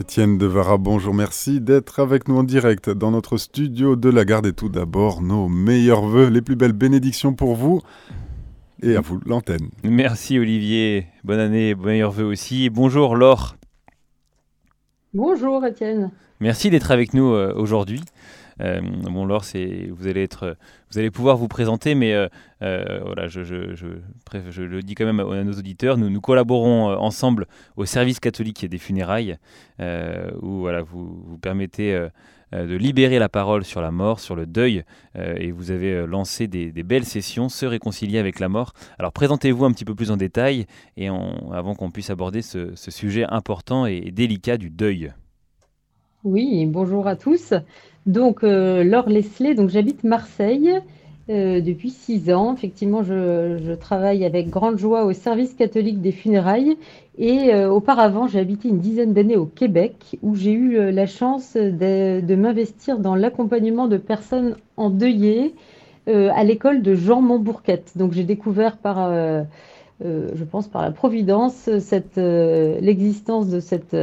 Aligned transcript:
Étienne 0.00 0.38
Devara, 0.38 0.78
bonjour, 0.78 1.12
merci 1.12 1.60
d'être 1.60 1.98
avec 1.98 2.28
nous 2.28 2.36
en 2.36 2.44
direct 2.44 2.88
dans 2.88 3.10
notre 3.10 3.36
studio 3.36 3.96
de 3.96 4.08
la 4.08 4.24
Garde. 4.24 4.46
Et 4.46 4.52
tout 4.52 4.68
d'abord, 4.68 5.22
nos 5.22 5.48
meilleurs 5.48 6.02
voeux, 6.02 6.28
les 6.28 6.40
plus 6.40 6.54
belles 6.54 6.72
bénédictions 6.72 7.34
pour 7.34 7.56
vous. 7.56 7.82
Et 8.80 8.94
à 8.94 9.00
vous, 9.00 9.18
l'antenne. 9.26 9.70
Merci 9.82 10.38
Olivier, 10.38 11.08
bonne 11.24 11.40
année, 11.40 11.74
meilleurs 11.74 12.12
voeux 12.12 12.26
aussi. 12.26 12.70
Bonjour 12.70 13.16
Laure. 13.16 13.56
Bonjour 15.14 15.66
Étienne. 15.66 16.12
Merci 16.38 16.70
d'être 16.70 16.92
avec 16.92 17.12
nous 17.12 17.32
euh, 17.32 17.52
aujourd'hui. 17.56 18.02
Euh, 18.60 18.80
bon, 18.80 19.24
Laure, 19.24 19.44
vous 19.90 20.06
allez 20.06 20.22
être, 20.22 20.56
vous 20.90 20.98
allez 20.98 21.10
pouvoir 21.10 21.36
vous 21.36 21.48
présenter, 21.48 21.94
mais 21.94 22.12
euh, 22.14 22.28
euh, 22.62 23.00
voilà, 23.04 23.28
je, 23.28 23.42
je, 23.42 24.62
le 24.62 24.82
dis 24.82 24.94
quand 24.94 25.06
même 25.06 25.20
à, 25.20 25.44
nos 25.44 25.52
auditeurs. 25.52 25.96
Nous, 25.96 26.10
nous 26.10 26.20
collaborons 26.20 26.96
ensemble 26.96 27.46
au 27.76 27.84
service 27.84 28.20
catholique 28.20 28.66
des 28.66 28.78
funérailles, 28.78 29.36
où 29.80 30.60
voilà, 30.60 30.82
vous, 30.82 31.22
vous 31.26 31.38
permettez 31.38 32.08
de 32.52 32.74
libérer 32.76 33.18
la 33.18 33.28
parole 33.28 33.64
sur 33.64 33.80
la 33.80 33.90
mort, 33.90 34.20
sur 34.20 34.34
le 34.34 34.46
deuil, 34.46 34.84
et 35.14 35.52
vous 35.52 35.70
avez 35.70 36.06
lancé 36.06 36.48
des, 36.48 36.70
belles 36.82 37.04
sessions, 37.04 37.48
se 37.48 37.66
réconcilier 37.66 38.18
avec 38.18 38.40
la 38.40 38.48
mort. 38.48 38.72
Alors 38.98 39.12
présentez-vous 39.12 39.64
un 39.64 39.72
petit 39.72 39.84
peu 39.84 39.94
plus 39.94 40.10
en 40.10 40.16
détail, 40.16 40.66
et 40.96 41.08
avant 41.08 41.74
qu'on 41.74 41.90
puisse 41.90 42.10
aborder 42.10 42.42
ce, 42.42 42.74
sujet 42.74 43.24
important 43.28 43.86
et 43.86 44.10
délicat 44.10 44.56
du 44.56 44.70
deuil. 44.70 45.12
Oui, 46.24 46.66
bonjour 46.66 47.06
à 47.06 47.14
tous. 47.14 47.54
Donc, 48.08 48.42
euh, 48.42 48.84
Laure 48.84 49.10
Leslie, 49.10 49.54
donc 49.54 49.68
j'habite 49.68 50.02
Marseille 50.02 50.80
euh, 51.28 51.60
depuis 51.60 51.90
six 51.90 52.32
ans. 52.32 52.54
Effectivement, 52.54 53.02
je, 53.02 53.74
travaille 53.74 54.24
avec 54.24 54.48
grande 54.48 54.78
joie 54.78 55.04
au 55.04 55.12
service 55.12 55.52
catholique 55.52 56.00
des 56.00 56.12
funérailles. 56.12 56.78
Et 57.18 57.52
euh, 57.52 57.70
auparavant, 57.70 58.26
j'ai 58.26 58.38
habité 58.38 58.70
une 58.70 58.78
dizaine 58.78 59.12
d'années 59.12 59.36
au 59.36 59.44
Québec, 59.44 60.16
où 60.22 60.34
j'ai 60.36 60.52
eu 60.52 60.90
la 60.90 61.04
chance 61.04 61.52
de, 61.54 62.34
m'investir 62.34 62.98
dans 62.98 63.14
l'accompagnement 63.14 63.88
de 63.88 63.98
personnes 63.98 64.56
endeuillées 64.78 65.54
à 66.06 66.42
l'école 66.44 66.80
de 66.80 66.94
Jean 66.94 67.20
Montbourquette. 67.20 67.92
Donc, 67.94 68.12
j'ai 68.12 68.24
découvert 68.24 68.78
par, 68.78 69.12
je 70.00 70.44
pense, 70.50 70.66
par 70.66 70.80
la 70.80 70.92
Providence, 70.92 71.68
l'existence 71.68 73.50
de 73.50 73.60
cette 73.60 73.94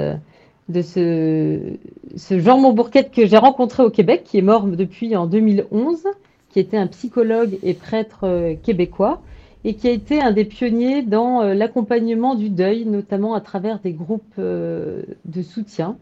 de 0.70 0.82
ce, 0.82 2.40
Jean 2.40 2.60
Montbourquette 2.60 3.12
que 3.12 3.26
j'ai 3.26 3.38
rencontré 3.38 3.84
au 3.84 3.90
Québec, 3.90 4.24
qui 4.26 4.38
est 4.38 4.44
mort 4.44 4.66
depuis 4.66 5.16
en 5.16 5.28
2011, 5.28 6.04
qui 6.50 6.60
était 6.60 6.78
un 6.78 6.88
psychologue 6.88 7.58
et 7.64 7.74
prêtre 7.74 8.22
euh, 8.24 8.56
québécois, 8.56 9.22
et 9.64 9.76
qui 9.76 9.88
a 9.88 9.92
été 9.92 10.22
un 10.22 10.32
des 10.32 10.46
pionniers 10.46 11.02
dans 11.02 11.42
euh, 11.42 11.54
l'accompagnement 11.54 12.36
du 12.36 12.50
deuil, 12.50 12.86
notamment 12.86 13.36
à 13.36 13.42
travers 13.42 13.80
des 13.80 13.94
groupes 13.94 14.24
euh, 14.40 15.04
de 15.26 15.42
soutien. 15.42 15.98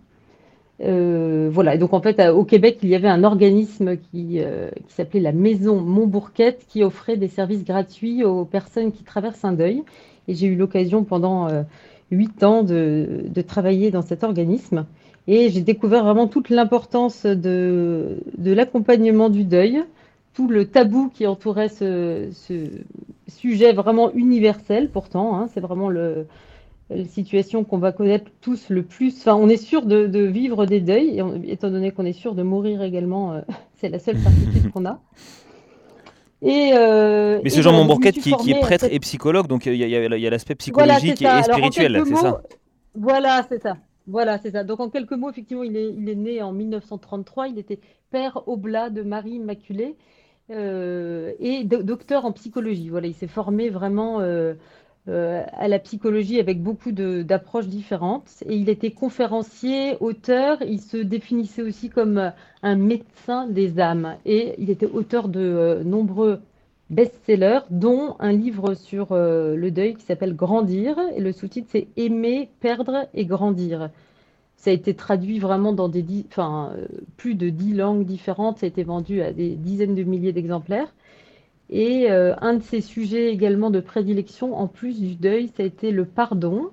Voilà, 0.80 1.76
et 1.76 1.78
donc 1.78 1.94
en 1.94 2.02
fait, 2.02 2.20
au 2.28 2.44
Québec, 2.44 2.80
il 2.84 2.90
y 2.90 2.96
avait 2.96 3.08
un 3.08 3.24
organisme 3.24 3.96
qui, 3.96 4.42
s'appelait 4.90 5.22
la 5.22 5.32
Maison 5.32 5.80
Montbourquette, 5.80 6.66
qui 6.68 6.84
offrait 6.84 7.16
des 7.16 7.30
services 7.30 7.64
gratuits 7.64 8.26
aux 8.26 8.44
personnes 8.44 8.92
qui 8.92 9.04
traversent 9.04 9.46
un 9.46 9.54
deuil. 9.54 9.84
Et 10.28 10.36
j'ai 10.36 10.48
eu 10.48 10.58
l'occasion 10.58 11.06
pendant 11.06 11.48
huit 12.14 12.44
ans 12.44 12.64
de, 12.64 13.26
de, 13.28 13.42
travailler 13.42 13.92
dans 13.92 14.02
cet 14.02 14.24
organisme. 14.24 14.86
Et 15.28 15.50
j'ai 15.50 15.62
découvert 15.62 16.04
vraiment 16.04 16.28
toute 16.28 16.50
l'importance 16.50 17.26
de, 17.26 18.18
de 18.38 18.52
l'accompagnement 18.52 19.30
du 19.30 19.46
deuil, 19.46 19.84
tout 20.34 20.48
le 20.48 20.66
tabou 20.66 21.10
qui 21.14 21.28
entourait 21.28 21.70
ce, 21.70 22.30
sujet 23.28 23.74
vraiment 23.74 24.12
universel 24.14 24.90
pourtant. 24.90 25.38
Hein, 25.38 25.48
c'est 25.54 25.62
vraiment 25.62 25.90
la 25.90 26.26
situation 27.06 27.64
qu'on 27.64 27.78
va 27.78 27.92
connaître 27.92 28.32
tous 28.42 28.70
le 28.70 28.84
plus. 28.84 29.16
Enfin, 29.20 29.36
on 29.36 29.48
est 29.48 29.58
sûr 29.58 29.86
de, 29.86 30.20
vivre 30.20 30.66
des 30.66 30.82
deuils, 30.82 31.24
étant 31.48 31.70
donné 31.70 31.92
qu'on 31.92 32.06
est 32.06 32.14
sûr 32.14 32.36
de 32.36 32.44
mourir 32.44 32.82
également, 32.82 33.34
euh, 33.34 33.42
c'est 33.76 33.90
la 33.90 34.00
seule 34.00 34.18
certitude 34.18 34.72
qu'on 34.72 34.86
a. 34.86 35.00
Et 36.44 36.72
euh, 36.74 37.40
Mais 37.44 37.50
ce 37.50 37.62
Jean 37.62 37.72
Montbourquette 37.72 38.16
qui, 38.16 38.34
qui, 38.34 38.52
est 38.52 38.60
prêtre 38.60 38.86
et 38.90 39.00
psychologique, 39.00 39.48
donc 39.48 39.66
il 39.66 39.76
y 39.76 39.96
a, 39.96 40.00
a, 40.00 40.28
a 40.28 40.30
l'aspect 40.30 40.56
psychologique 40.56 41.22
voilà, 41.22 41.40
et 41.40 41.44
spirituel, 41.44 42.04
c'est 42.06 42.16
ça 42.16 42.42
Voilà, 42.96 43.46
c'est 43.50 43.62
ça. 43.62 43.78
Voilà, 44.08 44.38
c'est 44.38 44.52
ça. 44.52 44.64
Donc 44.64 44.80
en 44.80 44.90
quelques 44.90 45.14
mots, 45.14 45.30
effectivement, 45.30 45.64
il 45.64 45.78
est, 45.78 45.94
il 45.94 46.10
est 46.10 46.16
né 46.16 46.42
en 46.42 46.52
1933. 46.52 47.48
Il 47.48 47.58
était 47.60 47.80
père 48.12 48.44
oblat 48.48 48.90
de 48.90 49.02
Marie 49.02 49.36
Immaculée 49.36 49.96
euh, 50.52 51.32
et 51.40 51.64
docteur 51.64 52.26
en 52.26 52.34
psychologie. 52.34 52.90
Voilà, 52.90 53.08
il 53.08 53.14
s'est 53.14 53.28
formé 53.28 53.70
vraiment 53.70 54.20
euh, 54.20 54.56
euh, 55.10 55.44
à 55.52 55.68
la 55.68 55.80
psychologie 55.80 56.40
avec 56.40 56.64
beaucoup 56.64 56.94
d'approches 56.94 57.68
différentes. 57.68 58.42
Et 58.48 58.56
il 58.56 58.70
était 58.70 58.92
conférencier, 58.92 59.98
auteur. 60.00 60.60
Il 60.62 60.80
se 60.80 60.96
définissait 60.96 61.62
aussi 61.62 61.90
comme 61.90 62.32
un 62.62 62.76
médecin 62.78 63.46
des 63.48 63.82
âmes. 63.82 64.16
Et 64.26 64.56
il 64.60 64.70
était 64.70 64.86
auteur 64.86 65.28
de 65.28 65.42
euh, 65.42 65.84
nombreux 65.84 66.40
best-sellers, 66.90 67.66
dont 67.70 68.16
un 68.20 68.32
livre 68.32 68.76
sur 68.76 69.12
euh, 69.12 69.58
le 69.58 69.72
deuil 69.72 69.96
qui 69.96 70.04
s'appelle 70.04 70.38
Grandir. 70.38 70.98
Et 71.18 71.20
le 71.20 71.34
sous-titre, 71.34 71.68
c'est 71.70 71.88
Aimer, 71.98 72.50
perdre 72.62 73.10
et 73.14 73.26
grandir. 73.26 73.90
Ça 74.56 74.70
a 74.70 74.74
été 74.74 74.94
traduit 74.94 75.38
vraiment 75.38 75.74
dans 75.74 75.90
des, 75.90 76.06
enfin, 76.30 76.72
plus 77.18 77.36
de 77.36 77.50
dix 77.50 77.74
langues 77.74 78.06
différentes. 78.06 78.60
Ça 78.60 78.68
a 78.68 78.70
été 78.70 78.84
vendu 78.84 79.22
à 79.22 79.34
des 79.34 79.56
dizaines 79.56 79.96
de 79.96 80.04
milliers 80.04 80.32
d'exemplaires. 80.32 80.94
Et 81.74 82.10
euh, 82.10 82.36
un 82.40 82.54
de 82.54 82.64
ses 82.64 82.82
sujets 82.82 83.32
également 83.32 83.72
de 83.72 83.80
prédilection, 83.80 84.56
en 84.56 84.68
plus 84.68 85.02
du 85.02 85.16
deuil, 85.16 85.50
ça 85.58 85.64
a 85.64 85.66
été 85.66 85.92
le 85.92 86.06
pardon. 86.06 86.70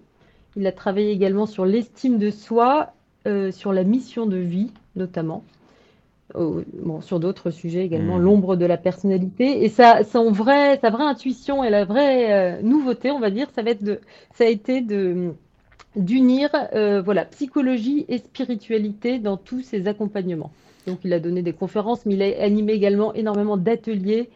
Il 0.56 0.66
a 0.66 0.72
travaillé 0.72 1.10
également 1.10 1.46
sur 1.46 1.64
l'estime 1.64 2.18
de 2.18 2.30
soi, 2.30 2.92
euh, 3.26 3.50
sur 3.50 3.72
la 3.72 3.82
mission 3.82 4.26
de 4.26 4.36
vie 4.36 4.70
notamment. 4.96 5.42
Euh, 6.36 6.62
bon, 6.74 7.00
sur 7.00 7.18
d'autres 7.18 7.50
sujets 7.50 7.84
également, 7.84 8.18
mmh. 8.18 8.22
l'ombre 8.22 8.56
de 8.56 8.64
la 8.64 8.76
personnalité. 8.76 9.64
Et 9.64 9.68
ça, 9.68 10.04
son 10.04 10.30
vrai, 10.30 10.78
sa 10.80 10.90
vraie 10.90 11.04
intuition 11.04 11.64
et 11.64 11.70
la 11.70 11.84
vraie 11.84 12.32
euh, 12.32 12.62
nouveauté, 12.62 13.10
on 13.10 13.18
va 13.18 13.30
dire, 13.30 13.48
ça, 13.54 13.62
va 13.62 13.70
être 13.70 13.82
de, 13.82 14.00
ça 14.34 14.44
a 14.44 14.48
été 14.48 14.80
de 14.80 15.32
d'unir 15.96 16.50
euh, 16.72 17.02
voilà, 17.02 17.24
psychologie 17.24 18.04
et 18.08 18.18
spiritualité 18.18 19.18
dans 19.18 19.36
tous 19.36 19.62
ses 19.62 19.88
accompagnements. 19.88 20.52
Donc 20.86 21.00
il 21.02 21.12
a 21.12 21.18
donné 21.18 21.42
des 21.42 21.52
conférences, 21.52 22.06
mais 22.06 22.14
il 22.14 22.22
a 22.22 22.44
animé 22.44 22.74
également 22.74 23.12
énormément 23.12 23.56
d'ateliers 23.56 24.30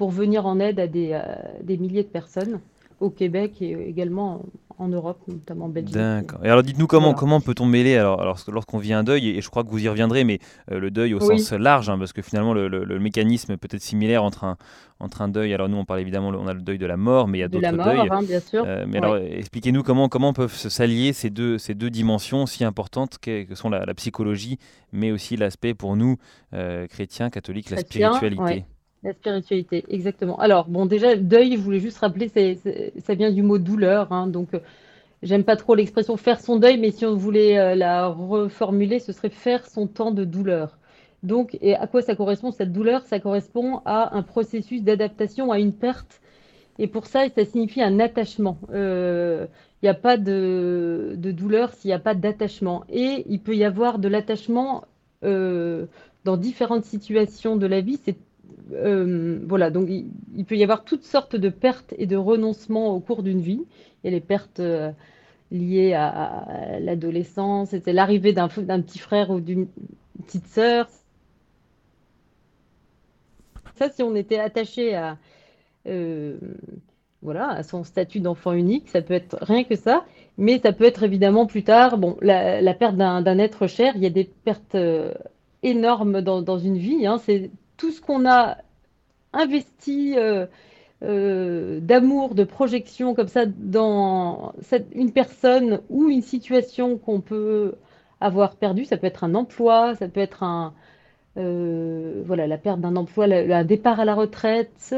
pour 0.00 0.08
venir 0.08 0.46
en 0.46 0.60
aide 0.60 0.80
à 0.80 0.86
des, 0.86 1.10
euh, 1.12 1.20
des 1.62 1.76
milliers 1.76 2.04
de 2.04 2.08
personnes 2.08 2.60
au 3.00 3.10
Québec 3.10 3.60
et 3.60 3.72
également 3.86 4.40
en 4.78 4.88
Europe, 4.88 5.18
notamment 5.28 5.66
en 5.66 5.68
Belgique. 5.68 5.94
D'accord. 5.94 6.40
Et 6.42 6.48
alors 6.48 6.62
dites-nous 6.62 6.86
comment, 6.86 7.08
voilà. 7.08 7.18
comment 7.18 7.40
peut-on 7.42 7.66
mêler, 7.66 7.98
alors, 7.98 8.18
alors 8.22 8.38
lorsqu'on 8.50 8.78
vit 8.78 8.94
un 8.94 9.04
deuil, 9.04 9.28
et 9.28 9.42
je 9.42 9.50
crois 9.50 9.62
que 9.62 9.68
vous 9.68 9.84
y 9.84 9.90
reviendrez, 9.90 10.24
mais 10.24 10.38
euh, 10.72 10.80
le 10.80 10.90
deuil 10.90 11.12
au 11.12 11.18
oui. 11.18 11.38
sens 11.38 11.52
large, 11.52 11.90
hein, 11.90 11.98
parce 11.98 12.14
que 12.14 12.22
finalement 12.22 12.54
le, 12.54 12.68
le, 12.68 12.84
le, 12.84 12.98
mécanisme 12.98 13.58
peut 13.58 13.68
être 13.70 13.82
similaire 13.82 14.24
entre 14.24 14.44
un, 14.44 14.56
entre 15.00 15.20
un 15.20 15.28
deuil, 15.28 15.52
alors 15.52 15.68
nous 15.68 15.76
on 15.76 15.84
parle 15.84 16.00
évidemment, 16.00 16.28
on 16.28 16.46
a 16.46 16.54
le 16.54 16.62
deuil 16.62 16.78
de 16.78 16.86
la 16.86 16.96
mort, 16.96 17.28
mais 17.28 17.36
il 17.36 17.40
y 17.42 17.44
a 17.44 17.48
d'autres 17.48 17.70
deuils. 17.70 18.08
Hein, 18.10 18.22
bien 18.22 18.40
sûr. 18.40 18.64
Euh, 18.66 18.86
mais 18.88 19.00
ouais. 19.00 19.04
alors 19.04 19.18
expliquez-nous 19.18 19.82
comment, 19.82 20.08
comment 20.08 20.32
peuvent 20.32 20.56
s'allier 20.56 21.12
ces 21.12 21.28
deux, 21.28 21.58
ces 21.58 21.74
deux 21.74 21.90
dimensions 21.90 22.46
si 22.46 22.64
importantes 22.64 23.18
que, 23.18 23.42
que 23.42 23.54
sont 23.54 23.68
la, 23.68 23.84
la, 23.84 23.92
psychologie, 23.92 24.56
mais 24.92 25.12
aussi 25.12 25.36
l'aspect 25.36 25.74
pour 25.74 25.94
nous, 25.94 26.16
chrétiens, 26.88 27.28
catholiques, 27.28 27.66
Chrétien, 27.66 28.12
la 28.12 28.16
spiritualité. 28.16 28.42
Ouais. 28.42 28.64
La 29.02 29.12
spiritualité, 29.14 29.84
exactement. 29.88 30.38
Alors, 30.38 30.68
bon, 30.68 30.84
déjà, 30.84 31.16
deuil, 31.16 31.56
je 31.56 31.60
voulais 31.60 31.80
juste 31.80 31.98
rappeler, 31.98 32.28
ça 32.98 33.14
vient 33.14 33.32
du 33.32 33.42
mot 33.42 33.56
douleur. 33.58 34.12
Hein, 34.12 34.26
donc, 34.26 34.52
euh, 34.52 34.60
j'aime 35.22 35.44
pas 35.44 35.56
trop 35.56 35.74
l'expression 35.74 36.16
faire 36.18 36.40
son 36.40 36.58
deuil, 36.58 36.78
mais 36.78 36.90
si 36.90 37.06
on 37.06 37.14
voulait 37.14 37.58
euh, 37.58 37.74
la 37.74 38.08
reformuler, 38.08 38.98
ce 38.98 39.12
serait 39.12 39.30
faire 39.30 39.66
son 39.66 39.86
temps 39.86 40.10
de 40.10 40.24
douleur. 40.24 40.76
Donc, 41.22 41.56
et 41.62 41.74
à 41.74 41.86
quoi 41.86 42.02
ça 42.02 42.14
correspond 42.14 42.50
cette 42.50 42.72
douleur? 42.72 43.02
Ça 43.06 43.20
correspond 43.20 43.80
à 43.86 44.16
un 44.16 44.22
processus 44.22 44.82
d'adaptation 44.82 45.50
à 45.50 45.58
une 45.58 45.72
perte. 45.72 46.20
Et 46.78 46.86
pour 46.86 47.06
ça, 47.06 47.28
ça 47.28 47.44
signifie 47.44 47.82
un 47.82 48.00
attachement. 48.00 48.58
Il 48.68 48.74
euh, 48.74 49.46
n'y 49.82 49.88
a 49.88 49.94
pas 49.94 50.16
de, 50.16 51.14
de 51.16 51.30
douleur 51.30 51.72
s'il 51.74 51.88
n'y 51.88 51.94
a 51.94 51.98
pas 51.98 52.14
d'attachement. 52.14 52.84
Et 52.90 53.24
il 53.28 53.40
peut 53.40 53.56
y 53.56 53.64
avoir 53.64 53.98
de 53.98 54.08
l'attachement 54.08 54.84
euh, 55.24 55.86
dans 56.24 56.36
différentes 56.36 56.84
situations 56.84 57.56
de 57.56 57.66
la 57.66 57.80
vie. 57.80 57.98
C'est 58.02 58.16
euh, 58.72 59.40
voilà, 59.46 59.70
donc 59.70 59.88
il, 59.88 60.44
peut 60.44 60.56
y 60.56 60.62
avoir 60.62 60.84
toutes 60.84 61.04
sortes 61.04 61.36
de 61.36 61.48
pertes 61.48 61.94
et 61.98 62.06
de 62.06 62.16
renoncements 62.16 62.94
au 62.94 63.00
cours 63.00 63.22
d'une 63.22 63.40
vie. 63.40 63.64
Il 64.02 64.06
y 64.06 64.08
a 64.08 64.10
les 64.10 64.20
pertes 64.20 64.60
euh, 64.60 64.90
liées 65.50 65.92
à, 65.94 66.78
l'adolescence, 66.80 67.70
c'était 67.70 67.92
l'arrivée 67.92 68.32
d'un 68.32 68.48
petit 68.48 68.98
frère 68.98 69.30
ou 69.30 69.40
d'une 69.40 69.66
petite 70.24 70.46
sœur. 70.46 70.88
Ça, 73.76 73.90
si 73.90 74.02
on 74.02 74.14
était 74.14 74.38
attaché 74.38 74.94
à, 74.94 75.16
euh, 75.86 76.38
voilà, 77.22 77.48
à 77.48 77.62
son 77.62 77.82
statut 77.84 78.20
d'enfant 78.20 78.52
unique, 78.52 78.88
ça 78.88 79.02
peut 79.02 79.14
être 79.14 79.38
rien 79.40 79.64
que 79.64 79.74
ça, 79.74 80.04
mais 80.38 80.60
ça 80.60 80.72
peut 80.72 80.84
être 80.84 81.02
évidemment 81.02 81.46
plus 81.46 81.64
tard, 81.64 81.98
bon, 81.98 82.16
la, 82.20 82.74
perte 82.74 82.96
d'un 82.96 83.38
être 83.38 83.66
cher, 83.66 83.94
il 83.96 84.02
y 84.02 84.06
a 84.06 84.10
des 84.10 84.24
pertes 84.24 84.76
énormes 85.62 86.20
dans, 86.20 86.42
dans, 86.42 86.58
une 86.58 86.76
vie, 86.76 87.06
hein, 87.06 87.18
c'est 87.18 87.50
tout 87.80 87.90
ce 87.90 88.00
qu'on 88.02 88.28
a 88.28 88.58
investi 89.32 90.14
euh, 90.18 90.44
euh, 91.02 91.80
d'amour, 91.80 92.34
de 92.34 92.44
projection 92.44 93.14
comme 93.14 93.28
ça 93.28 93.46
dans 93.46 94.52
une 94.94 95.12
personne 95.12 95.80
ou 95.88 96.10
une 96.10 96.20
situation 96.20 96.98
qu'on 96.98 97.22
peut 97.22 97.74
avoir 98.20 98.56
perdu. 98.56 98.84
Ça 98.84 98.98
peut 98.98 99.06
être 99.06 99.24
un 99.24 99.34
emploi, 99.34 99.94
ça 99.94 100.08
peut 100.08 100.20
être 100.20 100.42
un, 100.42 100.74
voilà, 101.36 102.46
la 102.46 102.58
perte 102.58 102.80
d'un 102.80 102.96
emploi, 102.96 103.24
un 103.24 103.64
départ 103.64 103.98
à 103.98 104.04
la 104.04 104.14
retraite, 104.14 104.94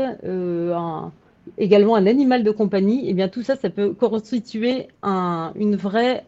également 1.56 1.94
un 1.94 2.06
animal 2.06 2.42
de 2.42 2.50
compagnie. 2.50 3.06
Et 3.06 3.10
eh 3.10 3.14
bien 3.14 3.28
tout 3.28 3.42
ça, 3.42 3.54
ça 3.54 3.70
peut 3.70 3.94
constituer 3.94 4.88
une 5.04 5.76
vraie 5.76 6.24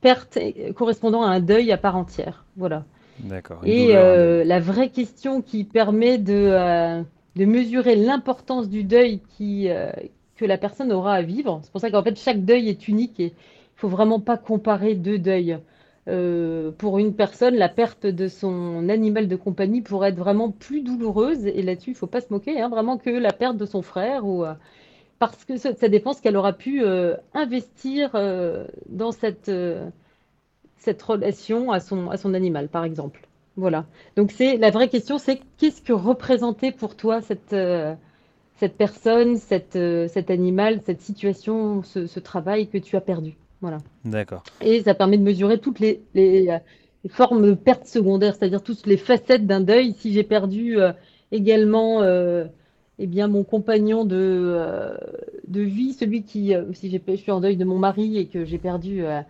perte 0.00 0.38
correspondant 0.74 1.22
à 1.22 1.28
un 1.28 1.40
deuil 1.40 1.70
à 1.70 1.76
part 1.76 1.96
entière. 1.96 2.46
Voilà. 2.56 2.84
D'accord. 3.20 3.60
Et 3.64 3.92
la 3.92 4.60
vraie 4.60 4.90
question 4.90 5.42
qui 5.42 5.64
permet 5.64 6.18
de 6.18 7.04
de 7.38 7.44
mesurer 7.44 7.94
l'importance 7.94 8.68
du 8.68 8.82
deuil 8.82 9.20
qui, 9.36 9.70
euh, 9.70 9.92
que 10.36 10.44
la 10.44 10.58
personne 10.58 10.92
aura 10.92 11.14
à 11.14 11.22
vivre. 11.22 11.60
C'est 11.62 11.70
pour 11.70 11.80
ça 11.80 11.90
qu'en 11.90 12.02
fait, 12.02 12.18
chaque 12.18 12.44
deuil 12.44 12.68
est 12.68 12.88
unique 12.88 13.20
et 13.20 13.26
il 13.26 13.28
ne 13.28 13.80
faut 13.80 13.88
vraiment 13.88 14.18
pas 14.18 14.36
comparer 14.36 14.96
deux 14.96 15.18
deuils. 15.18 15.56
Euh, 16.08 16.72
pour 16.72 16.98
une 16.98 17.14
personne, 17.14 17.54
la 17.54 17.68
perte 17.68 18.06
de 18.06 18.26
son 18.26 18.88
animal 18.88 19.28
de 19.28 19.36
compagnie 19.36 19.82
pourrait 19.82 20.08
être 20.08 20.18
vraiment 20.18 20.50
plus 20.50 20.82
douloureuse. 20.82 21.46
Et 21.46 21.62
là-dessus, 21.62 21.90
il 21.90 21.94
ne 21.94 21.98
faut 21.98 22.08
pas 22.08 22.20
se 22.20 22.32
moquer, 22.32 22.60
hein, 22.60 22.68
vraiment 22.68 22.98
que 22.98 23.10
la 23.10 23.32
perte 23.32 23.56
de 23.56 23.66
son 23.66 23.82
frère. 23.82 24.26
Ou, 24.26 24.44
euh, 24.44 24.54
parce 25.20 25.44
que 25.44 25.56
ça, 25.58 25.72
dépend 25.88 26.14
ce 26.14 26.22
qu'elle 26.22 26.36
aura 26.36 26.54
pu 26.54 26.82
investir 27.34 28.12
dans 28.88 29.10
cette, 29.10 29.50
cette 30.78 31.02
relation 31.02 31.72
à 31.72 31.80
son, 31.80 32.10
à 32.10 32.16
son 32.16 32.34
animal, 32.34 32.68
par 32.68 32.84
exemple. 32.84 33.28
Voilà. 33.56 33.86
Donc 34.16 34.30
c'est 34.30 34.56
la 34.56 34.70
vraie 34.70 34.88
question, 34.88 35.18
c'est 35.18 35.40
qu'est-ce 35.58 35.82
que 35.82 35.92
représentait 35.92 36.70
pour 36.70 36.96
toi 36.96 37.20
cette, 37.20 37.52
euh, 37.52 37.94
cette 38.56 38.76
personne, 38.76 39.36
cette, 39.36 39.76
euh, 39.76 40.06
cet 40.08 40.30
animal, 40.30 40.80
cette 40.86 41.00
situation, 41.00 41.82
ce, 41.82 42.20
travail 42.20 42.68
que 42.68 42.78
tu 42.78 42.96
as 42.96 43.00
perdu? 43.00 43.36
Voilà. 43.60 43.78
D'accord. 44.04 44.44
Et 44.60 44.82
ça 44.82 44.94
permet 44.94 45.18
de 45.18 45.24
mesurer 45.24 45.58
toutes 45.58 45.80
les, 45.80 46.00
les, 46.14 46.48
euh, 46.48 46.58
formes 47.08 47.44
de 47.44 47.54
perte 47.54 47.86
secondaire, 47.86 48.36
c'est-à-dire 48.36 48.62
toutes 48.62 48.86
les 48.86 48.96
facettes 48.96 49.46
d'un 49.46 49.60
deuil. 49.60 49.92
Si 49.94 50.12
j'ai 50.12 50.22
perdu 50.22 50.76
également 51.32 52.02
eh 52.98 53.06
bien, 53.06 53.28
mon 53.28 53.44
compagnon 53.44 54.04
de, 54.04 54.58
de 55.48 55.60
vie, 55.60 55.92
celui 55.94 56.22
qui, 56.22 56.52
si 56.72 56.90
je 56.90 57.16
suis 57.16 57.32
en 57.32 57.40
deuil 57.40 57.56
de 57.56 57.64
mon 57.64 57.78
mari 57.78 58.18
et 58.18 58.26
que 58.26 58.44
j'ai 58.44 58.58
perdu 58.58 59.04
euh, 59.04 59.20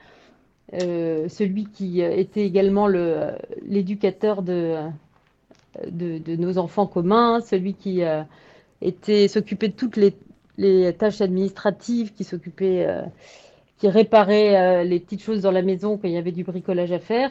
celui 0.73 1.65
qui 1.67 2.01
était 2.01 2.45
également 2.45 2.87
l'éducateur 2.87 4.43
de, 4.43 4.77
de, 5.91 6.37
nos 6.37 6.59
enfants 6.59 6.87
communs, 6.87 7.41
celui 7.41 7.75
qui 7.75 8.03
euh, 8.03 8.23
était 8.83 9.29
s'occupait 9.29 9.69
de 9.69 9.75
toutes 9.75 9.97
les, 9.97 10.15
les, 10.57 10.93
tâches 10.93 11.21
administratives, 11.21 12.13
qui 12.13 12.25
s'occupait, 12.25 12.87
euh, 12.87 13.03
qui 13.79 13.89
réparait 13.89 14.85
les 14.85 15.01
petites 15.01 15.23
choses 15.23 15.41
dans 15.41 15.53
la 15.53 15.63
maison 15.63 15.97
quand 15.97 16.09
il 16.09 16.15
y 16.15 16.19
avait 16.19 16.33
du 16.33 16.45
bricolage 16.45 16.93
à 16.93 16.99
faire. 16.99 17.31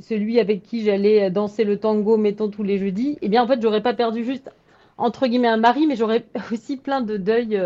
celui 0.00 0.40
avec 0.40 0.62
qui 0.62 0.82
j'allais 0.84 1.30
danser 1.30 1.64
le 1.64 1.78
tango, 1.78 2.16
mettons 2.16 2.48
tous 2.48 2.64
les 2.64 2.78
jeudis, 2.78 3.18
eh 3.22 3.28
bien 3.28 3.42
en 3.42 3.46
fait, 3.46 3.62
j'aurais 3.62 3.82
pas 3.82 3.94
perdu 3.94 4.24
juste 4.24 4.50
entre 4.96 5.26
guillemets 5.26 5.48
un 5.48 5.56
mari, 5.56 5.86
mais 5.86 5.96
j'aurais 5.96 6.24
aussi 6.52 6.76
plein 6.76 7.00
de 7.00 7.16
deuils 7.16 7.60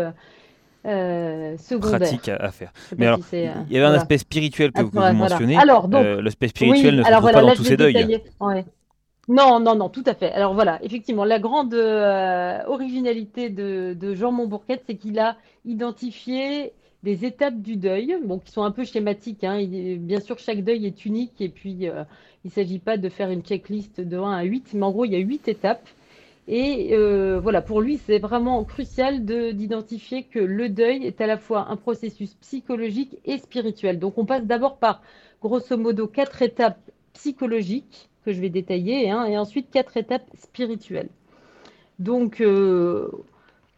euh, 0.85 1.57
pratique 1.81 2.29
à, 2.29 2.51
faire. 2.51 2.71
Mais 2.97 3.07
alors, 3.07 3.19
il 3.33 3.39
y 3.69 3.77
avait 3.77 3.85
un 3.85 3.93
aspect 3.93 4.17
spirituel 4.17 4.71
que, 4.71 4.81
vous 4.81 4.97
mentionnez. 4.97 5.57
Alors, 5.57 5.87
donc, 5.87 6.03
euh, 6.03 6.21
l'aspect 6.21 6.47
spirituel 6.47 6.97
ne 6.97 7.03
se 7.03 7.11
trouve 7.11 7.31
pas 7.31 7.41
dans 7.41 7.55
tous 7.55 7.63
ces 7.63 7.77
deuils. 7.77 8.21
Non, 9.27 9.59
non, 9.59 9.75
non, 9.75 9.89
tout 9.89 10.03
à 10.07 10.15
fait. 10.15 10.31
Alors 10.31 10.55
voilà, 10.55 10.79
effectivement, 10.83 11.23
la 11.23 11.37
grande 11.37 11.75
euh, 11.75 12.63
originalité 12.65 13.49
de, 13.49 14.15
Jean 14.15 14.31
Montbourquette, 14.31 14.83
c'est 14.87 14.95
qu'il 14.95 15.19
a 15.19 15.35
identifié 15.65 16.73
des 17.03 17.25
étapes 17.25 17.61
du 17.61 17.75
deuil, 17.75 18.17
bon, 18.25 18.39
qui 18.39 18.51
sont 18.51 18.63
un 18.63 18.71
peu 18.71 18.85
schématiques. 18.85 19.43
Hein. 19.43 19.63
bien 19.99 20.19
sûr, 20.19 20.39
chaque 20.39 20.63
deuil 20.63 20.87
est 20.87 21.05
unique 21.05 21.41
et 21.41 21.49
puis 21.49 21.77
il 21.81 21.93
ne 22.45 22.49
s'agit 22.49 22.79
pas 22.79 22.97
de 22.97 23.07
faire 23.07 23.29
une 23.29 23.43
checklist 23.43 24.01
de 24.01 24.17
1 24.17 24.31
à 24.31 24.43
8, 24.43 24.73
mais 24.73 24.83
en 24.83 24.91
gros, 24.91 25.05
il 25.05 25.11
y 25.11 25.15
a 25.15 25.19
8 25.19 25.47
étapes. 25.47 25.87
Et 26.51 26.95
euh, 26.95 27.39
voilà, 27.39 27.61
pour 27.61 27.79
lui, 27.79 27.99
c'est 28.07 28.17
vraiment 28.17 28.63
crucial 28.63 29.23
d'identifier 29.23 30.23
que 30.23 30.39
le 30.39 30.67
deuil 30.67 31.05
est 31.05 31.21
à 31.21 31.27
la 31.27 31.37
fois 31.37 31.67
un 31.69 31.75
processus 31.75 32.33
psychologique 32.41 33.19
et 33.23 33.37
spirituel. 33.37 33.99
Donc 33.99 34.17
on 34.17 34.25
passe 34.25 34.43
d'abord 34.45 34.77
par, 34.77 35.03
grosso 35.43 35.77
modo, 35.77 36.07
quatre 36.07 36.41
étapes 36.41 36.79
psychologiques 37.13 38.09
que 38.25 38.33
je 38.33 38.41
vais 38.41 38.49
détailler, 38.49 39.11
hein, 39.11 39.25
et 39.25 39.37
ensuite 39.37 39.69
quatre 39.69 39.95
étapes 39.95 40.25
spirituelles. 40.39 41.09
Donc 41.99 42.41
euh, 42.41 43.11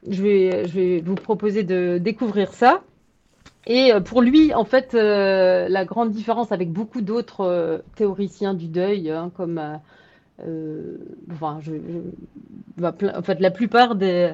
je, 0.08 0.24
vais, 0.24 0.66
je, 0.66 0.74
vais, 0.74 1.02
vous 1.02 1.16
proposer 1.16 1.64
de 1.64 1.98
découvrir 1.98 2.54
ça. 2.54 2.84
Et 3.68 3.92
euh, 3.92 4.00
pour 4.00 4.22
lui, 4.22 4.54
en 4.54 4.64
fait, 4.64 4.94
la 4.94 5.84
grande 5.84 6.12
différence 6.12 6.54
avec 6.54 6.72
beaucoup 6.72 7.02
d'autres 7.02 7.84
théoriciens 7.96 8.54
du 8.54 8.68
deuil, 8.68 9.12
hein, 9.12 9.30
comme 9.36 9.60
enfin, 11.32 11.60
je, 11.62 11.74
en 12.84 13.22
fait, 13.22 13.40
la 13.40 13.52
plupart 13.52 13.96
des, 13.96 14.34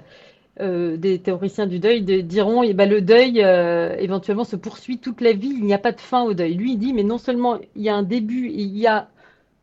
euh, 0.59 1.17
théoriciens 1.17 1.67
du 1.67 1.79
deuil 1.79 2.01
diront 2.23 2.63
eh 2.63 2.73
ben, 2.73 2.89
le 2.89 3.01
deuil 3.01 3.44
euh, 3.44 3.95
éventuellement 3.97 4.44
se 4.44 4.55
poursuit 4.55 4.97
toute 4.97 5.21
la 5.21 5.33
vie, 5.33 5.53
il 5.55 5.65
n'y 5.65 5.73
a 5.73 5.77
pas 5.77 5.91
de 5.91 5.99
fin 5.99 6.23
au 6.23 6.33
deuil. 6.33 6.55
Lui, 6.55 6.73
il 6.73 6.77
dit 6.77 6.94
mais 6.94 7.03
non 7.03 7.17
seulement 7.17 7.59
il 7.75 7.81
y 7.81 7.89
a 7.89 7.95
un 7.95 8.03
début, 8.03 8.49
il 8.49 8.77
y 8.77 8.88
a 8.88 9.09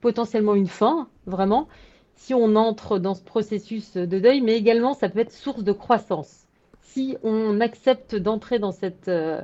potentiellement 0.00 0.54
une 0.54 0.68
fin, 0.68 1.08
vraiment, 1.26 1.68
si 2.14 2.34
on 2.34 2.54
entre 2.56 2.98
dans 2.98 3.14
ce 3.14 3.22
processus 3.22 3.96
de 3.96 4.18
deuil, 4.18 4.40
mais 4.40 4.56
également 4.56 4.94
ça 4.94 5.08
peut 5.08 5.20
être 5.20 5.32
source 5.32 5.64
de 5.64 5.72
croissance. 5.72 6.46
Si 6.82 7.16
on 7.22 7.60
accepte 7.60 8.14
d'entrer 8.14 8.58
dans 8.58 8.70
cette 8.70 9.08
euh, 9.08 9.40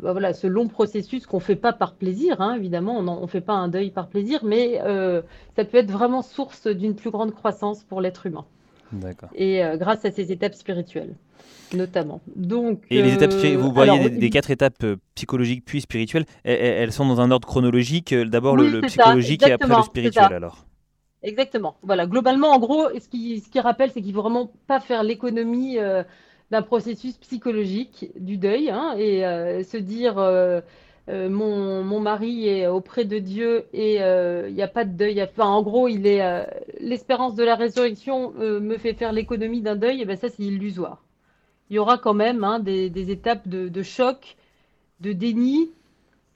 bah 0.00 0.12
voilà, 0.12 0.32
ce 0.32 0.46
long 0.46 0.68
processus 0.68 1.26
qu'on 1.26 1.38
ne 1.38 1.42
fait 1.42 1.56
pas 1.56 1.72
par 1.72 1.94
plaisir, 1.94 2.40
hein, 2.40 2.54
évidemment, 2.54 2.98
on 2.98 3.22
ne 3.22 3.26
fait 3.26 3.40
pas 3.40 3.54
un 3.54 3.68
deuil 3.68 3.90
par 3.90 4.08
plaisir, 4.08 4.40
mais 4.44 4.80
euh, 4.82 5.22
ça 5.56 5.64
peut 5.64 5.78
être 5.78 5.90
vraiment 5.90 6.22
source 6.22 6.66
d'une 6.66 6.94
plus 6.94 7.10
grande 7.10 7.34
croissance 7.34 7.84
pour 7.84 8.00
l'être 8.00 8.26
humain. 8.26 8.44
Et 9.34 9.64
euh, 9.64 9.76
grâce 9.76 10.04
à 10.04 10.12
ces 10.12 10.30
étapes 10.30 10.54
spirituelles, 10.54 11.14
notamment. 11.74 12.20
Donc, 12.36 12.82
et 12.90 13.02
les 13.02 13.14
étapes, 13.14 13.32
vous 13.32 13.72
voyez 13.72 14.10
des, 14.10 14.30
quatre 14.30 14.50
étapes 14.50 14.84
psychologiques 15.14 15.64
puis 15.64 15.80
spirituelles, 15.80 16.24
elles, 16.44 16.92
sont 16.92 17.06
dans 17.06 17.20
un 17.20 17.30
ordre 17.30 17.48
chronologique, 17.48 18.14
d'abord 18.14 18.56
le, 18.56 18.80
psychologique 18.82 19.46
et 19.46 19.52
après 19.52 19.76
le 19.76 19.82
spirituel 19.82 20.32
alors 20.32 20.64
Exactement. 21.22 21.76
Voilà. 21.82 22.06
Globalement, 22.06 22.52
en 22.52 22.60
gros, 22.60 22.88
ce 23.00 23.08
qui, 23.08 23.40
ce 23.40 23.48
qui 23.48 23.58
rappelle, 23.58 23.90
c'est 23.90 24.00
qu'il 24.00 24.12
ne 24.12 24.14
faut 24.14 24.22
vraiment 24.22 24.52
pas 24.68 24.78
faire 24.78 25.02
l'économie 25.02 25.76
d'un 26.50 26.62
processus 26.62 27.16
psychologique 27.18 28.10
du 28.16 28.36
deuil 28.36 28.70
hein, 28.70 28.94
et 28.98 29.26
euh, 29.26 29.62
se 29.62 29.76
dire 29.76 30.18
euh, 30.18 30.60
euh, 31.08 31.28
mon, 31.28 31.82
mon, 31.82 32.00
mari 32.00 32.48
est 32.48 32.66
auprès 32.66 33.04
de 33.04 33.18
Dieu 33.18 33.64
et 33.72 33.96
il 33.96 34.54
n'y 34.54 34.62
a 34.62 34.68
pas 34.68 34.84
de 34.84 34.92
deuil. 34.96 35.22
Enfin, 35.22 35.46
en 35.46 35.62
gros, 35.62 35.88
il 35.88 36.06
est 36.06 36.46
l'espérance 36.80 37.34
de 37.34 37.44
la 37.44 37.54
résurrection 37.54 38.32
me 38.32 38.76
fait 38.76 38.94
faire 38.94 39.12
l'économie 39.12 39.60
d'un 39.60 39.76
deuil. 39.76 40.02
Et 40.02 40.04
ben 40.04 40.16
ça, 40.16 40.28
c'est 40.28 40.42
illusoire. 40.42 41.04
Il 41.70 41.76
y 41.76 41.78
aura 41.78 41.98
quand 41.98 42.14
même 42.14 42.42
hein, 42.44 42.58
des, 42.58 43.10
étapes 43.10 43.46
de, 43.46 43.68
de, 43.68 43.82
choc, 43.82 44.36
de 45.00 45.12
déni. 45.12 45.70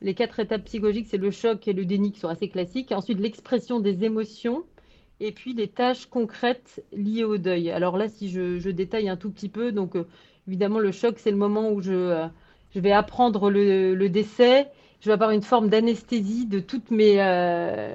Les 0.03 0.15
quatre 0.15 0.39
étapes 0.41 0.65
psychologiques, 0.65 1.09
c'est 1.09 1.19
le 1.19 1.31
choc 1.31 1.67
et 1.67 1.73
le 1.73 1.85
déni 1.85 2.13
qui 2.13 2.21
sont 2.21 2.29
assez 2.29 2.49
classiques. 2.49 2.93
Ensuite, 2.93 3.19
l'expression 3.19 3.81
des 3.81 4.05
émotions 4.05 4.65
et 5.21 5.33
puis 5.33 5.53
les 5.53 5.69
tâches 5.69 6.07
concrètes 6.07 6.83
liées 6.93 7.25
au 7.25 7.37
deuil. 7.37 7.71
Alors 7.71 7.97
là, 7.97 8.09
si 8.09 8.31
je, 8.31 8.71
détaille 8.71 9.09
un 9.09 9.17
tout 9.17 9.31
petit 9.31 9.51
peu, 9.51 9.71
donc 9.71 9.95
euh, 9.95 10.07
évidemment, 10.49 10.79
le 10.79 10.93
choc, 10.93 11.17
c'est 11.19 11.31
le 11.31 11.37
moment 11.37 11.71
où 11.71 11.83
je, 11.83 11.93
euh, 11.93 12.27
vais 12.75 12.93
apprendre 12.93 13.51
le, 13.51 14.09
décès. 14.09 14.69
Je 15.01 15.07
vais 15.07 15.13
avoir 15.13 15.31
une 15.31 15.43
forme 15.43 15.69
d'anesthésie 15.69 16.47
de, 16.47 16.59
euh, 16.93 17.95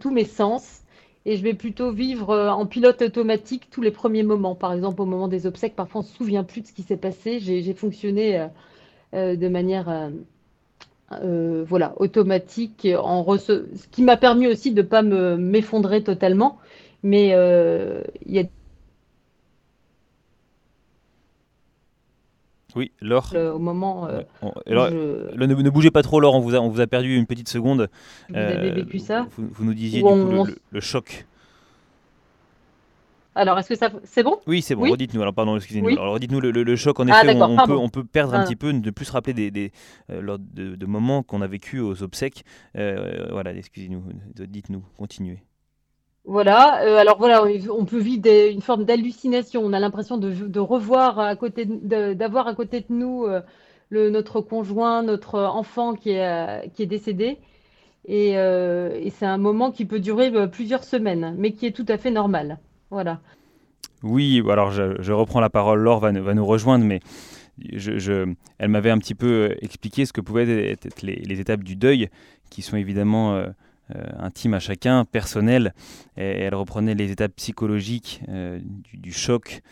tous 0.00 0.10
mes 0.10 0.24
sens. 0.24 0.82
Et 1.28 1.36
je 1.36 1.42
vais 1.42 1.54
plutôt 1.54 1.90
vivre 1.90 2.32
en 2.36 2.66
pilote 2.66 3.02
automatique 3.02 3.68
tous 3.68 3.82
les 3.82 3.90
premiers 3.90 4.22
moments. 4.22 4.54
Par 4.54 4.72
exemple, 4.72 5.02
au 5.02 5.06
moment 5.06 5.26
des 5.26 5.46
obsèques, 5.46 5.74
parfois 5.74 6.02
on 6.02 6.04
ne 6.04 6.08
se 6.08 6.14
souvient 6.14 6.44
plus 6.44 6.60
de 6.60 6.68
ce 6.68 6.72
qui 6.72 6.82
s'est 6.82 6.96
passé. 6.96 7.40
J'ai 7.40 7.74
fonctionné 7.74 8.46
de 9.12 9.48
manière 9.48 10.12
euh, 11.12 11.64
voilà, 11.68 11.94
automatique, 11.98 12.88
en 12.98 13.24
ce 13.38 13.64
qui 13.92 14.02
m'a 14.02 14.16
permis 14.16 14.48
aussi 14.48 14.72
de 14.72 14.82
ne 14.82 14.86
pas 14.86 15.02
m'effondrer 15.02 16.02
totalement. 16.02 16.58
Mais 17.02 17.30
euh, 17.32 18.02
il 18.24 18.34
y 18.34 18.38
a 18.40 18.44
Oui, 22.74 22.92
Laure. 23.00 23.32
au 23.34 23.58
moment. 23.58 24.06
Euh, 24.08 25.30
ne, 25.36 25.70
bougez 25.70 25.90
pas 25.90 26.02
trop, 26.02 26.20
Laure, 26.20 26.34
on 26.34 26.40
vous 26.40 26.54
a, 26.54 26.58
on 26.58 26.68
vous 26.68 26.80
a 26.80 26.86
perdu 26.86 27.16
une 27.16 27.26
petite 27.26 27.48
seconde. 27.48 27.88
Vous 28.28 28.36
avez 28.36 28.70
vécu 28.70 28.98
ça 28.98 29.26
vous, 29.38 29.64
nous 29.64 29.72
disiez 29.72 30.02
du 30.02 30.04
coup, 30.04 30.46
le, 30.70 30.80
choc. 30.80 31.26
Alors, 33.36 33.58
est-ce 33.58 33.68
que 33.68 33.74
ça, 33.74 33.90
c'est 34.04 34.22
bon? 34.22 34.38
Oui, 34.46 34.62
c'est 34.62 34.74
bon. 34.74 34.90
Redites-nous. 34.90 35.20
Alors, 35.20 35.34
pardon, 35.34 35.56
excusez-nous. 35.56 35.90
Alors, 35.90 36.14
redites-nous 36.14 36.40
le, 36.40 36.76
choc. 36.76 36.98
En 36.98 37.06
ah, 37.08 37.22
effet, 37.22 37.36
on, 37.38 37.56
peut, 37.66 37.76
on, 37.76 37.88
peut, 37.90 38.02
perdre 38.02 38.34
un 38.34 38.40
ah. 38.40 38.44
petit 38.44 38.56
peu, 38.56 38.70
ne 38.70 38.90
plus 38.90 39.04
se 39.04 39.12
rappeler 39.12 39.34
des, 39.34 39.50
des 39.50 39.72
euh, 40.10 40.38
de, 40.38 40.86
moments 40.86 41.22
qu'on 41.22 41.42
a 41.42 41.46
vécu 41.46 41.78
aux 41.78 42.02
obsèques. 42.02 42.44
Euh, 42.76 43.28
voilà, 43.30 43.52
excusez-nous. 43.52 44.02
Dites-nous. 44.34 44.82
Continuez. 44.96 45.42
Voilà. 46.24 46.82
Euh, 46.82 46.96
alors 46.96 47.18
voilà, 47.18 47.44
on 47.70 47.84
peut 47.84 47.98
vivre 47.98 48.26
une 48.26 48.62
forme 48.62 48.84
d'hallucination. 48.84 49.60
On 49.62 49.74
a 49.74 49.80
l'impression 49.80 50.16
de, 50.16 50.58
revoir 50.58 51.18
à 51.18 51.36
côté, 51.36 51.66
d'avoir 51.66 52.48
à 52.48 52.54
côté 52.54 52.80
de 52.80 52.86
nous 52.88 53.26
le, 53.90 54.10
notre 54.10 54.40
conjoint, 54.40 55.02
notre 55.02 55.38
enfant 55.40 55.94
qui 55.94 56.12
est, 56.12 56.70
qui 56.72 56.82
est 56.82 56.86
décédé. 56.86 57.36
Et, 58.06 58.30
et 58.30 59.10
c'est 59.10 59.26
un 59.26 59.38
moment 59.38 59.72
qui 59.72 59.84
peut 59.84 60.00
durer 60.00 60.32
plusieurs 60.48 60.84
semaines, 60.84 61.34
mais 61.36 61.52
qui 61.52 61.66
est 61.66 61.76
tout 61.76 61.86
à 61.88 61.98
fait 61.98 62.10
normal. 62.10 62.58
Voilà. 62.90 63.20
Oui, 64.02 64.42
alors 64.50 64.70
je, 64.70 65.12
reprends 65.12 65.40
la 65.40 65.50
parole, 65.50 65.80
Laure 65.80 66.00
va, 66.00 66.12
va 66.12 66.34
nous 66.34 66.46
rejoindre, 66.46 66.84
mais 66.84 67.00
elle 68.58 68.68
m'avait 68.68 68.90
un 68.90 68.98
petit 68.98 69.14
peu 69.14 69.56
expliqué 69.60 70.06
ce 70.06 70.12
que 70.12 70.20
pouvaient 70.20 70.72
être 70.72 71.02
les, 71.02 71.40
étapes 71.40 71.64
du 71.64 71.76
deuil, 71.76 72.08
qui 72.50 72.62
sont 72.62 72.76
évidemment 72.76 73.34
euh, 73.34 73.46
euh, 73.94 74.04
intimes 74.18 74.54
à 74.54 74.60
chacun, 74.60 75.04
personnelles. 75.04 75.72
Et 76.16 76.22
elle 76.22 76.54
reprenait 76.54 76.94
les 76.94 77.10
étapes 77.10 77.34
psychologiques 77.36 78.22
euh, 78.28 78.60
du, 78.92 79.12
choc, 79.12 79.62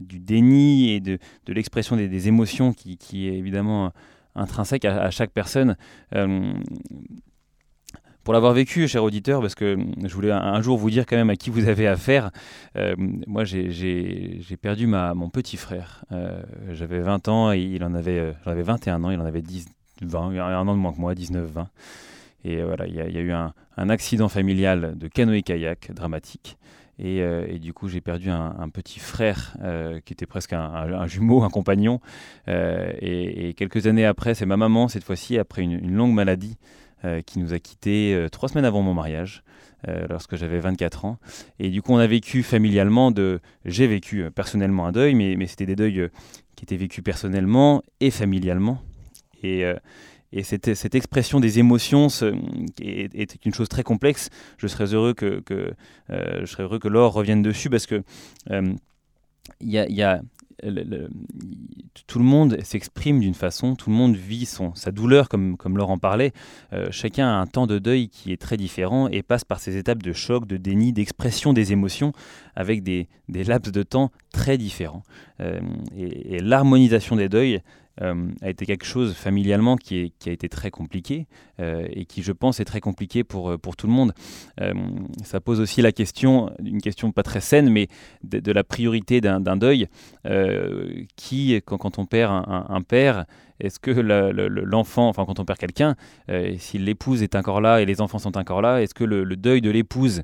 du 0.00 0.20
déni 0.20 0.90
et 0.90 1.00
de, 1.00 1.18
l'expression 1.48 1.96
des, 1.96 2.28
émotions 2.28 2.72
qui, 2.72 3.28
est 3.28 3.36
évidemment 3.36 3.92
intrinsèque 4.34 4.84
à 4.84 5.10
chaque 5.10 5.32
personne 5.32 5.76
pour 8.26 8.34
l'avoir 8.34 8.54
vécu, 8.54 8.88
cher 8.88 9.04
auditeur, 9.04 9.40
parce 9.40 9.54
que 9.54 9.78
je 10.02 10.12
voulais 10.12 10.32
un, 10.32 10.60
jour 10.60 10.76
vous 10.78 10.90
dire 10.90 11.06
quand 11.06 11.14
même 11.14 11.30
à 11.30 11.36
qui 11.36 11.48
vous 11.48 11.68
avez 11.68 11.86
affaire. 11.86 12.32
Euh, 12.76 12.92
moi, 12.98 13.44
j'ai 13.44 14.42
perdu 14.60 14.88
ma, 14.88 15.14
mon 15.14 15.30
petit 15.30 15.56
frère. 15.56 16.04
Euh, 16.10 16.42
j'avais 16.72 16.98
20 16.98 17.28
ans 17.28 17.52
et 17.52 17.60
il 17.60 17.84
en 17.84 17.94
avait, 17.94 18.18
euh, 18.18 18.32
j'en 18.44 18.50
avais 18.50 18.64
21 18.64 19.04
ans, 19.04 19.10
il 19.12 19.20
en 19.20 19.24
avait 19.24 19.42
10, 19.42 19.66
20, 20.02 20.40
un 20.40 20.66
an 20.66 20.74
de 20.74 20.80
moins 20.80 20.92
que 20.92 20.98
moi, 20.98 21.14
19, 21.14 21.48
20. 21.48 21.68
Et 22.42 22.60
voilà, 22.64 22.88
il 22.88 22.96
y, 22.96 23.00
a 23.00 23.06
eu 23.06 23.30
un, 23.30 23.52
accident 23.76 24.28
familial 24.28 24.98
de 24.98 25.06
canoë-kayak 25.06 25.92
dramatique. 25.94 26.58
Et, 26.98 27.58
du 27.60 27.72
coup, 27.72 27.86
j'ai 27.86 28.00
perdu 28.00 28.30
un, 28.30 28.68
petit 28.70 28.98
frère 28.98 29.56
qui 30.04 30.12
était 30.12 30.26
presque 30.26 30.52
un, 30.52 31.06
jumeau, 31.06 31.44
un 31.44 31.50
compagnon. 31.50 32.00
Et, 32.48 33.54
quelques 33.56 33.86
années 33.86 34.06
après, 34.06 34.34
c'est 34.34 34.46
ma 34.46 34.56
maman, 34.56 34.88
cette 34.88 35.04
fois-ci, 35.04 35.38
après 35.38 35.62
une 35.62 35.92
longue 35.92 36.12
maladie, 36.12 36.56
qui 37.24 37.38
nous 37.38 37.52
a 37.52 37.58
quittés 37.58 38.14
euh, 38.14 38.28
trois 38.28 38.48
semaines 38.48 38.64
avant 38.64 38.82
mon 38.82 38.94
mariage, 38.94 39.42
euh, 39.88 40.06
lorsque 40.08 40.36
j'avais 40.36 40.58
24 40.58 41.04
ans. 41.04 41.18
Et 41.58 41.70
du 41.70 41.82
coup, 41.82 41.92
on 41.92 41.98
a 41.98 42.06
vécu 42.06 42.42
familialement 42.42 43.10
de. 43.10 43.40
J'ai 43.64 43.86
vécu 43.86 44.30
personnellement 44.30 44.86
un 44.86 44.92
deuil, 44.92 45.14
mais, 45.14 45.36
mais 45.36 45.46
c'était 45.46 45.66
des 45.66 45.76
deuils 45.76 46.08
qui 46.56 46.64
étaient 46.64 46.76
vécus 46.76 47.02
personnellement 47.04 47.82
et 48.00 48.10
familialement. 48.10 48.80
Et. 49.42 49.64
Et 50.32 50.42
cette, 50.42 50.74
cette, 50.74 50.96
expression 50.96 51.38
des 51.38 51.60
émotions 51.60 52.08
est, 52.80 53.46
une 53.46 53.54
chose 53.54 53.68
très 53.68 53.84
complexe. 53.84 54.28
Je 54.58 54.66
serais 54.66 54.92
heureux 54.92 55.14
que, 55.14 55.40
que 55.40 55.72
que 56.08 56.88
Laure 56.88 57.12
revienne 57.12 57.42
dessus 57.42 57.70
parce 57.70 57.86
que 57.86 58.02
il 59.60 59.70
y, 59.70 60.02
a, 60.02 60.20
tout 62.06 62.18
le 62.18 62.24
monde 62.24 62.58
s'exprime 62.62 63.20
d'une 63.20 63.34
façon, 63.34 63.74
tout 63.74 63.90
le 63.90 63.96
monde 63.96 64.16
vit 64.16 64.46
sa 64.74 64.90
douleur, 64.90 65.28
comme, 65.28 65.56
comme 65.56 65.76
Laurent 65.76 65.98
parlait. 65.98 66.32
Euh, 66.72 66.86
chacun 66.90 67.28
a 67.28 67.32
un 67.32 67.46
temps 67.46 67.66
de 67.66 67.78
deuil 67.78 68.08
qui 68.08 68.32
est 68.32 68.40
très 68.40 68.56
différent 68.56 69.08
et 69.08 69.22
passe 69.22 69.44
par 69.44 69.60
ces 69.60 69.76
étapes 69.76 70.02
de 70.02 70.12
choc, 70.12 70.46
de 70.46 70.56
déni, 70.56 70.92
d'expression 70.92 71.52
des 71.52 71.72
émotions 71.72 72.12
avec 72.54 72.82
des, 72.82 73.08
des, 73.28 73.44
laps 73.44 73.72
de 73.72 73.82
temps 73.82 74.10
très 74.32 74.58
différents. 74.58 75.02
Euh, 75.40 75.60
et 75.96 76.40
l'harmonisation 76.40 77.16
des 77.16 77.28
deuils, 77.28 77.60
euh, 78.02 78.28
a 78.42 78.50
été 78.50 78.66
quelque 78.66 78.84
chose 78.84 79.14
familialement 79.14 79.76
qui, 79.76 80.12
a 80.26 80.30
été 80.30 80.48
très 80.48 80.70
compliqué 80.70 81.26
euh, 81.60 81.86
et 81.90 82.04
qui, 82.04 82.22
je 82.22 82.32
pense, 82.32 82.60
est 82.60 82.64
très 82.64 82.80
compliqué 82.80 83.24
pour, 83.24 83.50
euh, 83.50 83.56
tout 83.76 83.86
le 83.86 83.92
monde. 83.92 84.12
ça 85.24 85.40
pose 85.40 85.60
aussi 85.60 85.82
la 85.82 85.92
question, 85.92 86.50
une 86.62 86.80
question 86.80 87.12
pas 87.12 87.22
très 87.22 87.40
saine, 87.40 87.68
mais 87.68 87.88
de, 88.22 88.52
la 88.52 88.64
priorité 88.64 89.20
d'un 89.20 89.56
deuil 89.56 89.88
qui, 91.16 91.60
quand, 91.66 91.76
quand, 91.76 91.98
on 91.98 92.06
perd 92.06 92.44
un, 92.46 92.82
père, 92.82 93.26
est-ce 93.60 93.78
que 93.78 93.90
l'enfant, 93.90 95.08
enfin 95.08 95.24
quand 95.26 95.40
on 95.40 95.44
perd 95.44 95.58
quelqu'un, 95.58 95.96
si 96.58 96.78
l'épouse 96.78 97.22
est 97.22 97.34
encore 97.34 97.60
là 97.60 97.82
et 97.82 97.86
les 97.86 98.00
enfants 98.00 98.18
sont 98.18 98.38
encore 98.38 98.62
là, 98.62 98.82
est-ce 98.82 98.94
que 98.94 99.04
le 99.04 99.36
deuil 99.36 99.60
de 99.60 99.70
l'épouse 99.70 100.22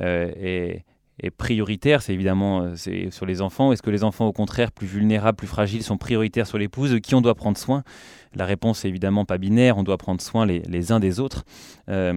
est 0.00 0.84
est 1.20 1.30
prioritaire, 1.30 2.02
c'est 2.02 2.12
évidemment 2.12 2.62
euh, 2.62 3.10
sur 3.10 3.26
les 3.26 3.40
enfants. 3.40 3.72
Est-ce 3.72 3.82
que 3.82 3.90
les 3.90 4.04
enfants, 4.04 4.26
au 4.26 4.32
contraire, 4.32 4.70
plus 4.70 4.86
vulnérables, 4.86 5.36
plus 5.36 5.46
fragiles, 5.46 5.82
sont 5.82 5.96
prioritaires 5.96 6.46
sur 6.46 6.58
l'épouse? 6.58 6.98
Qui 7.00 7.14
on 7.14 7.20
doit 7.20 7.34
prendre 7.34 7.56
soin? 7.56 7.84
La 8.34 8.44
réponse 8.44 8.84
est 8.84 8.88
évidemment 8.88 9.24
pas 9.24 9.38
binaire, 9.38 9.78
on 9.78 9.82
doit 9.82 9.96
prendre 9.96 10.20
soin 10.20 10.44
les, 10.44 10.92
uns 10.92 11.00
des 11.00 11.20
autres. 11.20 11.44
Euh, 11.88 12.14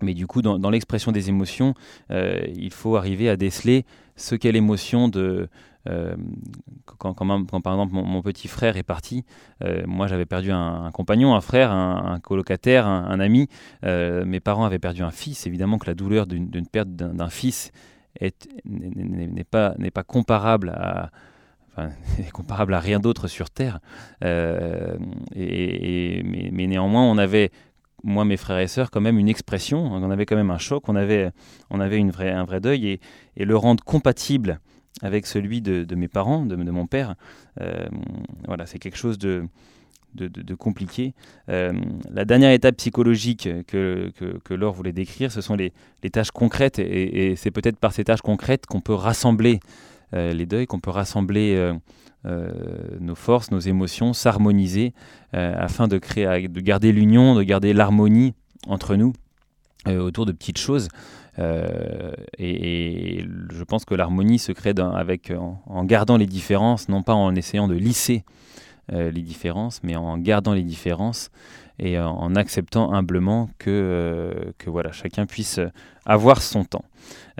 mais 0.00 0.14
du 0.14 0.26
coup, 0.26 0.42
dans, 0.42 0.70
l'expression 0.70 1.12
des 1.12 1.28
émotions, 1.28 1.74
euh, 2.10 2.40
il 2.56 2.72
faut 2.72 2.96
arriver 2.96 3.28
à 3.28 3.36
déceler 3.36 3.84
ce 4.16 4.34
qu'est 4.34 4.52
l'émotion 4.52 5.08
de... 5.08 5.48
quand, 6.98 7.14
quand, 7.14 7.60
par 7.60 7.74
exemple 7.74 7.94
mon, 7.94 8.22
petit 8.22 8.48
frère 8.48 8.76
est 8.76 8.82
parti, 8.82 9.24
moi 9.86 10.06
j'avais 10.06 10.26
perdu 10.26 10.50
un, 10.50 10.90
compagnon, 10.92 11.34
un 11.34 11.40
frère, 11.40 11.70
un, 11.70 12.18
colocataire, 12.20 12.86
un, 12.86 13.20
ami. 13.20 13.48
mes 13.82 14.40
parents 14.40 14.64
avaient 14.64 14.78
perdu 14.80 15.02
un 15.02 15.10
fils. 15.10 15.46
Évidemment 15.46 15.78
que 15.78 15.86
la 15.86 15.94
douleur 15.94 16.26
d'une 16.26 16.66
perte 16.66 16.90
d'un 16.90 17.28
fils 17.30 17.70
n'est 18.20 19.44
pas, 19.44 19.74
pas 19.92 20.02
comparable 20.02 20.70
à, 20.70 21.10
comparable 22.32 22.74
à 22.74 22.80
rien 22.80 23.00
d'autre 23.00 23.28
sur 23.28 23.50
Terre. 23.50 23.80
Euh, 24.24 24.96
et, 25.34 26.22
mais, 26.22 26.66
néanmoins, 26.66 27.02
on 27.04 27.18
avait, 27.18 27.50
moi, 28.02 28.24
mes 28.24 28.36
frères 28.36 28.58
et 28.58 28.68
sœurs, 28.68 28.90
quand 28.90 29.00
même 29.00 29.18
une 29.18 29.28
expression, 29.28 29.84
on 29.84 30.10
avait 30.10 30.26
quand 30.26 30.36
même 30.36 30.50
un 30.50 30.58
choc, 30.58 30.88
on 30.88 30.96
avait, 30.96 31.30
on 31.70 31.80
avait 31.80 31.98
une 31.98 32.10
vraie, 32.10 32.30
un 32.30 32.44
vrai 32.44 32.60
deuil, 32.60 33.00
et, 33.36 33.44
le 33.44 33.56
rendre 33.56 33.82
compatible 33.84 34.60
avec 35.02 35.26
celui 35.26 35.60
de, 35.60 35.94
mes 35.94 36.08
parents, 36.08 36.46
de, 36.46 36.54
de 36.54 36.70
mon 36.70 36.86
père, 36.86 37.14
euh, 37.60 37.86
voilà, 38.46 38.66
c'est 38.66 38.78
quelque 38.78 38.96
chose 38.96 39.18
de, 39.18 39.48
de, 40.14 40.54
compliqué. 40.54 41.14
Euh, 41.48 41.72
la 42.10 42.24
dernière 42.24 42.52
étape 42.52 42.76
psychologique 42.76 43.48
que, 43.66 44.10
que, 44.44 44.54
Laure 44.54 44.74
voulait 44.74 44.92
décrire, 44.92 45.32
ce 45.32 45.40
sont 45.40 45.56
les, 45.56 45.72
tâches 46.12 46.30
concrètes, 46.30 46.78
et, 46.78 47.34
c'est 47.36 47.50
peut-être 47.50 47.78
par 47.78 47.92
ces 47.92 48.04
tâches 48.04 48.22
concrètes 48.22 48.66
qu'on 48.66 48.80
peut 48.80 48.94
rassembler 48.94 49.60
euh, 50.14 50.32
les 50.32 50.46
deuils, 50.46 50.66
qu'on 50.66 50.80
peut 50.80 50.90
rassembler 50.90 51.54
euh, 52.26 52.48
nos 53.00 53.14
forces, 53.14 53.50
nos 53.50 53.58
émotions, 53.58 54.12
s'harmoniser, 54.12 54.94
afin 55.32 55.88
de, 55.88 55.98
créer, 55.98 56.48
de 56.48 56.60
garder 56.60 56.92
l'union, 56.92 57.34
de 57.34 57.42
garder 57.42 57.72
l'harmonie 57.72 58.34
entre 58.66 58.94
nous 58.96 59.12
autour 59.86 60.24
de 60.24 60.32
petites 60.32 60.58
choses. 60.58 60.88
et, 61.38 63.26
je 63.52 63.64
pense 63.64 63.84
que 63.84 63.94
l'harmonie 63.94 64.38
se 64.38 64.52
crée 64.52 64.72
avec, 64.78 65.32
en, 65.66 65.84
gardant 65.84 66.16
les 66.16 66.26
différences, 66.26 66.88
non 66.88 67.02
pas 67.02 67.14
en 67.14 67.34
essayant 67.34 67.68
de 67.68 67.74
lisser 67.74 68.24
les 68.88 69.22
différences, 69.22 69.82
mais 69.82 69.96
en 69.96 70.18
gardant 70.18 70.52
les 70.52 70.62
différences 70.62 71.30
et 71.78 71.98
en 71.98 72.34
acceptant 72.36 72.92
humblement 72.92 73.48
que, 73.58 73.70
euh, 73.70 74.52
que 74.58 74.70
voilà, 74.70 74.92
chacun 74.92 75.26
puisse 75.26 75.60
avoir 76.06 76.40
son 76.40 76.64
temps. 76.64 76.84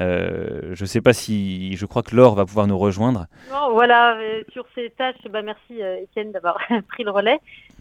Euh, 0.00 0.74
je 0.74 0.82
ne 0.82 0.86
sais 0.86 1.00
pas 1.00 1.12
si, 1.12 1.76
je 1.76 1.86
crois 1.86 2.02
que 2.02 2.16
Laure 2.16 2.34
va 2.34 2.44
pouvoir 2.44 2.66
nous 2.66 2.78
rejoindre. 2.78 3.26
Voilà, 3.72 4.18
sur 4.52 4.66
ces 4.74 4.90
tâches, 4.90 5.16
bah 5.30 5.42
merci 5.42 5.80
Étienne 6.02 6.32
d'avoir 6.32 6.58
pris 6.88 7.04
le 7.04 7.10
relais. 7.10 7.38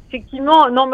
Effectivement, 0.09 0.69
non, 0.69 0.91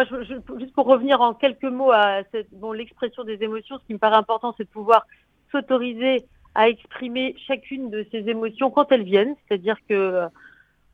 juste 0.58 0.74
pour 0.74 0.86
revenir 0.86 1.20
en 1.20 1.34
quelques 1.34 1.64
mots 1.64 1.92
à 1.92 2.22
bon, 2.54 2.72
l'expression 2.72 3.26
des 3.26 3.44
émotions, 3.44 3.78
ce 3.80 3.86
qui 3.86 3.94
me 3.94 4.00
paraît 4.00 4.16
important, 4.16 4.54
c'est 4.56 4.64
de 4.64 4.70
pouvoir 4.70 5.06
s'autoriser 5.52 6.24
à 6.56 6.70
exprimer 6.70 7.36
chacune 7.46 7.90
de 7.90 8.06
ces 8.12 8.30
émotions 8.30 8.72
quand 8.72 8.92
elles 8.94 9.04
viennent, 9.04 9.36
c'est-à-dire 9.48 9.76
que 9.90 10.24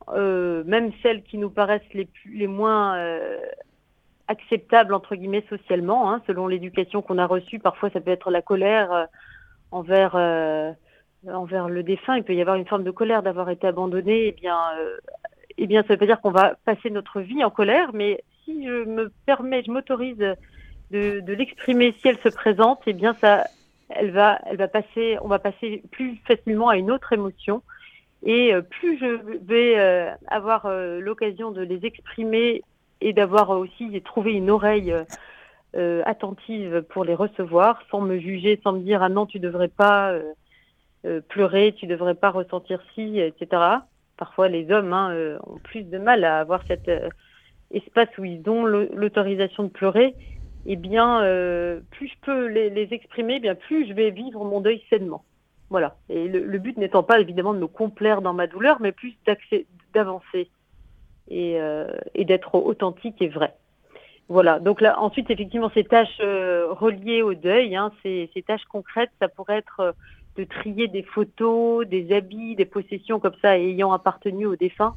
euh, 0.08 0.62
même 0.64 0.92
celles 1.02 1.22
qui 1.22 1.38
nous 1.38 1.50
paraissent 1.50 1.92
les, 1.92 2.08
les 2.32 2.46
moins 2.46 2.96
euh, 2.96 3.38
acceptables 4.28 4.94
entre 4.94 5.16
guillemets 5.16 5.44
socialement, 5.48 6.10
hein, 6.10 6.22
selon 6.26 6.46
l'éducation 6.46 7.02
qu'on 7.02 7.18
a 7.18 7.26
reçue. 7.26 7.58
Parfois, 7.58 7.90
ça 7.90 8.00
peut 8.00 8.10
être 8.10 8.30
la 8.30 8.42
colère 8.42 8.92
euh, 8.92 9.06
envers 9.72 10.16
le 11.68 11.82
défunt. 11.82 12.16
Il 12.16 12.24
peut 12.24 12.34
y 12.34 12.40
avoir 12.40 12.56
une 12.56 12.66
forme 12.66 12.84
de 12.84 12.90
colère 12.90 13.22
d'avoir 13.22 13.50
été 13.50 13.66
abandonné. 13.66 14.28
Eh 14.28 14.32
bien, 14.32 14.58
eh 15.58 15.74
ça 15.74 15.82
veut 15.82 15.96
pas 15.96 16.06
dire 16.06 16.20
qu'on 16.20 16.30
va 16.30 16.54
passer 16.64 16.90
notre 16.90 17.20
vie 17.20 17.42
en 17.44 17.50
colère, 17.50 17.90
mais 17.92 18.22
si 18.44 18.64
je 18.64 18.84
me 18.84 19.12
permets, 19.26 19.62
je 19.64 19.70
m'autorise 19.70 20.18
de, 20.18 21.20
de 21.20 21.32
l'exprimer 21.32 21.94
si 22.00 22.08
elle 22.08 22.18
se 22.18 22.28
présente, 22.28 22.80
eh 22.86 22.92
bien, 22.92 23.14
ça, 23.20 23.44
elle 23.88 24.10
va, 24.10 24.38
elle 24.46 24.56
va 24.56 24.68
passer, 24.68 25.18
on 25.20 25.28
va 25.28 25.38
passer 25.38 25.82
plus 25.90 26.16
facilement 26.26 26.68
à 26.68 26.76
une 26.76 26.90
autre 26.90 27.12
émotion 27.12 27.62
et 28.22 28.54
euh, 28.54 28.62
plus 28.62 28.98
je 28.98 29.38
vais 29.44 29.78
euh, 29.78 30.10
avoir 30.26 30.66
euh, 30.66 31.00
l'occasion 31.00 31.50
de 31.50 31.62
les 31.62 31.84
exprimer 31.84 32.62
et 33.00 33.12
d'avoir 33.12 33.50
aussi 33.50 34.00
trouvé 34.02 34.32
une 34.32 34.50
oreille 34.50 34.94
attentive 36.06 36.80
pour 36.88 37.04
les 37.04 37.14
recevoir, 37.14 37.82
sans 37.90 38.00
me 38.00 38.18
juger, 38.18 38.58
sans 38.64 38.72
me 38.72 38.80
dire 38.80 39.02
ah 39.02 39.10
non 39.10 39.26
tu 39.26 39.38
devrais 39.38 39.68
pas 39.68 40.14
pleurer, 41.28 41.74
tu 41.76 41.86
devrais 41.86 42.14
pas 42.14 42.30
ressentir 42.30 42.80
ci, 42.94 43.20
etc. 43.20 43.62
Parfois 44.16 44.48
les 44.48 44.70
hommes 44.70 44.94
hein, 44.94 45.14
ont 45.46 45.58
plus 45.58 45.82
de 45.82 45.98
mal 45.98 46.24
à 46.24 46.38
avoir 46.38 46.62
cet 46.66 46.90
espace 47.70 48.08
où 48.16 48.24
ils 48.24 48.48
ont 48.48 48.64
l'autorisation 48.64 49.64
de 49.64 49.68
pleurer. 49.68 50.14
Eh 50.64 50.76
bien, 50.76 51.20
plus 51.90 52.08
je 52.08 52.14
peux 52.22 52.46
les, 52.46 52.70
les 52.70 52.94
exprimer, 52.94 53.34
eh 53.34 53.40
bien 53.40 53.54
plus 53.54 53.86
je 53.86 53.92
vais 53.92 54.10
vivre 54.10 54.42
mon 54.46 54.62
deuil 54.62 54.82
sainement. 54.88 55.24
Voilà. 55.70 55.96
Et 56.08 56.28
le, 56.28 56.58
but 56.58 56.76
n'étant 56.76 57.02
pas 57.02 57.20
évidemment 57.20 57.54
de 57.54 57.58
me 57.58 57.66
complaire 57.66 58.22
dans 58.22 58.32
ma 58.32 58.46
douleur, 58.46 58.80
mais 58.80 58.92
plus 58.92 59.16
d'avancer. 59.92 60.48
et, 61.28 61.58
et 62.14 62.24
d'être 62.24 62.54
authentique 62.54 63.20
et 63.20 63.28
vrai. 63.28 63.54
Voilà, 64.28 64.58
donc 64.60 64.80
là, 64.80 65.00
ensuite, 65.00 65.30
effectivement, 65.30 65.70
ces 65.74 65.84
tâches 65.84 66.20
reliées 66.20 67.22
au 67.22 67.34
deuil, 67.34 67.74
hein, 67.74 67.90
ces, 68.02 68.30
tâches 68.46 68.64
concrètes, 68.66 69.10
ça 69.20 69.28
pourrait 69.28 69.58
être 69.58 69.94
de 70.36 70.44
trier 70.44 70.88
des 70.88 71.02
photos, 71.02 71.86
des 71.86 72.12
habits, 72.12 72.54
des 72.54 72.64
possessions 72.64 73.18
comme 73.18 73.34
ça 73.42 73.58
ayant 73.58 73.92
appartenu 73.92 74.46
au 74.46 74.56
défunt. 74.56 74.94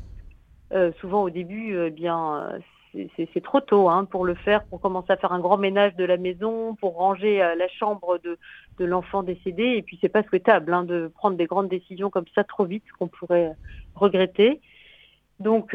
Euh, 0.71 0.91
souvent 0.99 1.23
au 1.23 1.29
début, 1.29 1.75
euh, 1.75 1.89
bien, 1.89 2.59
c'est 2.93 3.43
trop 3.43 3.62
tôt 3.62 3.89
hein, 3.89 4.05
pour 4.05 4.25
le 4.25 4.34
faire, 4.34 4.63
pour 4.65 4.81
commencer 4.81 5.12
à 5.12 5.17
faire 5.17 5.31
un 5.31 5.39
grand 5.39 5.58
ménage 5.58 5.96
de 5.96 6.03
la 6.03 6.17
maison, 6.17 6.75
pour 6.75 6.96
ranger 6.96 7.41
euh, 7.41 7.55
la 7.55 7.67
chambre 7.67 8.19
de, 8.24 8.38
l'enfant 8.84 9.24
décédé. 9.24 9.63
Et 9.63 9.81
puis 9.81 9.98
c'est 10.01 10.10
pas 10.10 10.24
souhaitable 10.24 10.74
hein, 10.74 10.84
de 10.84 11.12
prendre 11.13 11.38
des 11.38 11.46
grandes 11.46 11.69
décisions 11.69 12.10
comme 12.10 12.25
ça 12.34 12.43
trop 12.43 12.65
vite, 12.65 12.86
qu'on 12.98 13.08
pourrait 13.08 13.51
regretter. 13.96 14.62
Donc 15.39 15.74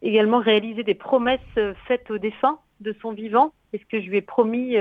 également 0.00 0.38
réaliser 0.38 0.82
des 0.82 0.94
promesses 0.94 1.40
faites 1.86 2.10
au 2.10 2.16
défunt 2.16 2.58
de 2.80 2.94
son 3.02 3.12
vivant. 3.12 3.52
Est-ce 3.74 3.84
que 3.84 4.00
je 4.00 4.08
lui 4.08 4.16
ai 4.16 4.22
promis 4.22 4.76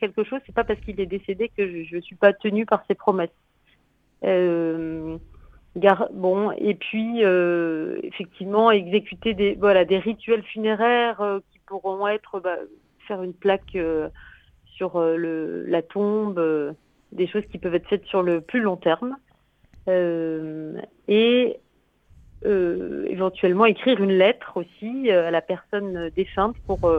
quelque 0.00 0.24
chose? 0.24 0.40
C'est 0.46 0.54
pas 0.54 0.64
parce 0.64 0.80
qu'il 0.80 1.00
est 1.00 1.06
décédé 1.06 1.48
que 1.56 1.84
je 1.84 1.96
ne 1.96 2.00
suis 2.00 2.16
pas 2.16 2.32
tenue 2.32 2.66
par 2.66 2.84
ses 2.88 2.94
promesses. 2.94 3.30
Euh, 4.24 5.18
bon, 6.12 6.50
et 6.52 6.74
puis 6.74 7.24
euh, 7.24 7.98
effectivement 8.02 8.70
exécuter 8.70 9.34
des 9.34 9.54
voilà 9.54 9.84
des 9.84 9.98
rituels 9.98 10.42
funéraires 10.42 11.20
euh, 11.20 11.38
qui 11.52 11.58
pourront 11.66 12.08
être 12.08 12.40
bah, 12.40 12.56
faire 13.06 13.22
une 13.22 13.34
plaque 13.34 13.76
euh, 13.76 14.08
sur 14.64 14.98
le, 14.98 15.66
la 15.66 15.82
tombe, 15.82 16.74
des 17.12 17.26
choses 17.26 17.44
qui 17.52 17.58
peuvent 17.58 17.74
être 17.74 17.88
faites 17.88 18.06
sur 18.06 18.22
le 18.22 18.40
plus 18.40 18.60
long 18.60 18.76
terme, 18.76 19.16
et 19.86 21.60
éventuellement 22.42 23.66
écrire 23.66 24.02
une 24.02 24.12
lettre 24.12 24.56
aussi 24.56 25.10
à 25.10 25.30
la 25.30 25.42
personne 25.42 26.08
défunte 26.16 26.56
pour 26.66 26.90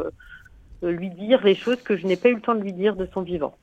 lui 0.84 1.10
dire 1.10 1.44
les 1.44 1.56
choses 1.56 1.82
que 1.82 1.98
je 1.98 2.06
n'ai 2.06 2.18
pas 2.18 2.30
eu 2.30 2.36
le 2.36 2.42
temps 2.42 2.54
de 2.54 2.62
lui 2.62 2.74
dire 2.74 2.96
de 2.96 3.08
son 3.16 3.24
vivant. 3.24 3.56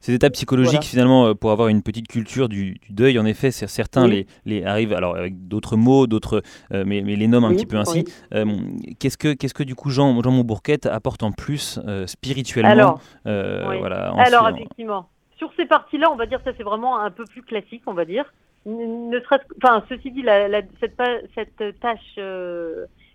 Ces 0.00 0.14
étapes 0.14 0.32
psychologiques, 0.32 0.84
finalement, 0.84 1.26
euh, 1.26 1.34
pour 1.34 1.50
avoir 1.50 1.68
une 1.68 1.82
petite 1.82 2.08
culture 2.08 2.48
du, 2.48 2.80
deuil, 2.88 3.18
en 3.18 3.26
effet, 3.26 3.50
certains 3.50 4.08
les, 4.08 4.26
les, 4.46 4.64
arrivent 4.64 4.94
alors 4.94 5.14
avec 5.14 5.46
d'autres 5.46 5.76
mots, 5.76 6.06
d'autres, 6.06 6.42
euh, 6.72 6.84
mais, 6.86 7.02
mais, 7.02 7.16
les 7.16 7.28
nomment 7.28 7.44
un 7.44 7.54
petit 7.54 7.66
peu 7.66 7.76
ainsi. 7.76 8.04
Euh, 8.34 8.46
qu'est-ce 8.98 9.18
que, 9.18 9.34
qu'est-ce 9.34 9.52
que 9.52 9.62
du 9.62 9.74
coup 9.74 9.90
Jean, 9.90 10.22
Jean 10.22 10.30
Montbourquette 10.30 10.86
apporte 10.86 11.22
en 11.22 11.32
plus 11.32 11.78
spirituellement 12.06 12.70
Alors, 12.70 13.00
voilà, 13.24 14.14
alors 14.16 14.48
effectivement, 14.48 15.10
sur 15.36 15.52
ces 15.56 15.66
parties-là, 15.66 16.10
on 16.10 16.16
va 16.16 16.24
dire 16.24 16.40
ça, 16.44 16.52
c'est 16.56 16.62
vraiment 16.62 16.98
un 16.98 17.10
peu 17.10 17.24
plus 17.24 17.42
classique, 17.42 17.82
on 17.86 17.94
va 17.94 18.06
dire. 18.06 18.32
Ne 18.64 19.20
serait 19.20 19.40
enfin, 19.62 19.84
ceci 19.90 20.10
dit, 20.10 20.22
la, 20.22 20.62
cette, 20.80 21.00
cette, 21.34 21.80
tâche 21.80 22.18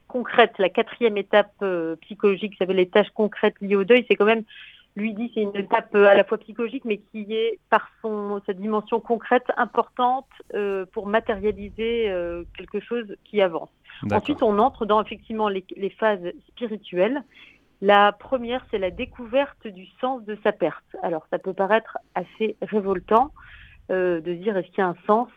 concrète, 0.07 0.53
la 0.59 0.69
quatrième 0.69 1.17
étape 1.17 1.63
psychologique, 2.01 2.53
ça 2.53 2.59
s'appelle 2.59 2.75
les 2.75 2.89
tâches 2.89 3.11
concrètes 3.15 3.55
liées 3.59 3.75
au 3.75 3.85
deuil, 3.85 4.05
c'est 4.07 4.15
quand 4.15 4.25
même 4.25 4.43
lui 4.95 5.13
dit 5.13 5.31
c'est 5.33 5.41
une 5.41 5.55
étape 5.55 5.93
euh, 5.95 6.07
à 6.07 6.15
la 6.15 6.23
fois 6.23 6.37
psychologique, 6.37 6.85
mais 6.85 6.97
qui 6.97 7.33
est 7.33 7.59
par 7.69 7.89
son 8.01 8.41
sa 8.45 8.53
dimension 8.53 8.99
concrète 8.99 9.45
importante 9.57 10.27
euh, 10.53 10.85
pour 10.93 11.07
matérialiser 11.07 12.09
euh, 12.09 12.43
quelque 12.57 12.79
chose 12.79 13.15
qui 13.23 13.41
avance. 13.41 13.69
Ensuite, 14.11 14.43
on 14.43 14.57
entre 14.59 14.85
dans 14.85 15.01
effectivement 15.01 15.49
les, 15.49 15.65
les 15.75 15.89
phases 15.89 16.31
spirituelles. 16.49 17.23
La 17.81 18.11
première, 18.11 18.65
c'est 18.71 18.77
la 18.77 18.91
découverte 18.91 19.67
du 19.67 19.85
sens 20.01 20.23
de 20.23 20.37
sa 20.43 20.51
perte. 20.51 20.85
Alors, 21.03 21.25
ça 21.29 21.39
peut 21.39 21.53
paraître 21.53 21.97
assez 22.13 22.55
révoltant 22.61 23.31
de 23.89 24.33
dire 24.33 24.57
est-ce 24.57 24.67
qu'il 24.69 24.79
y 24.79 24.81
a 24.81 24.87
un 24.87 24.95
sens 25.05 25.29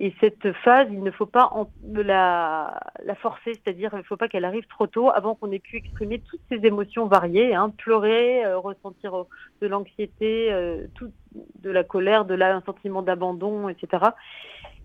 et 0.00 0.14
cette 0.20 0.52
phase, 0.52 0.86
il 0.92 1.02
ne 1.02 1.10
faut 1.10 1.26
pas 1.26 1.50
la, 1.92 2.80
forcer, 3.16 3.54
c'est-à-dire 3.54 3.90
il 3.94 3.98
ne 3.98 4.02
faut 4.04 4.16
pas 4.16 4.28
qu'elle 4.28 4.44
arrive 4.44 4.66
trop 4.68 4.86
tôt 4.86 5.10
avant 5.10 5.34
qu'on 5.34 5.50
ait 5.50 5.58
pu 5.58 5.76
exprimer 5.76 6.20
toutes 6.20 6.40
ces 6.48 6.64
émotions 6.64 7.06
variées, 7.06 7.52
hein, 7.52 7.70
pleurer, 7.76 8.44
euh, 8.44 8.58
ressentir 8.58 9.24
de 9.60 9.66
l'anxiété, 9.66 10.52
euh, 10.52 10.86
de 11.32 11.70
la 11.70 11.82
colère, 11.82 12.24
de 12.26 12.34
là, 12.34 12.54
un 12.54 12.60
sentiment 12.60 13.02
d'abandon, 13.02 13.68
etc. 13.68 14.04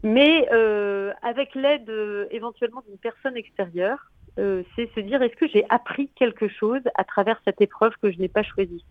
Mais 0.02 0.48
euh, 0.52 1.14
avec 1.22 1.54
l'aide 1.54 1.90
euh, 1.92 2.26
éventuellement 2.32 2.82
d'une 2.88 2.98
personne 2.98 3.38
extérieure, 3.38 4.10
c'est 4.36 4.90
se 4.96 5.00
dire 5.00 5.22
est-ce 5.22 5.36
que 5.36 5.48
j'ai 5.48 5.64
appris 5.70 6.10
quelque 6.16 6.48
chose 6.48 6.82
à 6.96 7.04
travers 7.04 7.40
cette 7.46 7.62
épreuve 7.62 7.94
que 8.02 8.12
je 8.12 8.18
n'ai 8.18 8.30
pas 8.30 8.42
choisie? 8.42 8.84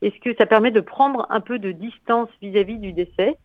Est-ce 0.00 0.18
que 0.18 0.34
ça 0.34 0.44
permet 0.44 0.72
de 0.72 0.80
prendre 0.80 1.24
un 1.30 1.40
peu 1.40 1.60
de 1.60 1.70
distance 1.70 2.28
vis-à-vis 2.40 2.78
-vis 2.78 2.80
du 2.80 2.92
décès? 2.92 3.38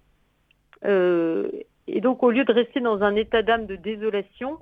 Et 1.87 2.01
donc, 2.01 2.21
au 2.23 2.31
lieu 2.31 2.43
de 2.43 2.51
rester 2.51 2.79
dans 2.79 3.01
un 3.01 3.15
état 3.15 3.41
d'âme 3.41 3.65
de 3.65 3.75
désolation, 3.75 4.59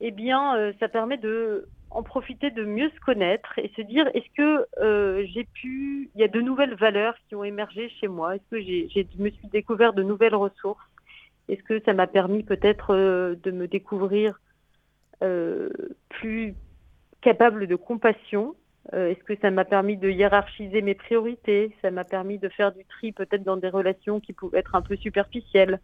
eh 0.00 0.10
bien, 0.10 0.56
euh, 0.56 0.72
ça 0.80 0.88
permet 0.88 1.18
de 1.18 1.68
en 1.90 2.02
profiter 2.02 2.50
de 2.50 2.64
mieux 2.64 2.90
se 2.90 3.00
connaître 3.00 3.56
et 3.58 3.70
se 3.76 3.82
dire 3.82 4.08
est-ce 4.14 4.28
que 4.36 4.66
euh, 4.80 5.24
j'ai 5.32 5.44
pu, 5.44 6.10
il 6.14 6.20
y 6.20 6.24
a 6.24 6.28
de 6.28 6.40
nouvelles 6.40 6.74
valeurs 6.74 7.14
qui 7.28 7.36
ont 7.36 7.44
émergé 7.44 7.88
chez 8.00 8.08
moi, 8.08 8.34
est-ce 8.34 8.50
que 8.50 8.60
j'ai, 8.60 8.88
je 8.92 9.22
me 9.22 9.30
suis 9.30 9.46
découvert 9.46 9.92
de 9.92 10.02
nouvelles 10.02 10.34
ressources, 10.34 10.84
est-ce 11.48 11.62
que 11.62 11.80
ça 11.84 11.92
m'a 11.92 12.08
permis 12.08 12.42
peut-être 12.42 12.92
euh, 12.94 13.36
de 13.44 13.50
me 13.52 13.68
découvrir 13.68 14.40
plus 16.10 16.54
capable 17.22 17.66
de 17.66 17.76
compassion, 17.76 18.54
est-ce 18.92 19.24
que 19.24 19.34
ça 19.40 19.50
m'a 19.50 19.64
permis 19.64 19.96
de 19.96 20.10
hiérarchiser 20.10 20.82
mes 20.82 20.94
priorités, 20.94 21.74
ça 21.80 21.90
m'a 21.90 22.04
permis 22.04 22.36
de 22.36 22.50
faire 22.50 22.72
du 22.72 22.84
tri 22.84 23.12
peut-être 23.12 23.42
dans 23.42 23.56
des 23.56 23.70
relations 23.70 24.20
qui 24.20 24.34
pouvaient 24.34 24.58
être 24.58 24.74
un 24.74 24.82
peu 24.82 24.96
superficielles? 24.96 25.80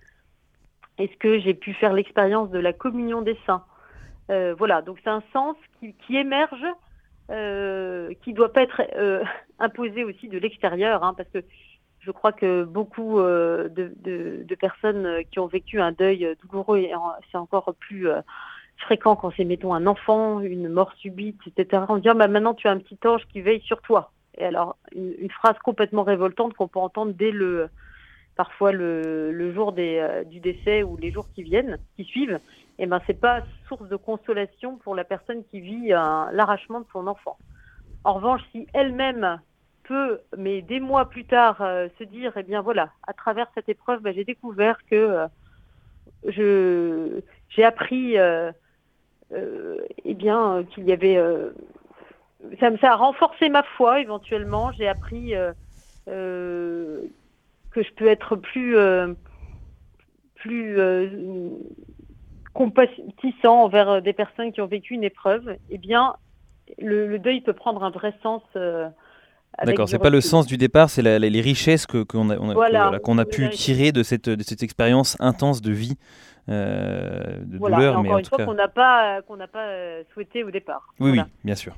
Est-ce 1.01 1.17
que 1.17 1.39
j'ai 1.39 1.55
pu 1.55 1.73
faire 1.73 1.95
l'expérience 1.95 2.51
de 2.51 2.59
la 2.59 2.75
communion 2.75 3.23
des 3.23 3.39
saints 3.47 3.65
euh, 4.31 4.55
Voilà, 4.59 4.83
donc 4.83 4.99
c'est 5.03 5.09
un 5.09 5.23
sens 5.33 5.57
qui, 5.81 6.17
émerge, 6.17 6.67
euh, 7.31 8.13
qui 8.23 8.31
ne 8.31 8.37
doit 8.37 8.53
pas 8.53 8.63
être 8.63 8.83
euh, 8.97 9.25
imposé 9.59 10.05
aussi 10.05 10.29
de 10.29 10.39
l'extérieur, 10.39 11.03
hein, 11.03 11.15
parce 11.17 11.31
que 11.31 11.39
je 12.01 12.11
crois 12.11 12.33
que 12.33 12.65
beaucoup 12.65 13.19
de, 13.19 14.55
personnes 14.61 15.23
qui 15.31 15.39
ont 15.39 15.47
vécu 15.47 15.81
un 15.81 15.93
deuil 15.93 16.37
douloureux, 16.43 16.87
c'est 17.31 17.39
encore 17.39 17.75
plus 17.79 18.09
fréquent 18.79 19.17
quand 19.17 19.33
c'est, 19.37 19.45
mettons, 19.45 19.75
un 19.75 19.87
enfant, 19.87 20.41
une 20.41 20.69
mort 20.69 20.93
subite, 20.95 21.41
etc., 21.47 21.85
on 21.89 21.99
dit 21.99 22.09
ah, 22.09 22.15
bah, 22.15 22.29
maintenant 22.29 22.55
tu 22.55 22.69
as 22.69 22.71
un 22.71 22.79
petit 22.79 22.99
ange 23.07 23.27
qui 23.31 23.43
veille 23.43 23.61
sur 23.61 23.83
toi. 23.83 24.13
Et 24.39 24.45
alors, 24.45 24.77
une 24.95 25.31
phrase 25.31 25.59
complètement 25.63 26.03
révoltante 26.03 26.55
qu'on 26.55 26.69
peut 26.69 26.79
entendre 26.79 27.13
dès 27.13 27.33
le 27.33 27.69
parfois 28.41 28.73
le, 28.73 29.53
jour 29.53 29.75
euh, 29.77 30.25
du 30.25 30.41
décès 30.41 30.83
ou 30.83 30.97
les 30.97 31.13
jours 31.13 31.27
qui 31.35 31.43
viennent, 31.43 31.77
qui 31.95 32.05
suivent, 32.05 32.41
et 32.79 32.85
eh 32.85 32.87
ben 32.87 32.99
c'est 33.07 33.21
pas 33.21 33.43
source 33.69 33.87
de 33.87 33.97
consolation 33.97 34.79
pour 34.79 34.95
la 34.95 35.05
personne 35.05 35.45
qui 35.51 35.61
vit 35.61 35.89
l'arrachement 35.89 36.81
de 36.81 36.87
son 36.91 37.07
enfant. 37.07 37.37
En 38.03 38.15
revanche, 38.15 38.41
si 38.51 38.67
elle-même 38.73 39.43
peut, 39.85 40.21
mais 40.39 40.63
des 40.63 40.81
mois 40.81 41.11
plus 41.11 41.27
tard, 41.27 41.61
euh, 41.61 41.89
se 41.99 42.05
dire, 42.05 42.33
eh 42.37 42.43
bien 42.43 42.63
voilà, 42.63 42.89
à 43.07 43.13
travers 43.13 43.47
cette 43.55 43.69
épreuve, 43.69 44.01
ben, 44.01 44.15
j'ai 44.15 44.25
découvert 44.25 44.79
que 44.91 45.27
euh, 46.25 47.21
j'ai 47.51 47.65
appris, 47.65 48.17
eh 48.17 50.15
bien 50.15 50.65
qu'il 50.71 50.85
y 50.85 50.93
avait, 50.93 51.23
ça 52.59 52.71
a 52.85 52.97
renforcé 52.97 53.51
ma 53.51 53.65
foi 53.77 54.01
éventuellement. 54.01 54.73
J'ai 54.73 54.89
appris 54.89 55.35
que 57.71 57.83
je 57.83 57.91
peux 57.97 58.09
être 58.09 58.37
plus, 58.37 58.77
euh, 58.77 59.15
plus 60.37 60.79
euh, 60.79 61.51
compatissant 62.53 63.65
envers 63.65 63.89
euh, 63.89 64.01
des 64.01 64.13
personnes 64.13 64.53
qui 64.53 64.61
ont 64.61 64.67
vécu 64.67 64.95
une 64.95 65.05
épreuve, 65.05 65.57
eh 65.71 65.79
bien, 65.79 66.15
le, 66.79 67.19
deuil 67.19 67.41
peut 67.41 67.53
prendre 67.53 67.83
un 67.85 67.91
vrai 67.91 68.15
sens. 68.23 68.43
D'accord, 69.65 69.89
c'est 69.89 69.99
pas 69.99 70.11
le 70.11 70.21
sens 70.21 70.47
du 70.47 70.57
départ, 70.57 70.91
c'est 70.91 71.03
les 71.03 71.41
richesses 71.41 71.87
qu'on 71.87 72.31
a, 72.31 72.35
a, 72.35 72.99
qu'on 72.99 73.19
a 73.19 73.25
pu 73.25 73.51
tirer 73.51 73.93
de 73.93 74.03
cette, 74.03 74.29
de 74.29 74.43
cette 74.43 74.63
expérience 74.63 75.17
intense 75.21 75.61
de 75.61 75.73
vie, 75.73 75.99
de 76.49 77.59
douleur. 77.59 77.99
encore 77.99 78.19
une 78.19 78.25
fois, 78.25 78.45
qu'on 78.45 78.55
n'a 78.55 78.69
pas, 78.69 79.23
qu'on 79.23 79.37
n'a 79.37 79.49
pas 79.49 79.69
souhaité 80.15 80.45
au 80.45 80.51
départ. 80.51 80.95
Oui, 81.01 81.11
oui, 81.11 81.21
bien 81.45 81.57
sûr. 81.57 81.77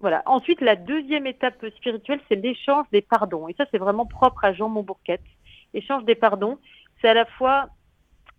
Voilà. 0.00 0.22
Ensuite, 0.26 0.60
la 0.60 0.76
deuxième 0.76 1.26
étape 1.26 1.64
spirituelle, 1.76 2.20
c'est 2.28 2.36
l'échange 2.36 2.86
des 2.92 3.02
pardons. 3.02 3.48
Et 3.48 3.54
ça, 3.54 3.64
c'est 3.70 3.78
vraiment 3.78 4.06
propre 4.06 4.44
à 4.44 4.52
Jean 4.52 4.68
Montbourquette. 4.68 5.22
Échange 5.72 6.04
des 6.04 6.14
pardons, 6.14 6.58
c'est 7.00 7.08
à 7.08 7.14
la 7.14 7.24
fois 7.24 7.68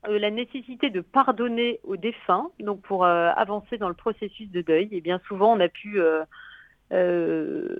euh, 0.07 0.19
la 0.19 0.31
nécessité 0.31 0.89
de 0.89 1.01
pardonner 1.01 1.79
aux 1.83 1.97
défunts, 1.97 2.49
donc 2.59 2.81
pour 2.81 3.05
euh, 3.05 3.29
avancer 3.35 3.77
dans 3.77 3.89
le 3.89 3.95
processus 3.95 4.49
de 4.51 4.61
deuil. 4.61 4.89
Et 4.91 5.01
bien 5.01 5.19
souvent, 5.27 5.53
on 5.55 5.59
a 5.59 5.67
pu 5.67 5.99
euh, 6.91 7.75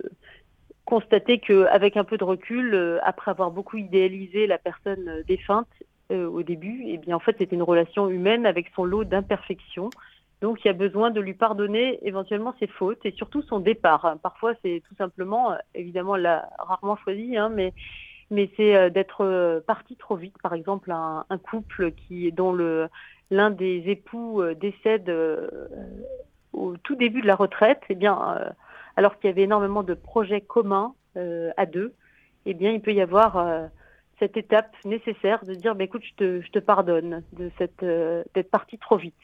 constater 0.85 1.39
qu'avec 1.39 1.97
un 1.97 2.03
peu 2.03 2.17
de 2.17 2.23
recul, 2.23 2.99
après 3.03 3.31
avoir 3.31 3.51
beaucoup 3.51 3.77
idéalisé 3.77 4.47
la 4.47 4.57
personne 4.57 5.23
défunte 5.27 5.67
au 6.11 6.43
début, 6.43 6.83
et 6.85 6.97
bien 6.97 7.15
en 7.15 7.19
fait, 7.19 7.35
c'était 7.39 7.55
une 7.55 7.63
relation 7.63 8.09
humaine 8.09 8.45
avec 8.45 8.67
son 8.75 8.83
lot 8.83 9.03
d'imperfections 9.03 9.89
donc 10.41 10.63
il 10.63 10.67
y 10.67 10.69
a 10.69 10.73
besoin 10.73 11.11
de 11.11 11.21
lui 11.21 11.33
pardonner 11.33 11.99
éventuellement 12.05 12.53
ses 12.59 12.67
fautes 12.67 13.05
et 13.05 13.11
surtout 13.11 13.41
son 13.43 13.59
départ. 13.59 14.17
Parfois 14.21 14.53
c'est 14.61 14.81
tout 14.87 14.95
simplement, 14.95 15.53
euh, 15.53 15.57
évidemment, 15.73 16.15
l'a 16.15 16.49
rarement 16.59 16.97
choisi, 16.97 17.37
hein, 17.37 17.49
mais 17.49 17.73
mais 18.31 18.49
c'est 18.57 18.75
euh, 18.75 18.89
d'être 18.89 19.23
euh, 19.23 19.61
parti 19.61 19.95
trop 19.95 20.15
vite. 20.15 20.35
Par 20.41 20.53
exemple, 20.53 20.91
un, 20.91 21.25
couple 21.37 21.91
qui 21.91 22.31
dont 22.31 22.51
le 22.51 22.89
l'un 23.31 23.49
des 23.49 23.83
époux 23.87 24.43
décède 24.53 25.11
au 26.53 26.77
tout 26.77 26.95
début 26.95 27.21
de 27.21 27.27
la 27.27 27.35
retraite, 27.35 27.81
eh 27.89 27.95
bien, 27.95 28.37
alors 28.95 29.17
qu'il 29.17 29.29
y 29.29 29.33
avait 29.33 29.43
énormément 29.43 29.81
de 29.81 29.95
projets 29.95 30.41
communs 30.41 30.93
à 31.15 31.65
deux, 31.65 31.95
eh 32.45 32.53
bien, 32.53 32.71
il 32.71 32.81
peut 32.81 32.93
y 32.93 33.01
avoir 33.01 33.67
cette 34.19 34.37
étape 34.37 34.71
nécessaire 34.85 35.43
de 35.43 35.55
dire, 35.55 35.73
bah, 35.73 35.85
écoute, 35.85 36.03
je 36.05 36.13
te, 36.13 36.41
je 36.41 36.51
te 36.51 36.59
pardonne 36.59 37.23
de 37.33 37.49
cette 37.57 37.83
d'être 37.83 38.51
parti 38.51 38.77
trop 38.77 38.97
vite. 38.97 39.15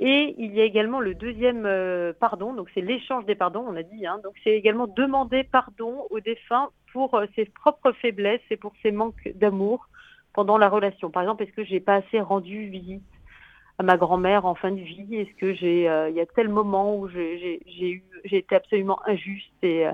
Et 0.00 0.34
il 0.38 0.52
y 0.54 0.60
a 0.60 0.64
également 0.64 1.00
le 1.00 1.14
deuxième 1.14 1.66
euh, 1.66 2.12
pardon, 2.18 2.52
donc 2.52 2.68
c'est 2.74 2.80
l'échange 2.80 3.26
des 3.26 3.36
pardons, 3.36 3.64
on 3.66 3.76
a 3.76 3.82
dit. 3.82 4.06
Hein, 4.06 4.20
donc 4.24 4.34
c'est 4.42 4.50
également 4.50 4.88
demander 4.88 5.44
pardon 5.44 6.06
au 6.10 6.20
défunt 6.20 6.70
pour 6.92 7.14
euh, 7.14 7.26
ses 7.36 7.44
propres 7.44 7.92
faiblesses 7.92 8.42
et 8.50 8.56
pour 8.56 8.72
ses 8.82 8.90
manques 8.90 9.30
d'amour 9.36 9.88
pendant 10.32 10.58
la 10.58 10.68
relation. 10.68 11.10
Par 11.10 11.22
exemple, 11.22 11.44
est-ce 11.44 11.52
que 11.52 11.64
j'ai 11.64 11.78
pas 11.78 11.96
assez 11.96 12.20
rendu 12.20 12.66
visite 12.66 13.04
à 13.78 13.84
ma 13.84 13.96
grand-mère 13.96 14.46
en 14.46 14.56
fin 14.56 14.72
de 14.72 14.80
vie? 14.80 15.14
Est-ce 15.14 15.34
que 15.36 15.54
j'ai, 15.54 15.88
euh, 15.88 16.10
il 16.10 16.16
y 16.16 16.20
a 16.20 16.26
tel 16.26 16.48
moment 16.48 16.96
où 16.98 17.08
j'ai 17.08 17.60
eu, 17.78 18.02
été 18.24 18.56
absolument 18.56 18.98
injuste 19.06 19.52
et 19.62 19.86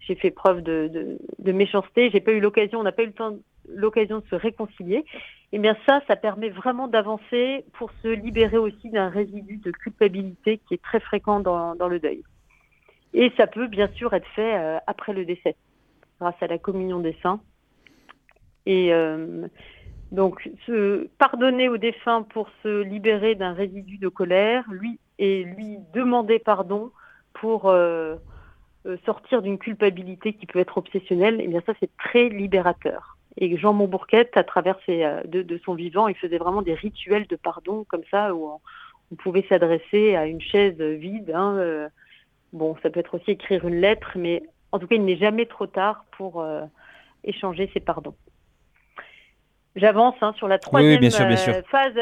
j'ai 0.00 0.14
fait 0.14 0.30
preuve 0.30 0.62
de, 0.62 0.88
de, 0.88 1.18
de 1.38 1.52
méchanceté. 1.52 2.10
J'ai 2.10 2.20
pas 2.20 2.32
eu 2.32 2.40
l'occasion, 2.40 2.80
on 2.80 2.84
n'a 2.84 2.92
pas 2.92 3.02
eu 3.02 3.06
le 3.06 3.12
temps 3.12 3.36
l'occasion 3.68 4.20
de 4.20 4.24
se 4.30 4.34
réconcilier, 4.34 5.04
eh 5.52 5.58
bien 5.58 5.76
ça, 5.86 6.00
ça 6.08 6.16
permet 6.16 6.50
vraiment 6.50 6.88
d'avancer 6.88 7.64
pour 7.74 7.90
se 8.02 8.08
libérer 8.08 8.58
aussi 8.58 8.90
d'un 8.90 9.08
résidu 9.08 9.58
de 9.58 9.70
culpabilité 9.70 10.58
qui 10.66 10.74
est 10.74 10.82
très 10.82 11.00
fréquent 11.00 11.40
dans, 11.40 11.88
le 11.88 12.00
deuil. 12.00 12.22
Et 13.14 13.32
ça 13.36 13.46
peut 13.46 13.68
bien 13.68 13.88
sûr 13.94 14.12
être 14.12 14.26
fait 14.34 14.56
euh, 14.56 14.78
après 14.86 15.12
le 15.12 15.24
décès, 15.24 15.56
grâce 16.20 16.34
à 16.40 16.46
la 16.46 16.58
communion 16.58 16.98
des 17.00 17.16
saints. 17.22 17.40
Et 18.66 18.92
euh, 18.92 19.46
donc, 20.10 20.50
se 20.66 21.08
pardonner 21.18 21.68
au 21.68 21.76
défunt 21.76 22.22
pour 22.22 22.48
se 22.62 22.82
libérer 22.82 23.36
d'un 23.36 23.52
résidu 23.52 23.98
de 23.98 24.08
colère, 24.08 24.64
lui 24.68 24.98
et 25.18 25.44
lui 25.44 25.78
demander 25.94 26.38
pardon 26.38 26.90
pour 27.32 27.68
euh, 27.68 28.16
sortir 29.04 29.42
d'une 29.42 29.58
culpabilité 29.58 30.34
qui 30.34 30.46
peut 30.46 30.58
être 30.58 30.78
obsessionnelle, 30.78 31.40
eh 31.40 31.48
bien 31.48 31.62
ça 31.66 31.72
c'est 31.80 31.94
très 31.96 32.28
libérateur. 32.28 33.15
Et 33.38 33.56
Jean 33.58 33.74
Montbourquette, 33.74 34.36
à 34.36 34.44
travers 34.44 34.78
ses, 34.86 35.04
euh, 35.04 35.22
de, 35.24 35.58
son 35.64 35.74
vivant, 35.74 36.08
il 36.08 36.16
faisait 36.16 36.38
vraiment 36.38 36.62
des 36.62 36.74
rituels 36.74 37.26
de 37.26 37.36
pardon 37.36 37.84
comme 37.88 38.04
ça, 38.10 38.34
où 38.34 38.48
on, 38.48 38.60
pouvait 39.16 39.44
s'adresser 39.48 40.16
à 40.16 40.26
une 40.26 40.40
chaise 40.40 40.80
vide. 40.80 41.30
Hein, 41.34 41.56
euh. 41.58 41.88
bon, 42.52 42.76
ça 42.82 42.90
peut 42.90 43.00
être 43.00 43.14
aussi 43.14 43.32
écrire 43.32 43.66
une 43.66 43.80
lettre, 43.80 44.12
mais 44.16 44.42
en 44.72 44.78
tout 44.78 44.86
cas, 44.88 44.96
il 44.96 45.04
n'est 45.04 45.16
jamais 45.16 45.46
trop 45.46 45.66
tard 45.66 46.04
pour 46.16 46.40
euh, 46.40 46.62
échanger 47.22 47.70
ses 47.72 47.80
pardons. 47.80 48.16
J'avance 49.76 50.16
hein, 50.22 50.32
sur 50.38 50.48
la 50.48 50.58
troisième 50.58 51.02
phase 51.70 51.94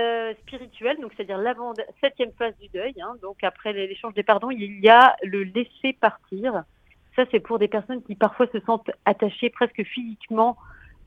spirituelle, 0.43 0.97
donc 1.01 1.13
c'est-à-dire 1.17 1.39
la 1.39 1.55
septième 2.01 2.31
phase 2.39 2.57
du 2.59 2.69
deuil. 2.69 2.95
Hein. 3.03 3.17
donc 3.21 3.43
après 3.43 3.73
l'échange 3.73 4.15
des 4.15 4.23
pardons, 4.23 4.53
il 4.53 4.79
y 4.81 4.89
a 4.89 5.17
le 5.25 5.43
laisser 5.43 5.93
partir. 6.01 6.63
Ça, 7.17 7.25
c'est 7.33 7.41
pour 7.41 7.59
des 7.59 7.69
personnes 7.69 8.03
qui 8.05 8.15
parfois 8.15 8.47
se 8.53 8.61
sentent 8.61 8.91
attachées 9.05 9.51
presque 9.51 9.83
physiquement 9.83 10.57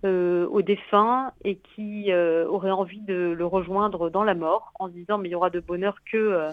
euh, 0.06 0.46
au 0.52 0.62
défunt 0.62 1.32
et 1.44 1.56
qui 1.56 2.12
euh, 2.12 2.48
aurait 2.48 2.70
envie 2.70 3.02
de 3.02 3.34
le 3.36 3.46
rejoindre 3.48 4.12
dans 4.12 4.24
la 4.24 4.36
mort 4.36 4.72
en 4.80 4.90
se 4.90 4.94
disant 4.94 5.18
mais 5.18 5.28
il 5.28 5.32
y 5.32 5.36
aura 5.36 5.50
de 5.50 5.60
bonheur 5.60 5.96
que 6.12 6.18
euh, 6.18 6.52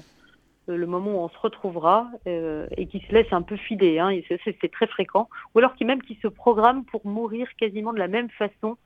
le 0.66 0.86
moment 0.86 1.10
où 1.10 1.18
on 1.18 1.28
se 1.28 1.38
retrouvera 1.38 2.08
et 2.24 2.86
qui 2.86 3.00
se 3.00 3.12
laisse 3.12 3.30
un 3.32 3.42
peu 3.42 3.56
filer, 3.56 3.98
hein, 3.98 4.18
c'est 4.44 4.72
très 4.72 4.86
fréquent, 4.86 5.28
ou 5.54 5.58
alors 5.58 5.74
qui 5.74 5.84
même 5.84 6.00
qui 6.00 6.18
se 6.22 6.26
programme 6.26 6.86
pour 6.86 7.04
mourir 7.04 7.46
quasiment 7.58 7.92
de 7.92 7.98
la 7.98 8.08
même 8.08 8.30
façon 8.30 8.78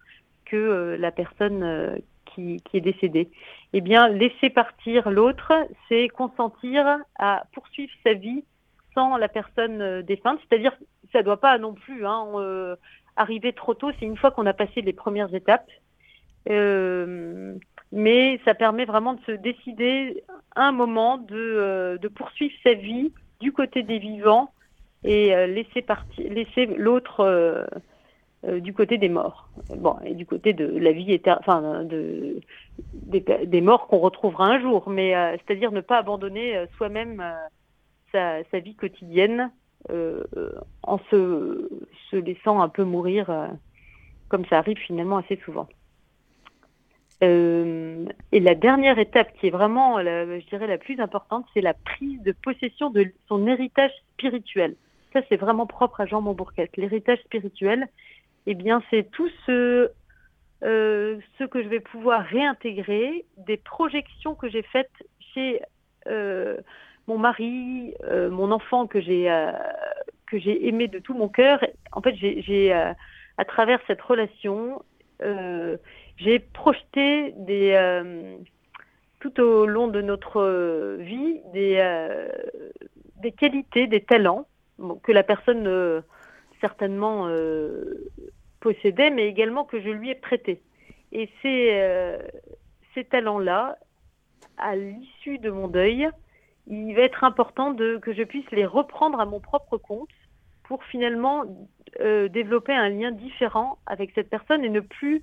que 0.44 0.97
la 0.99 1.12
personne 1.12 2.01
qui, 2.25 2.61
qui, 2.64 2.79
est 2.79 2.81
décédée. 2.81 3.31
Eh 3.75 3.81
bien, 3.81 4.09
laisser 4.09 4.51
partir 4.51 5.09
l'autre, 5.09 5.53
c'est 5.88 6.09
consentir 6.09 6.99
à 7.16 7.44
poursuivre 7.53 7.92
sa 8.03 8.14
vie 8.14 8.42
sans 8.92 9.16
la 9.16 9.29
personne 9.29 10.03
défunte, 10.03 10.40
c'est-à-dire 10.49 10.77
ça 11.12 11.21
ne 11.21 11.25
doit 11.27 11.40
pas 11.40 11.59
non 11.59 11.75
plus 11.75 12.05
hein, 12.05 12.25
arriver 13.18 13.52
trop 13.52 13.74
tôt, 13.74 13.90
c'est 13.98 14.07
une 14.07 14.16
fois 14.16 14.31
qu'on 14.31 14.46
a 14.46 14.54
passé 14.54 14.81
les 14.81 14.92
premières 14.92 15.35
étapes. 15.35 15.68
Euh, 16.48 17.54
mais 17.92 18.40
ça 18.44 18.54
permet 18.54 18.85
vraiment 18.85 19.14
de 19.14 19.20
se 19.26 19.33
décider 19.33 20.22
un 20.57 20.72
moment 20.72 21.18
de, 21.18 21.35
euh, 21.35 21.98
poursuivre 22.14 22.54
sa 22.62 22.74
vie 22.74 23.12
du 23.40 23.52
côté 23.52 23.83
des 23.83 23.98
vivants 23.98 24.52
et 25.04 25.35
euh, 25.35 25.46
laisser, 25.46 25.85
l'autre 26.76 27.66
du 28.61 28.72
côté 28.72 28.98
des 28.98 29.09
morts. 29.09 29.48
Bon, 29.76 29.96
et 30.04 30.14
du 30.14 30.24
côté 30.24 30.52
de 30.52 30.64
la 30.64 30.92
vie 30.92 31.18
de, 31.18 32.40
des, 33.44 33.61
morts 33.61 33.88
qu'on 33.88 33.98
retrouvera 33.98 34.46
un 34.46 34.61
jour, 34.61 34.88
mais 34.88 35.12
c'est-à-dire 35.38 35.72
ne 35.72 35.81
pas 35.81 35.98
abandonner 35.98 36.64
soi-même 36.76 37.22
sa, 38.12 38.42
vie 38.61 38.76
quotidienne 38.76 39.50
en 39.88 40.98
se, 41.10 41.68
laissant 42.12 42.60
un 42.60 42.68
peu 42.68 42.84
mourir, 42.84 43.30
euh, 43.30 43.48
comme 44.28 44.44
ça 44.46 44.58
arrive 44.58 44.78
finalement 44.78 45.18
assez 45.18 45.36
souvent. 45.44 45.68
Euh, 47.22 48.06
et 48.30 48.40
la 48.40 48.54
dernière 48.54 48.98
étape 48.98 49.32
qui 49.38 49.48
est 49.48 49.50
vraiment, 49.50 49.98
je 50.00 50.48
dirais, 50.48 50.66
la 50.66 50.78
plus 50.78 51.00
importante, 51.00 51.46
c'est 51.52 51.60
la 51.60 51.74
prise 51.74 52.22
de 52.22 52.32
possession 52.32 52.90
de 52.90 53.06
son 53.26 53.46
héritage 53.46 53.90
spirituel. 54.12 54.76
Ça, 55.12 55.20
c'est 55.28 55.36
vraiment 55.36 55.66
propre 55.66 56.00
à 56.00 56.06
Jean 56.06 56.20
Montbourquette. 56.20 56.76
L'héritage 56.76 57.18
spirituel, 57.20 57.88
eh 58.46 58.54
bien, 58.54 58.82
c'est 58.90 59.10
tout 59.10 59.28
ce, 59.46 59.90
euh, 60.62 61.18
que 61.50 61.62
je 61.62 61.68
vais 61.68 61.80
pouvoir 61.80 62.24
réintégrer 62.24 63.24
des 63.38 63.56
projections 63.56 64.34
que 64.34 64.48
j'ai 64.48 64.62
faites 64.62 64.90
chez 65.34 65.60
euh, 66.06 66.56
mon 67.09 67.18
mari, 67.18 67.94
euh, 68.05 68.31
mon 68.31 68.53
enfant 68.53 68.87
que 68.87 69.01
j'ai 69.01 69.31
euh, 69.31 69.51
que 70.27 70.38
j'ai 70.38 70.68
aimé 70.68 70.88
de 70.88 70.99
tout 70.99 71.14
mon 71.14 71.29
cœur. 71.29 71.59
En 71.92 72.03
fait, 72.03 72.14
j'ai 72.14 72.73
euh, 72.73 72.92
à 73.38 73.44
travers 73.44 73.81
cette 73.87 74.03
relation, 74.03 74.83
j'ai 76.16 76.38
projeté 76.38 77.33
des 77.38 77.75
tout 79.21 79.40
au 79.40 79.66
long 79.66 79.88
de 79.88 80.01
notre 80.01 80.97
vie 81.01 81.40
des 81.55 83.33
qualités, 83.33 83.87
des 83.87 84.03
talents 84.03 84.47
que 85.03 85.11
la 85.11 85.23
personne 85.23 86.03
certainement 86.61 87.29
possédait, 88.61 89.11
mais 89.11 89.29
également 89.29 89.64
que 89.64 89.81
je 89.81 89.88
lui 89.88 90.11
ai 90.11 90.14
prêté. 90.14 90.61
Et 91.12 91.29
ces, 91.42 92.18
ces 92.94 93.05
talents-là, 93.05 93.79
à 94.59 94.77
l'issue 94.77 95.38
de 95.38 95.51
mon 95.51 95.68
deuil, 95.68 96.09
il 96.68 96.94
va 96.94 97.02
être 97.02 97.24
important 97.24 97.74
que 97.74 98.12
je 98.12 98.22
puisse 98.22 98.50
les 98.50 98.66
reprendre 98.66 99.20
à 99.20 99.24
mon 99.24 99.40
propre 99.40 99.78
compte 99.78 100.11
pour 100.64 100.85
finalement 100.85 101.44
euh, 102.00 102.28
développer 102.28 102.74
un 102.74 102.90
lien 102.90 103.11
différent 103.11 103.78
avec 103.87 104.12
cette 104.14 104.28
personne 104.28 104.62
et 104.64 104.68
ne 104.68 104.81
plus 104.81 105.22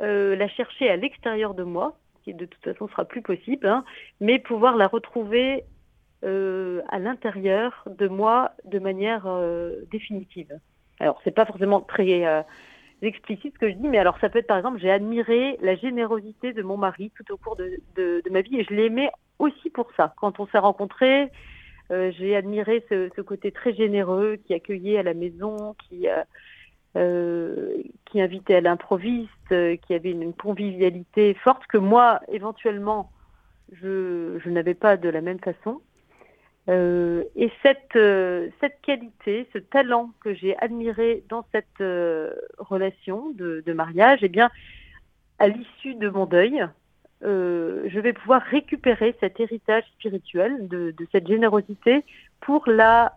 euh, 0.00 0.36
la 0.36 0.48
chercher 0.48 0.88
à 0.88 0.96
l'extérieur 0.96 1.54
de 1.54 1.64
moi, 1.64 1.98
qui 2.22 2.34
de 2.34 2.46
toute 2.46 2.62
façon 2.62 2.86
sera 2.88 3.04
plus 3.04 3.20
possible, 3.20 3.66
hein, 3.66 3.84
mais 4.20 4.38
pouvoir 4.38 4.76
la 4.76 4.86
retrouver 4.86 5.64
euh, 6.24 6.82
à 6.88 7.00
l'intérieur 7.00 7.84
de 7.86 8.06
moi 8.06 8.52
de 8.64 8.78
manière 8.78 9.26
définitive. 9.90 10.56
Alors 11.00 11.20
c'est 11.24 11.34
pas 11.34 11.46
forcément 11.46 11.80
très 11.80 12.44
explicite 13.02 13.54
ce 13.54 13.58
que 13.58 13.70
je 13.70 13.74
dis, 13.74 13.88
mais 13.88 13.98
alors 13.98 14.18
ça 14.20 14.28
peut 14.28 14.38
être 14.38 14.46
par 14.46 14.58
exemple, 14.58 14.78
j'ai 14.78 14.90
admiré 14.90 15.58
la 15.62 15.74
générosité 15.74 16.52
de 16.52 16.62
mon 16.62 16.76
mari 16.76 17.10
tout 17.16 17.32
au 17.32 17.36
cours 17.36 17.56
de, 17.56 17.80
de 17.96 18.30
ma 18.30 18.42
vie 18.42 18.60
et 18.60 18.64
je 18.64 18.74
l'aimais 18.74 19.10
aussi 19.40 19.70
pour 19.70 19.90
ça. 19.96 20.14
Quand 20.20 20.38
on 20.38 20.46
s'est 20.46 20.58
rencontrés, 20.58 21.30
euh, 21.90 22.12
j'ai 22.16 22.36
admiré 22.36 22.84
ce, 22.88 23.20
côté 23.20 23.50
très 23.50 23.74
généreux 23.74 24.36
qui 24.46 24.54
accueillait 24.54 24.98
à 24.98 25.02
la 25.02 25.14
maison, 25.14 25.74
qui, 25.88 26.08
euh, 26.08 26.22
euh 26.96 27.82
qui 28.04 28.20
invitait 28.20 28.56
à 28.56 28.60
l'improviste, 28.60 29.30
qui 29.48 29.94
avait 29.94 30.10
une, 30.10 30.32
convivialité 30.32 31.34
forte 31.34 31.66
que 31.66 31.78
moi, 31.78 32.20
éventuellement, 32.28 33.10
je, 33.72 34.38
je 34.42 34.50
n'avais 34.50 34.74
pas 34.74 34.96
de 34.96 35.08
la 35.08 35.20
même 35.20 35.40
façon. 35.40 35.80
Et 36.68 37.50
cette, 37.64 37.98
cette 38.60 38.80
qualité, 38.82 39.48
ce 39.52 39.58
talent 39.58 40.10
que 40.20 40.34
j'ai 40.34 40.56
admiré 40.58 41.24
dans 41.28 41.44
cette 41.50 41.82
relation 42.58 43.30
de, 43.30 43.60
de, 43.66 43.72
mariage, 43.72 44.20
eh 44.22 44.28
bien, 44.28 44.50
à 45.40 45.48
l'issue 45.48 45.96
de 45.96 46.08
mon 46.08 46.26
deuil, 46.26 46.64
euh, 47.22 47.86
je 47.88 48.00
vais 48.00 48.12
pouvoir 48.12 48.42
récupérer 48.42 49.14
cet 49.20 49.40
héritage 49.40 49.84
spirituel 49.92 50.68
de, 50.68 50.94
cette 51.12 51.26
générosité 51.26 52.04
pour 52.40 52.68
la, 52.68 53.14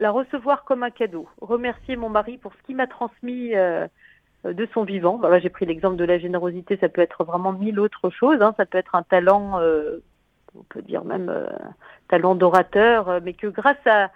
la 0.00 0.10
recevoir 0.10 0.64
comme 0.64 0.82
un 0.82 0.90
cadeau. 0.90 1.28
Remercier 1.40 1.96
mon 1.96 2.08
mari 2.08 2.38
pour 2.38 2.54
ce 2.54 2.62
qu'il 2.66 2.76
m'a 2.76 2.86
transmis 2.86 3.54
euh, 3.54 3.86
de 4.44 4.68
son 4.72 4.84
vivant. 4.84 5.18
Bah, 5.18 5.38
J'ai 5.38 5.50
pris 5.50 5.66
l'exemple 5.66 5.96
de 5.96 6.04
la 6.04 6.18
générosité, 6.18 6.78
ça 6.78 6.88
peut 6.88 7.02
être 7.02 7.24
vraiment 7.24 7.52
mille 7.52 7.78
autres 7.78 8.08
choses. 8.10 8.40
Hein. 8.40 8.54
Ça 8.56 8.64
peut 8.64 8.78
être 8.78 8.94
un 8.94 9.02
talent, 9.02 9.60
euh, 9.60 9.98
on 10.58 10.62
peut 10.62 10.82
dire 10.82 11.04
même 11.04 11.30
talent 12.08 12.34
d'orateur, 12.34 13.20
mais 13.22 13.34
que 13.34 13.48
grâce 13.48 13.86
à, 13.86 14.10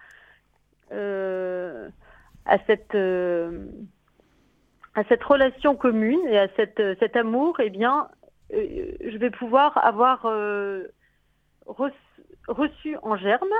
à 0.90 2.58
cette 2.66 2.96
à 4.94 5.04
cette 5.04 5.24
relation 5.24 5.74
commune 5.74 6.20
et 6.28 6.38
à 6.38 6.48
cette, 6.54 6.82
cet 6.98 7.16
amour, 7.16 7.60
eh 7.60 7.70
bien, 7.70 8.08
je 8.52 9.16
vais 9.18 9.30
pouvoir 9.30 9.84
avoir 9.84 10.26
euh, 10.26 10.84
reçu 11.66 12.96
en 13.02 13.16
germe. 13.16 13.52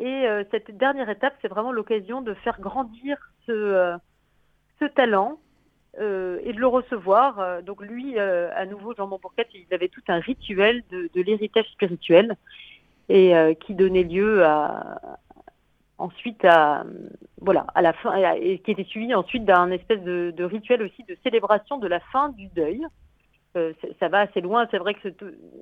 Et 0.00 0.26
cette 0.50 0.76
dernière 0.76 1.08
étape, 1.08 1.34
c'est 1.40 1.46
vraiment 1.46 1.70
l'occasion 1.70 2.20
de 2.20 2.34
faire 2.34 2.60
grandir 2.60 3.16
ce, 3.46 3.96
talent 4.96 5.38
et 5.96 6.52
de 6.52 6.58
le 6.58 6.66
recevoir. 6.66 7.62
Donc 7.62 7.80
lui, 7.80 8.18
à 8.18 8.66
nouveau, 8.66 8.92
Jean 8.96 9.06
Montbourquette, 9.06 9.50
il 9.54 9.72
avait 9.72 9.88
tout 9.88 10.02
un 10.08 10.18
rituel 10.18 10.82
de, 10.90 11.08
de 11.14 11.22
l'héritage 11.22 11.66
spirituel 11.66 12.36
et 13.08 13.56
qui 13.60 13.74
donnait 13.74 14.02
lieu 14.02 14.44
à, 14.44 14.98
ensuite 15.98 16.44
à 16.44 16.84
voilà 17.40 17.66
à 17.74 17.82
la 17.82 17.92
fin 17.92 18.14
et 18.34 18.58
qui 18.58 18.70
était 18.70 18.84
suivi 18.84 19.14
ensuite 19.14 19.44
d'un 19.44 19.70
espèce 19.70 20.00
de, 20.02 20.44
rituel 20.44 20.82
aussi 20.82 21.04
de 21.04 21.16
célébration 21.22 21.78
de 21.78 21.86
la 21.86 22.00
fin 22.00 22.30
du 22.30 22.48
deuil. 22.48 22.84
Euh, 23.56 23.72
ça 24.00 24.08
va 24.08 24.20
assez 24.20 24.40
loin. 24.40 24.66
C'est 24.70 24.78
vrai 24.78 24.94
que 24.94 25.08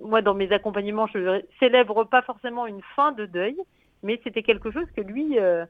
moi 0.03 0.23
dans 0.23 0.33
mes 0.33 0.51
accompagnements 0.51 1.07
je 1.09 1.19
ne 1.19 1.41
célèbre 1.61 2.05
pas 2.05 2.23
forcément 2.23 2.67
une 2.67 2.81
fin 2.97 3.13
de 3.13 3.27
deuil, 3.27 3.57
mais 4.03 4.19
c'était 4.25 4.43
quelque 4.43 4.71
chose 4.71 4.87
que 4.97 5.03
lui 5.03 5.39
euh, 5.39 5.67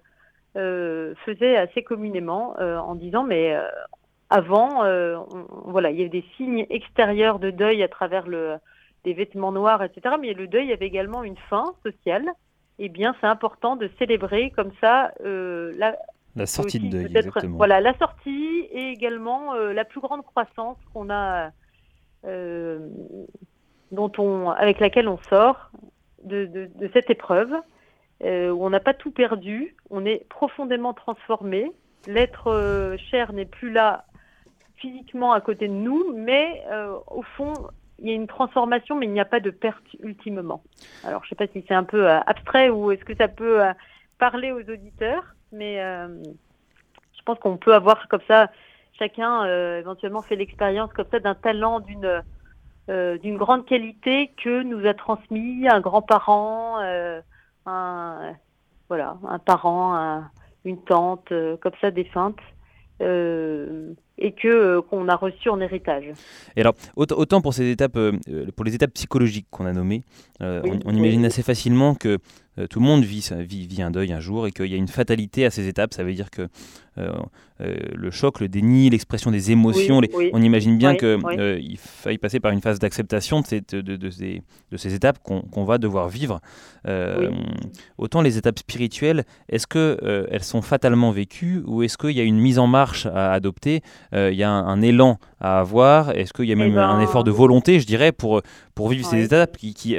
euh, 0.56 1.14
faisait 1.24 1.56
assez 1.56 1.82
communément 1.82 2.54
en 2.60 2.94
disant 2.94 3.24
mais 3.24 3.58
avant 4.30 4.84
voilà 5.64 5.90
il 5.90 5.98
y 5.98 6.00
avait 6.02 6.10
des 6.10 6.24
signes 6.36 6.64
extérieurs 6.70 7.40
de 7.40 7.50
deuil 7.50 7.82
à 7.82 7.88
travers 7.88 8.28
le 8.28 8.54
des 9.02 9.14
vêtements 9.14 9.50
noirs 9.50 9.82
etc. 9.82 10.14
Mais 10.20 10.32
le 10.32 10.46
deuil 10.46 10.72
avait 10.72 10.86
également 10.86 11.24
une 11.24 11.38
fin 11.50 11.74
sociale 11.82 12.30
eh 12.78 12.88
bien, 12.88 13.14
c'est 13.20 13.26
important 13.26 13.76
de 13.76 13.90
célébrer 13.98 14.50
comme 14.50 14.70
ça 14.80 15.12
la, 15.20 15.96
la 16.36 16.46
sortie 16.46 16.78
de 16.78 16.88
deuil. 16.88 17.06
Exactement. 17.06 17.56
Voilà, 17.56 17.80
la 17.80 17.98
sortie 17.98 18.68
et 18.70 18.90
également 18.90 19.54
la 19.54 19.84
plus 19.84 20.00
grande 20.00 20.24
croissance 20.24 20.78
qu'on 20.92 21.10
a, 21.10 21.50
dont 22.24 24.12
on, 24.18 24.50
avec 24.50 24.80
laquelle 24.80 25.08
on 25.08 25.18
sort 25.28 25.70
de, 26.24 26.70
cette 26.92 27.10
épreuve, 27.10 27.52
où 28.22 28.26
on 28.64 28.70
n'a 28.70 28.80
pas 28.80 28.94
tout 28.94 29.10
perdu, 29.10 29.74
on 29.90 30.04
est 30.04 30.26
profondément 30.28 30.94
transformé. 30.94 31.72
L'être 32.06 32.96
cher 33.10 33.32
n'est 33.32 33.46
plus 33.46 33.72
là 33.72 34.04
physiquement 34.76 35.32
à 35.32 35.40
côté 35.40 35.68
de 35.68 35.74
nous, 35.74 36.12
mais 36.14 36.62
au 37.08 37.22
fond, 37.22 37.54
il 38.02 38.08
y 38.08 38.10
a 38.10 38.14
une 38.14 38.26
transformation, 38.26 38.96
mais 38.96 39.06
il 39.06 39.12
n'y 39.12 39.20
a 39.20 39.24
pas 39.24 39.40
de 39.40 39.50
perte 39.50 39.84
ultimement. 40.00 40.62
Alors, 41.04 41.22
je 41.22 41.26
ne 41.26 41.28
sais 41.30 41.46
pas 41.46 41.52
si 41.52 41.64
c'est 41.66 41.74
un 41.74 41.84
peu 41.84 42.10
euh, 42.10 42.20
abstrait 42.26 42.68
ou 42.68 42.90
est-ce 42.90 43.04
que 43.04 43.14
ça 43.14 43.28
peut 43.28 43.62
euh, 43.62 43.72
parler 44.18 44.50
aux 44.50 44.60
auditeurs, 44.60 45.24
mais 45.52 45.80
euh, 45.80 46.08
je 47.16 47.22
pense 47.24 47.38
qu'on 47.38 47.56
peut 47.56 47.74
avoir 47.74 48.08
comme 48.08 48.20
ça, 48.26 48.50
chacun 49.02 49.44
éventuellement 49.78 50.22
fait 50.22 50.36
l'expérience 50.36 50.92
comme 50.92 51.06
ça 51.10 51.18
d'un 51.18 51.34
talent, 51.34 51.80
d'une 51.80 52.22
d'une 52.88 53.36
grande 53.36 53.64
qualité 53.64 54.32
que 54.42 54.62
nous 54.62 54.86
a 54.86 54.94
transmis 54.94 55.66
un 55.68 55.80
grand-parent, 55.80 56.78
un 57.66 58.34
voilà, 58.88 59.16
un 59.26 59.38
parent, 59.38 60.22
une 60.64 60.78
tante, 60.82 61.32
comme 61.60 61.72
ça 61.80 61.90
défunte 61.90 62.38
et 64.22 64.32
que 64.32 64.48
euh, 64.48 64.82
qu'on 64.82 65.08
a 65.08 65.16
reçu 65.16 65.48
en 65.48 65.60
héritage. 65.60 66.04
Et 66.56 66.60
alors, 66.60 66.74
autant 66.96 67.40
pour 67.40 67.54
ces 67.54 67.70
étapes, 67.70 67.96
euh, 67.96 68.12
pour 68.54 68.64
les 68.64 68.74
étapes 68.74 68.92
psychologiques 68.94 69.46
qu'on 69.50 69.66
a 69.66 69.72
nommées, 69.72 70.02
euh, 70.40 70.62
on, 70.84 70.94
imagine 70.94 71.24
assez 71.24 71.42
facilement 71.42 71.94
que 71.94 72.18
tout 72.68 72.80
le 72.80 72.84
monde 72.84 73.02
vit, 73.02 73.28
vit, 73.40 73.66
vit, 73.66 73.82
un 73.82 73.90
deuil 73.90 74.12
un 74.12 74.20
jour 74.20 74.46
et 74.46 74.52
qu'il 74.52 74.66
y 74.66 74.74
a 74.74 74.76
une 74.76 74.88
fatalité 74.88 75.46
à 75.46 75.50
ces 75.50 75.68
étapes. 75.68 75.94
Ça 75.94 76.04
veut 76.04 76.12
dire 76.12 76.30
que 76.30 76.48
euh, 77.62 77.74
le 77.94 78.10
choc, 78.10 78.40
le 78.40 78.48
déni, 78.48 78.90
l'expression 78.90 79.30
des 79.30 79.50
émotions. 79.50 80.00
On 80.32 80.42
imagine 80.42 80.76
bien 80.76 80.94
qu'il 80.94 81.06
euh, 81.24 81.58
il 81.62 81.78
faille 81.78 82.18
passer 82.18 82.40
par 82.40 82.50
une 82.52 82.60
phase 82.60 82.78
d'acceptation 82.78 83.40
de, 83.40 83.80
de, 83.80 83.96
de, 83.96 84.10
ces, 84.10 84.42
de, 84.70 84.76
ces, 84.76 84.94
étapes 84.94 85.18
qu'on 85.22 85.64
va 85.64 85.78
devoir 85.78 86.08
vivre. 86.08 86.40
Euh, 86.88 87.30
autant 87.98 88.20
les 88.20 88.36
étapes 88.36 88.58
spirituelles, 88.58 89.24
est-ce 89.48 89.66
qu'elles 89.66 90.26
elles 90.30 90.42
sont 90.42 90.60
fatalement 90.60 91.12
vécues 91.12 91.62
ou 91.64 91.82
est-ce 91.82 91.96
qu'il 91.96 92.10
y 92.10 92.20
a 92.20 92.24
une 92.24 92.40
mise 92.40 92.58
en 92.58 92.66
marche 92.66 93.06
à 93.06 93.32
adopter 93.32 93.82
Il 94.12 94.34
y 94.34 94.42
a 94.42 94.50
un, 94.50 94.82
élan 94.82 95.18
à 95.40 95.60
avoir? 95.60 96.10
Est-ce 96.10 96.32
qu'il 96.32 96.46
y 96.46 96.52
a 96.52 96.56
même 96.56 96.74
eh 96.74 96.78
un 96.78 96.98
ben, 96.98 97.00
effort 97.00 97.24
de 97.24 97.30
volonté, 97.30 97.80
je 97.80 97.86
dirais, 97.86 98.12
pour, 98.12 98.42
pour 98.74 98.88
vivre 98.88 99.06
ces 99.06 99.22
étapes 99.22 99.56
qui, 99.56 99.72
qui 99.72 99.96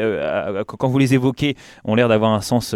quand 0.67 0.87
vous 0.89 0.99
les 0.99 1.13
évoquez, 1.13 1.55
ont 1.85 1.95
l'air 1.95 2.09
d'avoir 2.09 2.31
un 2.31 2.41
sens 2.43 2.75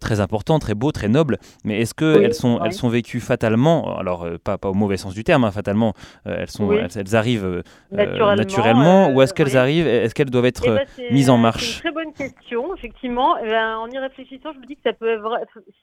très 0.00 0.20
important, 0.20 0.58
très 0.58 0.74
beau, 0.74 0.92
très 0.92 1.08
noble. 1.08 1.38
Mais 1.64 1.80
est-ce 1.80 1.94
qu'elles 1.94 2.34
sont, 2.34 2.62
elles 2.64 2.72
sont 2.72 2.88
vécues 2.88 3.20
fatalement? 3.20 3.98
Alors, 3.98 4.24
euh, 4.24 4.38
pas, 4.38 4.58
pas, 4.58 4.68
au 4.68 4.74
mauvais 4.74 4.96
sens 4.96 5.14
du 5.14 5.24
terme, 5.24 5.44
hein, 5.44 5.50
fatalement, 5.50 5.94
euh, 6.26 6.36
elles, 6.40 6.50
sont, 6.50 6.70
elles, 6.72 7.16
arrivent 7.16 7.62
euh, 7.92 8.34
naturellement, 8.36 9.10
ou 9.10 9.22
est-ce 9.22 9.34
qu'elles 9.34 9.56
arrivent, 9.56 9.86
est-ce 9.86 10.14
qu'elles 10.14 10.30
doivent 10.30 10.46
être 10.46 10.64
eh 10.66 10.70
ben, 10.70 11.12
mises 11.12 11.30
en 11.30 11.38
marche? 11.38 11.62
C'est 11.62 11.88
une 11.88 11.92
très 11.94 12.04
bonne 12.04 12.12
question, 12.12 12.74
effectivement. 12.74 13.36
Eh 13.38 13.48
ben, 13.48 13.76
en 13.78 13.88
y 13.90 13.98
réfléchissant, 13.98 14.52
je 14.54 14.58
me 14.58 14.66
dis 14.66 14.76
que 14.76 14.82
ça 14.84 14.92
peut 14.92 15.18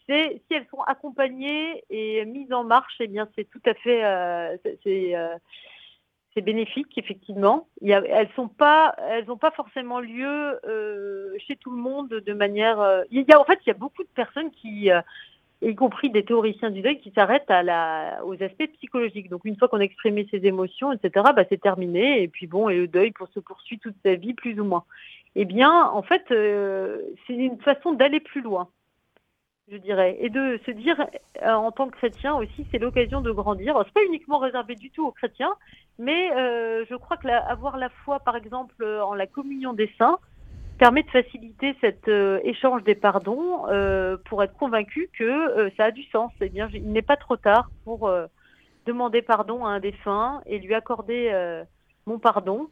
si 0.08 0.42
elles 0.52 0.66
sont 0.72 0.82
accompagnées 0.88 1.84
et 1.90 2.26
mises 2.26 2.52
en 2.52 2.64
marche, 2.64 2.96
eh 3.00 3.08
bien 3.08 3.28
c'est 3.36 3.48
tout 3.50 3.62
à 3.66 3.74
fait 3.76 4.60
c'est 4.84 5.16
bénéfique, 6.38 6.98
effectivement. 6.98 7.68
Il 7.82 7.90
y 7.90 7.92
elles 7.92 8.30
sont 8.36 8.48
pas, 8.48 8.96
elles 9.10 9.26
n'ont 9.26 9.38
pas 9.38 9.52
forcément 9.52 10.00
lieu 10.00 10.60
chez 11.46 11.56
tout 11.58 11.72
le 11.72 11.82
monde 11.82 12.10
de 12.10 12.34
manière. 12.34 13.04
il 13.12 13.26
y 13.28 13.34
a 13.34 13.40
en 13.40 13.46
fait, 13.46 13.60
il 13.66 13.70
y 13.70 13.72
a 13.72 13.78
beaucoup 13.78 14.04
de 14.04 14.10
personnes 14.16 14.52
qui 14.52 14.90
y 15.62 15.76
compris 15.76 16.10
des 16.10 16.24
théoriciens 16.24 16.70
du 16.70 16.82
deuil 16.82 17.00
qui 17.00 17.12
s'arrêtent 17.12 17.50
à 17.52 17.64
la, 17.64 18.22
aux 18.24 18.42
aspects 18.42 18.72
psychologiques. 18.78 19.30
Donc 19.30 19.42
une 19.46 19.58
fois 19.58 19.68
qu'on 19.68 19.80
a 19.80 19.84
exprimé 19.84 20.28
ses 20.32 20.46
émotions, 20.46 20.92
etc., 20.94 21.26
bah, 21.36 21.44
c'est 21.50 21.62
terminé. 21.62 22.22
Et 22.22 22.28
puis 22.28 22.48
bon, 22.48 22.70
et 22.70 22.78
le 22.78 22.88
deuil 22.88 23.12
pour 23.12 23.28
se 23.30 23.40
poursuit 23.40 23.80
toute 23.80 23.96
sa 24.04 24.16
vie, 24.16 24.34
plus 24.34 24.60
ou 24.60 24.64
moins. 24.64 24.86
Eh 25.36 25.46
bien, 25.46 25.86
en 25.86 26.02
fait, 26.02 26.24
euh, 26.32 27.02
c'est 27.28 27.34
une 27.34 27.60
façon 27.62 27.94
d'aller 27.94 28.20
plus 28.20 28.42
loin, 28.42 28.70
je 29.72 29.78
dirais, 29.78 30.18
et 30.20 30.30
de 30.30 30.60
se 30.66 30.72
dire, 30.72 31.00
euh, 31.44 31.54
en 31.54 31.72
tant 31.72 31.88
que 31.90 31.96
chrétien 31.96 32.36
aussi, 32.36 32.68
c'est 32.72 32.80
l'occasion 32.80 33.22
de 33.22 33.32
grandir. 33.32 33.76
C'est 33.86 33.94
pas 33.94 34.06
uniquement 34.06 34.40
réservé 34.40 34.76
du 34.76 34.90
tout 34.90 35.06
aux 35.06 35.12
chrétiens, 35.12 35.54
mais 35.98 36.32
euh, 36.36 36.86
je 36.90 36.96
crois 36.96 37.18
que 37.18 37.28
la, 37.28 37.40
avoir 37.40 37.78
la 37.78 37.90
foi, 37.90 38.20
par 38.20 38.36
exemple, 38.36 38.84
en 38.86 39.14
la 39.14 39.28
communion 39.28 39.74
des 39.74 39.92
saints, 39.98 40.20
permet 40.78 41.04
de 41.04 41.10
faciliter 41.10 41.76
cet 41.82 42.08
euh, 42.08 42.40
échange 42.44 42.84
des 42.84 42.96
pardons 42.96 43.66
pour 44.26 44.44
être 44.44 44.58
convaincu 44.58 45.10
que 45.18 45.70
ça 45.76 45.86
a 45.86 45.92
du 45.92 46.04
sens. 46.04 46.32
Eh 46.40 46.50
bien, 46.50 46.70
il 46.74 46.92
n'est 46.92 47.02
pas 47.02 47.18
trop 47.18 47.36
tard 47.36 47.70
pour 47.84 48.10
demander 48.86 49.22
pardon 49.22 49.66
à 49.66 49.70
un 49.70 49.80
défunt 49.80 50.42
et 50.46 50.60
lui 50.60 50.74
accorder 50.74 51.32
mon 52.06 52.18
pardon. 52.18 52.70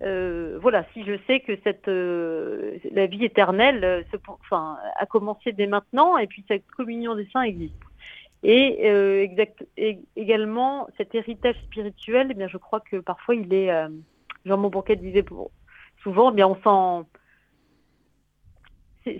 Voilà, 0.00 0.84
si 0.92 1.04
je 1.04 1.18
sais 1.26 1.40
que 1.40 1.58
cette 1.64 1.86
la 1.86 3.06
vie 3.06 3.24
éternelle 3.24 4.04
enfin, 4.26 4.78
a 4.96 5.06
commencé 5.06 5.52
dès 5.52 5.66
maintenant 5.66 6.16
et 6.18 6.26
puis 6.26 6.44
cette 6.48 6.66
communion 6.76 7.14
des 7.14 7.28
saints 7.32 7.42
existe. 7.42 7.74
Et, 8.44 9.28
également 10.16 10.86
cet 10.96 11.14
héritage 11.14 11.56
spirituel, 11.64 12.28
eh 12.30 12.34
bien, 12.34 12.48
je 12.48 12.56
crois 12.56 12.80
que 12.80 12.96
parfois 12.96 13.34
il 13.34 13.52
est, 13.52 13.70
Jean 14.44 14.56
Montbourquet 14.56 14.96
disait 14.96 15.24
souvent, 16.02 16.30
eh 16.30 16.34
bien, 16.34 16.46
on 16.46 16.56
s'en 16.62 17.06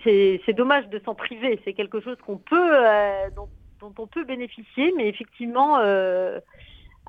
c'est 0.04 0.52
dommage 0.54 0.88
de 0.88 1.00
s'en 1.04 1.14
priver. 1.14 1.60
C'est 1.64 1.72
quelque 1.72 2.00
chose 2.00 2.16
euh, 2.52 3.30
dont, 3.34 3.48
on 3.82 4.06
peut 4.06 4.24
bénéficier, 4.24 4.92
mais 4.96 5.08
effectivement, 5.08 5.78
euh, 5.78 6.40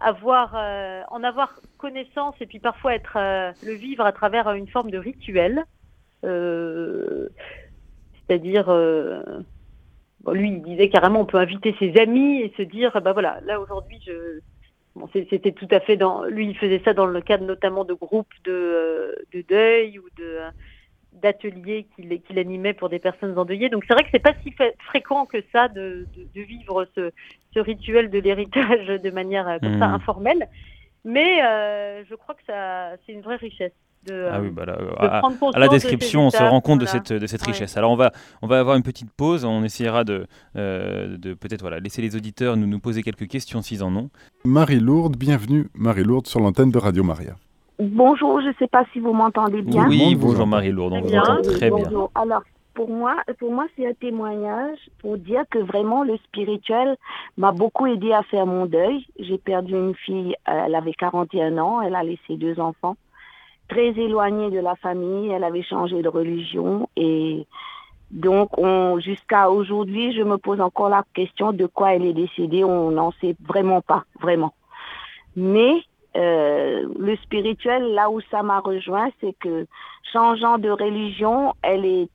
avoir, 0.01 0.55
euh, 0.55 1.01
en 1.09 1.23
avoir 1.23 1.59
connaissance 1.77 2.35
et 2.41 2.45
puis 2.45 2.59
parfois 2.59 2.95
être 2.95 3.17
le 3.63 3.73
vivre 3.73 4.05
à 4.05 4.11
travers 4.11 4.51
une 4.51 4.67
forme 4.67 4.91
de 4.91 4.97
rituel. 4.97 5.65
C'est-à-dire, 8.27 8.69
lui, 10.31 10.49
il 10.49 10.61
disait 10.61 10.89
carrément, 10.89 11.21
on 11.21 11.25
peut 11.25 11.37
inviter 11.37 11.75
ses 11.79 11.97
amis 11.99 12.41
et 12.41 12.53
se 12.57 12.63
dire, 12.63 13.01
bah 13.01 13.13
voilà, 13.13 13.39
là 13.45 13.59
aujourd'hui, 13.59 13.99
je 14.05 14.41
c'était 15.13 15.51
tout 15.51 15.67
à 15.71 15.79
fait 15.79 15.97
dans. 15.97 16.23
Lui, 16.25 16.47
il 16.49 16.57
faisait 16.57 16.81
ça 16.83 16.93
dans 16.93 17.05
le 17.05 17.21
cadre 17.21 17.45
notamment 17.45 17.85
de 17.85 17.93
groupes 17.93 18.33
de, 18.43 19.15
de 19.33 19.41
deuil 19.41 19.99
ou 19.99 20.03
de 20.17 20.39
d'ateliers 21.21 21.87
qu'il 21.95 22.39
animait 22.39 22.73
pour 22.73 22.89
des 22.89 22.99
personnes 22.99 23.37
endeuillées. 23.37 23.69
Donc 23.69 23.83
c'est 23.87 23.93
vrai 23.93 24.03
que 24.03 24.09
c'est 24.11 24.19
pas 24.19 24.33
si 24.43 24.53
fréquent 24.87 25.25
que 25.25 25.37
ça 25.51 25.67
de, 25.67 26.07
vivre 26.35 26.87
ce, 26.95 27.11
rituel 27.59 28.09
de 28.09 28.19
l'héritage 28.19 28.87
de 28.87 29.09
manière 29.11 29.47
euh, 29.47 29.57
ça 29.61 29.87
mmh. 29.87 29.93
informelle. 29.93 30.47
Mais 31.05 31.43
euh, 31.43 32.03
je 32.09 32.15
crois 32.15 32.35
que 32.35 32.43
ça, 32.45 32.91
c'est 33.05 33.13
une 33.13 33.21
vraie 33.21 33.37
richesse. 33.37 33.71
De, 34.07 34.29
ah 34.31 34.39
oui, 34.39 34.49
bah 34.49 34.63
à, 34.97 35.59
la 35.59 35.67
description, 35.67 36.27
on 36.27 36.29
se 36.29 36.41
rend 36.41 36.61
compte 36.61 36.79
de 36.79 36.85
cette, 36.85 37.11
de 37.11 37.27
cette 37.27 37.41
richesse. 37.41 37.75
Alors 37.75 37.91
on 37.91 37.97
va, 37.97 38.13
on 38.41 38.47
va 38.47 38.57
avoir 38.57 38.77
une 38.77 38.83
petite 38.83 39.11
pause, 39.11 39.43
on 39.43 39.61
essaiera 39.61 40.05
de, 40.05 40.25
euh, 40.55 41.17
de 41.17 41.33
peut-être 41.33 41.59
voilà, 41.59 41.79
laisser 41.79 42.01
les 42.01 42.15
auditeurs 42.15 42.55
nous, 42.55 42.65
nous 42.65 42.79
poser 42.79 43.03
quelques 43.03 43.27
questions 43.27 43.61
s'ils 43.61 43.83
en 43.83 43.93
ont. 43.97 44.09
Marie-Lourde, 44.45 45.17
bienvenue 45.17 45.67
Marie-Lourde 45.73 46.27
sur 46.27 46.39
l'antenne 46.39 46.71
de 46.71 46.77
Radio 46.77 47.03
Maria. 47.03 47.35
Bonjour, 47.79 48.41
je 48.41 48.47
ne 48.47 48.53
sais 48.59 48.67
pas 48.67 48.83
si 48.91 48.99
vous 48.99 49.13
m'entendez 49.13 49.61
bien. 49.61 49.87
Oui, 49.87 50.15
bonjour 50.15 50.45
Marie-Lourde, 50.45 50.93
on 50.93 51.01
vous 51.01 51.15
entend 51.15 51.41
très 51.41 51.71
bien. 51.71 52.09
Alors, 52.13 52.41
pour 52.73 52.89
moi, 52.89 53.15
pour 53.39 53.53
moi 53.53 53.67
c'est 53.75 53.87
un 53.87 53.93
témoignage 53.93 54.77
pour 54.99 55.17
dire 55.17 55.43
que 55.49 55.59
vraiment 55.59 56.03
le 56.03 56.17
spirituel 56.17 56.97
m'a 57.37 57.51
beaucoup 57.51 57.87
aidé 57.87 58.11
à 58.11 58.23
faire 58.23 58.45
mon 58.45 58.65
deuil. 58.65 59.05
J'ai 59.17 59.37
perdu 59.37 59.73
une 59.73 59.95
fille, 59.95 60.35
elle 60.45 60.75
avait 60.75 60.93
41 60.93 61.57
ans, 61.57 61.81
elle 61.81 61.95
a 61.95 62.03
laissé 62.03 62.35
deux 62.35 62.59
enfants, 62.59 62.97
très 63.69 63.89
éloignée 63.89 64.49
de 64.49 64.59
la 64.59 64.75
famille, 64.75 65.29
elle 65.29 65.45
avait 65.45 65.63
changé 65.63 66.01
de 66.01 66.09
religion 66.09 66.89
et 66.97 67.45
Donc, 68.11 68.49
jusqu'à 68.99 69.51
aujourd'hui, 69.51 70.13
je 70.13 70.23
me 70.23 70.37
pose 70.37 70.59
encore 70.61 70.89
la 70.89 71.03
question 71.13 71.53
de 71.53 71.67
quoi 71.67 71.93
elle 71.93 72.05
est 72.05 72.13
décédée. 72.13 72.63
On 72.63 72.91
n'en 72.91 73.11
sait 73.21 73.35
vraiment 73.47 73.81
pas, 73.81 74.03
vraiment. 74.19 74.53
Mais 75.35 75.83
euh, 76.15 76.87
le 76.97 77.15
spirituel, 77.17 77.93
là 77.93 78.09
où 78.09 78.19
ça 78.31 78.41
m'a 78.41 78.59
rejoint, 78.59 79.09
c'est 79.21 79.33
que 79.39 79.67
changeant 80.11 80.57
de 80.57 80.69
religion, 80.69 81.53
elle 81.61 81.85
est, 81.85 82.09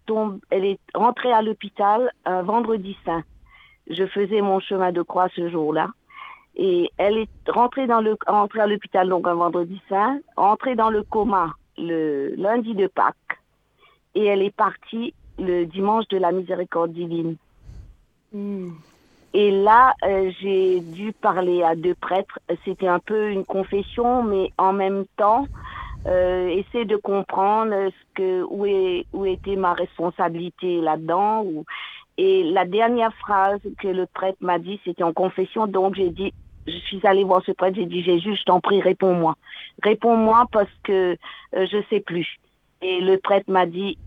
elle 0.51 0.65
est 0.65 0.81
rentrée 0.95 1.33
à 1.33 1.43
l'hôpital 1.43 2.11
un 2.25 2.43
vendredi 2.43 2.97
saint. 3.05 3.23
Je 3.89 4.07
faisais 4.07 4.41
mon 4.41 4.61
chemin 4.61 4.93
de 4.93 5.03
croix 5.03 5.29
ce 5.37 5.49
jour-là. 5.49 5.89
Et 6.57 6.91
elle 6.99 7.19
est 7.19 7.29
rentrée, 7.49 7.87
dans 7.87 8.01
le, 8.01 8.17
rentrée 8.27 8.61
à 8.61 8.67
l'hôpital 8.67 9.09
donc 9.09 9.27
un 9.27 9.35
vendredi 9.35 9.81
saint, 9.89 10.21
rentrée 10.37 10.77
dans 10.77 10.91
le 10.91 11.03
coma 11.03 11.55
le 11.77 12.35
lundi 12.37 12.75
de 12.75 12.87
Pâques. 12.87 13.15
Et 14.15 14.25
elle 14.25 14.43
est 14.43 14.55
partie 14.55 15.15
le 15.39 15.65
dimanche 15.65 16.07
de 16.09 16.19
la 16.19 16.31
miséricorde 16.31 16.93
divine. 16.93 17.37
Hmm. 18.33 18.71
Et 19.37 19.51
là, 19.51 19.95
euh, 20.05 20.31
j'ai 20.41 20.79
dû 20.79 21.13
parler 21.13 21.65
à 21.65 21.75
deux 21.75 21.97
prêtres. 21.97 22.39
C'était 22.65 22.87
un 22.87 23.01
peu 23.01 23.31
une 23.31 23.45
confession, 23.45 24.23
mais 24.23 24.53
en 24.59 24.73
même 24.73 25.07
temps, 25.17 25.49
euh, 26.07 26.47
essayer 26.49 26.85
de 26.85 26.95
comprendre 26.95 27.75
ce 27.91 28.15
que, 28.15 28.45
où, 28.49 28.65
est, 28.65 29.07
où 29.13 29.27
était 29.27 29.57
ma 29.57 29.73
responsabilité 29.73 30.81
là-dedans. 30.81 31.45
Et 32.17 32.45
la 32.45 32.65
dernière 32.65 33.13
phrase 33.15 33.59
que 33.81 33.89
le 33.89 34.07
prêtre 34.07 34.39
m'a 34.41 34.61
dit, 34.61 34.81
c'était 34.85 35.03
en 35.03 35.13
confession. 35.13 35.67
Donc, 35.67 35.97
j'ai 35.97 36.11
dit, 36.11 36.33
je 36.69 36.77
suis 36.77 37.05
allée 37.05 37.25
voir 37.25 37.43
ce 37.45 37.51
prêtre, 37.51 37.75
j'ai 37.75 37.87
dit, 37.87 38.05
Jésus, 38.05 38.37
je 38.37 38.45
t'en 38.45 38.61
prie, 38.61 38.81
réponds-moi. 38.81 39.35
Réponds-moi 39.83 40.47
parce 40.53 40.71
que 40.85 41.17
euh, 41.57 41.67
je 41.67 41.79
sais 41.91 42.01
plus. 42.01 42.39
Et 42.83 43.01
le 43.01 43.19
prêtre 43.19 43.51
m'a 43.51 43.67
dit, 43.67 43.99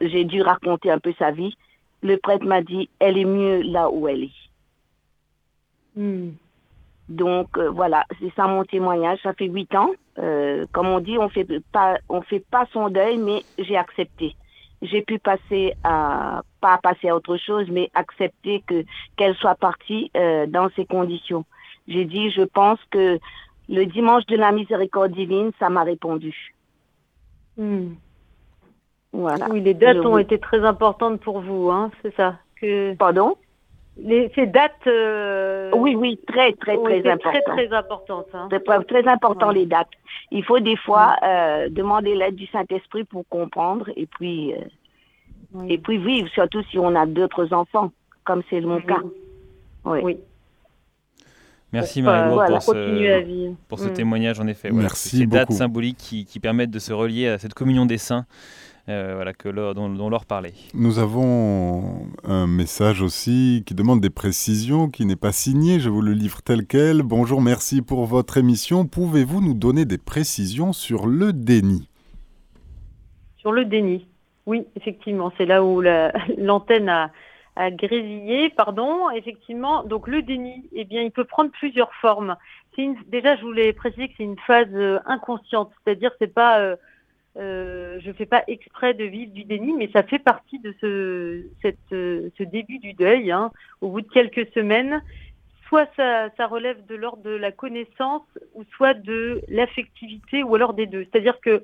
j'ai 0.00 0.24
dû 0.24 0.40
raconter 0.40 0.90
un 0.90 0.98
peu 0.98 1.12
sa 1.18 1.32
vie. 1.32 1.54
Le 2.02 2.16
prêtre 2.16 2.46
m'a 2.46 2.62
dit, 2.62 2.88
elle 2.98 3.18
est 3.18 3.26
mieux 3.26 3.60
là 3.60 3.90
où 3.90 4.08
elle 4.08 4.22
est. 4.24 4.49
Hmm. 5.96 6.30
Donc 7.08 7.58
euh, 7.58 7.70
voilà, 7.70 8.04
c'est 8.20 8.32
ça 8.34 8.46
mon 8.46 8.64
témoignage. 8.64 9.18
Ça 9.22 9.32
fait 9.32 9.46
huit 9.46 9.74
ans. 9.74 9.90
Euh, 10.18 10.66
comme 10.72 10.88
on 10.88 11.00
dit, 11.00 11.18
on 11.18 11.28
fait 11.28 11.46
pas, 11.72 11.98
on 12.08 12.22
fait 12.22 12.44
pas 12.50 12.66
son 12.72 12.88
deuil, 12.88 13.18
mais 13.18 13.42
j'ai 13.58 13.76
accepté. 13.76 14.36
J'ai 14.82 15.02
pu 15.02 15.18
passer 15.18 15.74
à 15.84 16.42
pas 16.60 16.78
passer 16.78 17.08
à 17.08 17.16
autre 17.16 17.36
chose, 17.36 17.66
mais 17.70 17.90
accepter 17.94 18.62
que 18.66 18.84
qu'elle 19.16 19.34
soit 19.34 19.56
partie 19.56 20.10
euh, 20.16 20.46
dans 20.46 20.70
ces 20.76 20.86
conditions. 20.86 21.44
J'ai 21.88 22.04
dit, 22.04 22.30
je 22.30 22.42
pense 22.42 22.78
que 22.90 23.18
le 23.68 23.86
dimanche 23.86 24.24
de 24.26 24.36
la 24.36 24.52
miséricorde 24.52 25.12
divine, 25.12 25.50
ça 25.58 25.68
m'a 25.68 25.82
répondu. 25.82 26.54
Hmm. 27.56 27.94
Voilà. 29.12 29.48
Oui, 29.50 29.60
les 29.60 29.74
dates 29.74 30.04
ont 30.06 30.18
été 30.18 30.38
très 30.38 30.64
importantes 30.64 31.20
pour 31.20 31.40
vous, 31.40 31.70
hein, 31.70 31.90
c'est 32.02 32.14
ça. 32.14 32.36
Que... 32.60 32.94
Pardon? 32.94 33.36
Les, 33.96 34.30
ces 34.34 34.46
dates. 34.46 34.86
Euh, 34.86 35.70
oui, 35.74 35.94
oui, 35.94 36.18
très, 36.26 36.52
très, 36.52 36.76
très 36.76 36.98
importantes. 37.10 37.32
Très, 37.44 37.66
très 37.66 37.76
importantes. 37.76 38.26
Hein. 38.34 38.48
Très, 38.88 39.08
important 39.08 39.50
les 39.50 39.66
dates. 39.66 39.90
Il 40.30 40.44
faut 40.44 40.60
des 40.60 40.76
fois 40.76 41.16
euh, 41.22 41.68
demander 41.68 42.14
l'aide 42.14 42.36
du 42.36 42.46
Saint-Esprit 42.46 43.04
pour 43.04 43.26
comprendre 43.28 43.90
et 43.96 44.06
puis, 44.06 44.54
euh, 44.54 45.66
et 45.68 45.78
puis 45.78 45.98
vivre, 45.98 46.28
surtout 46.28 46.62
si 46.70 46.78
on 46.78 46.94
a 46.94 47.06
d'autres 47.06 47.52
enfants, 47.52 47.92
comme 48.24 48.42
c'est 48.48 48.60
mon 48.60 48.80
cas. 48.80 49.02
Oui. 49.84 50.18
Merci 51.72 52.02
Marie 52.02 52.34
pour, 52.34 52.62
ce, 52.62 53.54
pour 53.68 53.78
ce 53.78 53.88
mm. 53.88 53.92
témoignage 53.92 54.40
en 54.40 54.46
effet. 54.48 54.72
Merci 54.72 55.18
ces 55.18 55.26
dates 55.26 55.52
symboliques 55.52 55.98
qui, 55.98 56.24
qui, 56.24 56.40
permettent 56.40 56.72
de 56.72 56.80
se 56.80 56.92
relier 56.92 57.28
à 57.28 57.38
cette 57.38 57.54
communion 57.54 57.86
des 57.86 57.98
saints 57.98 58.26
euh, 58.90 59.14
voilà, 59.14 59.32
que 59.32 59.48
dont, 59.48 59.88
dont 59.88 60.10
Laure 60.10 60.26
parlait. 60.26 60.52
Nous 60.74 60.98
avons 60.98 62.06
un 62.24 62.46
message 62.46 63.02
aussi 63.02 63.62
qui 63.66 63.74
demande 63.74 64.00
des 64.00 64.10
précisions, 64.10 64.88
qui 64.88 65.06
n'est 65.06 65.16
pas 65.16 65.32
signé. 65.32 65.80
Je 65.80 65.88
vous 65.88 66.02
le 66.02 66.12
livre 66.12 66.42
tel 66.42 66.66
quel. 66.66 67.02
Bonjour, 67.02 67.40
merci 67.40 67.82
pour 67.82 68.04
votre 68.06 68.36
émission. 68.36 68.86
Pouvez-vous 68.86 69.40
nous 69.40 69.54
donner 69.54 69.84
des 69.84 69.98
précisions 69.98 70.72
sur 70.72 71.06
le 71.06 71.32
déni? 71.32 71.88
Sur 73.38 73.52
le 73.52 73.64
déni, 73.64 74.06
oui, 74.46 74.66
effectivement. 74.76 75.32
C'est 75.38 75.46
là 75.46 75.64
où 75.64 75.80
l'antenne 76.38 76.88
a, 76.88 77.10
a 77.56 77.70
grésillé, 77.70 78.50
pardon. 78.50 79.10
Effectivement, 79.10 79.84
donc 79.84 80.08
le 80.08 80.22
déni, 80.22 80.68
eh 80.72 80.84
bien, 80.84 81.02
il 81.02 81.10
peut 81.10 81.24
prendre 81.24 81.50
plusieurs 81.50 81.92
formes. 81.94 82.36
Une, 82.80 82.96
déjà, 83.08 83.36
je 83.36 83.42
voulais 83.42 83.72
préciser 83.72 84.08
que 84.08 84.14
c'est 84.16 84.24
une 84.24 84.38
phase 84.46 84.68
euh, 84.72 84.98
inconsciente, 85.04 85.70
c'est-à-dire 85.84 86.12
c'est 86.18 86.32
pas 86.32 86.60
euh, 86.60 86.76
euh, 87.36 88.00
je 88.00 88.08
ne 88.08 88.12
fais 88.12 88.26
pas 88.26 88.42
exprès 88.48 88.94
de 88.94 89.04
vivre 89.04 89.32
du 89.32 89.44
déni, 89.44 89.72
mais 89.74 89.88
ça 89.92 90.02
fait 90.02 90.18
partie 90.18 90.58
de 90.58 90.74
ce, 90.80 91.44
ce 91.62 92.42
début 92.42 92.78
du 92.78 92.92
deuil. 92.92 93.30
Hein. 93.30 93.50
Au 93.80 93.88
bout 93.88 94.00
de 94.00 94.08
quelques 94.08 94.52
semaines, 94.52 95.02
soit 95.68 95.88
ça, 95.96 96.46
relève 96.46 96.84
de 96.86 96.96
l'ordre 96.96 97.22
de 97.22 97.30
la 97.30 97.52
connaissance, 97.52 98.26
ou 98.54 98.64
soit 98.76 98.94
de 98.94 99.42
l'affectivité, 99.48 100.42
ou 100.42 100.54
alors 100.56 100.74
des 100.74 100.86
deux. 100.86 101.04
C'est-à-dire 101.04 101.40
que 101.40 101.62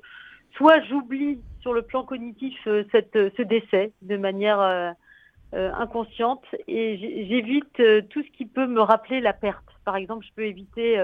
soit 0.55 0.81
j'oublie 0.83 1.39
sur 1.59 1.73
le 1.73 1.81
plan 1.81 2.03
cognitif 2.03 2.55
euh, 2.67 2.85
ce 2.93 3.41
décès 3.41 3.91
de 4.01 4.17
manière 4.17 4.61
euh, 4.61 4.91
euh 5.53 5.71
inconsciente, 5.73 6.43
et 6.67 6.97
j'évite 7.27 7.81
tout 8.09 8.23
ce 8.23 8.31
qui 8.37 8.45
peut 8.45 8.67
me 8.67 8.81
rappeler 8.81 9.19
la 9.19 9.33
perte. 9.33 9.65
Par 9.85 9.95
exemple, 9.95 10.25
je 10.25 10.33
peux 10.33 10.45
éviter 10.45 10.97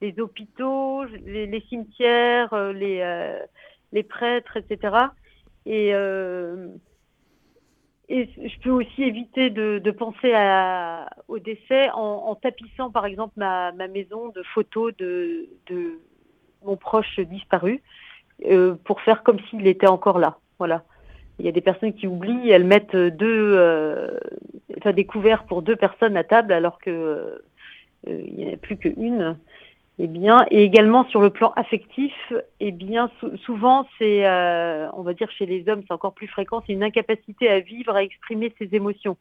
les 0.00 0.18
hôpitaux, 0.18 1.04
les 1.24 1.64
cimetières, 1.68 2.52
les 2.72 3.00
les 3.94 4.02
prêtres, 4.02 4.58
etc. 4.58 4.96
Et, 5.64 5.94
euh, 5.94 6.68
et 8.10 8.28
je 8.36 8.60
peux 8.60 8.70
aussi 8.70 9.02
éviter 9.02 9.48
de, 9.48 9.90
penser 9.92 10.34
au 11.28 11.38
décès 11.38 11.88
en, 11.94 12.34
tapissant, 12.34 12.90
par 12.90 13.06
exemple, 13.06 13.32
ma, 13.36 13.72
maison 13.88 14.28
de 14.28 14.42
photos 14.52 14.94
de, 14.98 15.48
de 15.68 16.00
mon 16.64 16.76
proche 16.76 17.18
disparu 17.20 17.80
euh, 18.44 18.74
pour 18.84 19.00
faire 19.00 19.22
comme 19.22 19.38
s'il 19.48 19.66
était 19.66 19.86
encore 19.86 20.18
là. 20.18 20.38
Voilà. 20.58 20.82
Il 21.38 21.46
y 21.46 21.48
a 21.48 21.52
des 21.52 21.60
personnes 21.60 21.94
qui 21.94 22.06
oublient, 22.06 22.50
elles 22.50 22.64
mettent 22.64 22.94
deux, 22.94 23.54
euh, 23.56 24.18
enfin, 24.76 24.92
des 24.92 25.06
couverts 25.06 25.44
pour 25.44 25.62
deux 25.62 25.76
personnes 25.76 26.16
à 26.16 26.24
table 26.24 26.52
alors 26.52 26.78
que 26.78 27.42
il 28.06 28.34
n'y 28.34 28.50
en 28.50 28.52
a 28.52 28.56
plus 28.58 28.76
qu'une. 28.76 29.38
Eh 30.00 30.08
bien, 30.08 30.44
et 30.50 30.64
également 30.64 31.04
sur 31.04 31.20
le 31.20 31.30
plan 31.30 31.52
affectif, 31.54 32.12
eh 32.58 32.72
bien, 32.72 33.10
souvent, 33.44 33.86
c'est, 33.98 34.26
euh, 34.26 34.90
on 34.92 35.02
va 35.02 35.14
dire 35.14 35.30
chez 35.30 35.46
les 35.46 35.68
hommes, 35.68 35.82
c'est 35.86 35.94
encore 35.94 36.14
plus 36.14 36.26
fréquent, 36.26 36.64
c'est 36.66 36.72
une 36.72 36.82
incapacité 36.82 37.48
à 37.48 37.60
vivre, 37.60 37.94
à 37.94 38.02
exprimer 38.02 38.52
ses 38.58 38.74
émotions. 38.74 39.16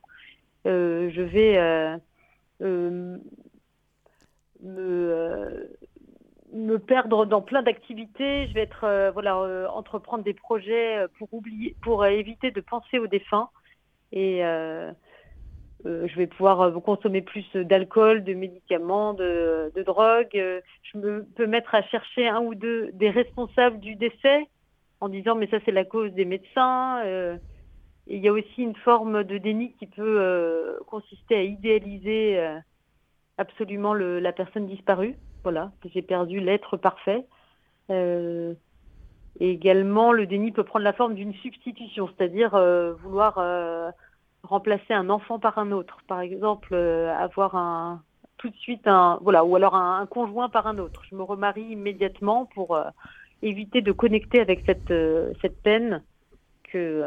Euh, 0.65 1.12
je 1.13 1.21
vais 1.21 1.57
euh, 1.59 1.97
me, 4.63 5.69
me, 6.53 6.79
perdre 6.79 7.27
dans 7.27 7.41
plein 7.43 7.62
d'activités. 7.62 8.47
Je 8.47 8.53
vais 8.55 8.62
être, 8.62 9.12
voilà, 9.13 9.71
entreprendre 9.75 10.23
des 10.23 10.33
projets 10.33 11.05
pour 11.19 11.31
oublier, 11.36 11.75
pour 11.83 12.03
éviter 12.03 12.49
de 12.49 12.62
penser 12.62 12.97
aux 12.97 13.07
défunts. 13.07 13.49
Et 14.12 14.41
euh, 15.86 16.08
je 16.08 16.15
vais 16.15 16.28
pouvoir 16.28 16.62
euh, 16.62 16.80
consommer 16.80 17.22
plus 17.22 17.46
d'alcool, 17.56 18.24
de 18.24 18.34
médicaments, 18.34 19.13
de, 19.13 19.72
de 19.76 19.84
drogue. 19.84 20.30
Euh, 20.36 20.62
je 20.84 20.98
me, 20.98 21.26
peux 21.36 21.46
mettre 21.46 21.76
à 21.76 21.82
chercher 21.84 22.28
un 22.28 22.39
ou 22.39 22.56
deux 22.56 22.91
des 22.93 23.10
responsables 23.10 23.80
du 23.80 23.96
décès 23.96 24.48
en 25.02 25.10
disant 25.10 25.36
mais 25.36 25.48
ça 25.48 25.58
c'est 25.65 25.72
la 25.72 25.84
cause 25.84 26.13
des 26.13 26.24
médecins. 26.24 27.04
il 28.08 28.19
y 28.19 28.30
a 28.30 28.32
aussi 28.32 28.63
une 28.63 28.76
forme 28.76 29.26
de 29.26 29.38
déni 29.38 29.74
qui 29.74 29.86
peut 29.86 30.80
consister 30.88 31.36
à 31.36 31.43
idéaliser 31.43 32.41
absolument 33.38 33.93
la 33.93 34.32
personne 34.32 34.65
disparue. 34.65 35.17
Voilà, 35.43 35.74
j'ai 35.93 36.02
perdu 36.02 36.39
l'être 36.39 36.78
parfait. 36.78 37.26
également, 39.41 40.13
le 40.13 40.26
déni 40.26 40.54
peut 40.54 40.63
prendre 40.63 40.86
la 40.86 40.93
forme 40.93 41.15
d'une 41.15 41.34
substitution, 41.34 42.07
c'est-à-dire 42.07 42.51
vouloir 43.01 43.39
remplacer 44.44 44.94
un 44.94 45.10
enfant 45.10 45.39
par 45.39 45.58
un 45.58 45.72
autre. 45.72 46.00
Par 46.08 46.22
exemple, 46.22 46.74
euh, 46.74 47.14
avoir 47.16 47.56
un 47.56 48.04
tout 48.38 48.50
de 48.50 48.56
suite 48.56 48.88
un 48.88 49.20
voilà 49.22 49.46
ou 49.46 49.56
alors 49.56 49.76
un, 49.76 50.06
conjoint 50.06 50.50
par 50.50 50.68
un 50.68 50.78
autre. 50.78 51.04
Je 51.10 51.16
me 51.16 51.24
remarie 51.24 51.64
immédiatement 51.64 52.46
pour 52.54 52.76
euh, 52.76 52.89
éviter 53.41 53.82
de 53.82 53.91
connecter 53.91 54.41
avec 54.41 54.64
cette 54.66 54.91
euh, 54.91 55.34
cette 55.41 55.62
peine 55.62 56.04
que 56.64 57.04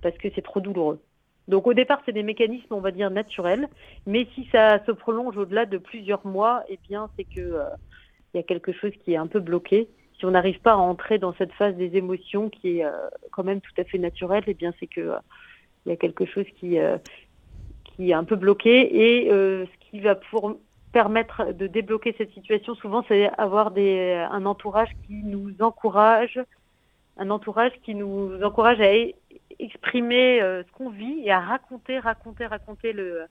parce 0.00 0.16
que 0.18 0.28
c'est 0.34 0.42
trop 0.42 0.60
douloureux. 0.60 1.00
Donc 1.48 1.66
au 1.66 1.74
départ, 1.74 2.00
c'est 2.06 2.12
des 2.12 2.22
mécanismes, 2.22 2.74
on 2.74 2.80
va 2.80 2.92
dire, 2.92 3.10
naturels, 3.10 3.68
mais 4.06 4.28
si 4.34 4.48
ça 4.52 4.84
se 4.84 4.92
prolonge 4.92 5.36
au-delà 5.36 5.66
de 5.66 5.78
plusieurs 5.78 6.24
mois, 6.24 6.62
eh 6.68 6.78
bien, 6.88 7.10
c'est 7.16 7.24
que 7.24 7.58
il 8.32 8.36
y 8.36 8.40
a 8.40 8.44
quelque 8.44 8.72
chose 8.72 8.92
qui 9.04 9.14
est 9.14 9.16
un 9.16 9.26
peu 9.26 9.40
bloqué. 9.40 9.88
Si 10.18 10.26
on 10.26 10.30
n'arrive 10.30 10.60
pas 10.60 10.72
à 10.72 10.76
entrer 10.76 11.18
dans 11.18 11.32
cette 11.34 11.52
phase 11.52 11.74
des 11.76 11.96
émotions 11.96 12.50
qui 12.50 12.78
est 12.78 12.86
quand 13.32 13.42
même 13.42 13.60
tout 13.60 13.72
à 13.78 13.84
fait 13.84 13.98
naturelle, 13.98 14.44
eh 14.46 14.54
bien, 14.54 14.72
c'est 14.78 14.86
que 14.86 15.14
il 15.86 15.90
y 15.90 15.92
a 15.92 15.96
quelque 15.96 16.26
chose 16.26 16.46
qui, 16.58 16.78
euh, 16.78 16.98
est 17.98 18.12
un 18.12 18.24
peu 18.24 18.36
bloqué 18.36 19.24
et 19.24 19.30
euh, 19.30 19.66
ce 19.66 19.90
qui 19.90 20.00
va 20.00 20.14
pour 20.14 20.56
permettre 20.92 21.52
de 21.52 21.66
débloquer 21.66 22.14
cette 22.16 22.32
situation, 22.32 22.74
souvent, 22.74 23.04
c'est 23.06 23.30
avoir 23.38 23.70
des, 23.70 24.26
un 24.30 24.46
entourage 24.46 24.90
qui 25.06 25.22
nous 25.22 25.54
encourage, 25.60 26.40
un 27.16 27.30
entourage 27.30 27.72
qui 27.84 27.94
nous 27.94 28.42
encourage 28.42 28.80
à 28.80 28.90
exprimer 29.58 30.40
ce 30.40 30.72
qu'on 30.72 30.90
vit 30.90 31.20
et 31.24 31.30
à 31.30 31.38
raconter, 31.38 31.98
raconter, 32.00 32.46
raconter 32.46 32.92
le, 32.92 33.26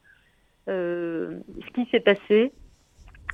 ce 0.68 1.74
qui 1.74 1.86
s'est 1.92 2.00
passé. 2.00 2.54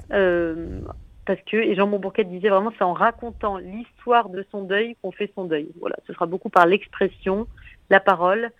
parce 0.10 1.42
que, 1.46 1.58
et 1.58 1.76
Jean 1.76 1.86
Montbourquet 1.86 2.24
disait 2.24 2.50
vraiment, 2.50 2.72
c'est 2.78 2.84
en 2.84 2.94
racontant 2.94 3.58
l'histoire 3.58 4.30
de 4.30 4.44
son 4.50 4.64
deuil 4.64 4.96
qu'on 5.04 5.12
fait 5.12 5.32
son 5.36 5.46
deuil. 5.46 5.70
Voilà, 5.80 5.98
ce 6.08 6.14
sera 6.14 6.26
beaucoup 6.26 6.50
par 6.50 6.66
l'expression, 6.66 7.46
la 7.92 8.00
parole, 8.00 8.52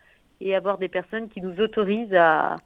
et 0.42 0.56
avoir 0.56 0.78
des 0.78 0.90
personnes 0.90 1.30
qui 1.30 1.42
nous 1.42 1.60
autorisent 1.60 2.14
à, 2.14 2.58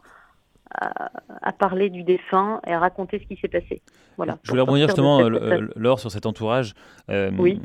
à, 0.72 1.52
parler 1.52 1.90
du 1.90 2.04
défunt 2.04 2.62
et 2.68 2.72
à 2.72 2.80
raconter 2.80 3.20
ce 3.20 3.26
qui 3.26 3.40
s'est 3.40 3.48
passé. 3.48 3.82
Voilà, 4.18 4.38
je 4.44 4.50
voulais 4.50 4.62
rebondir 4.62 4.88
justement, 4.88 5.28
Laure, 5.76 6.00
sur 6.00 6.12
cet 6.12 6.26
entourage. 6.26 6.74
Euh, 7.10 7.32
oui. 7.38 7.60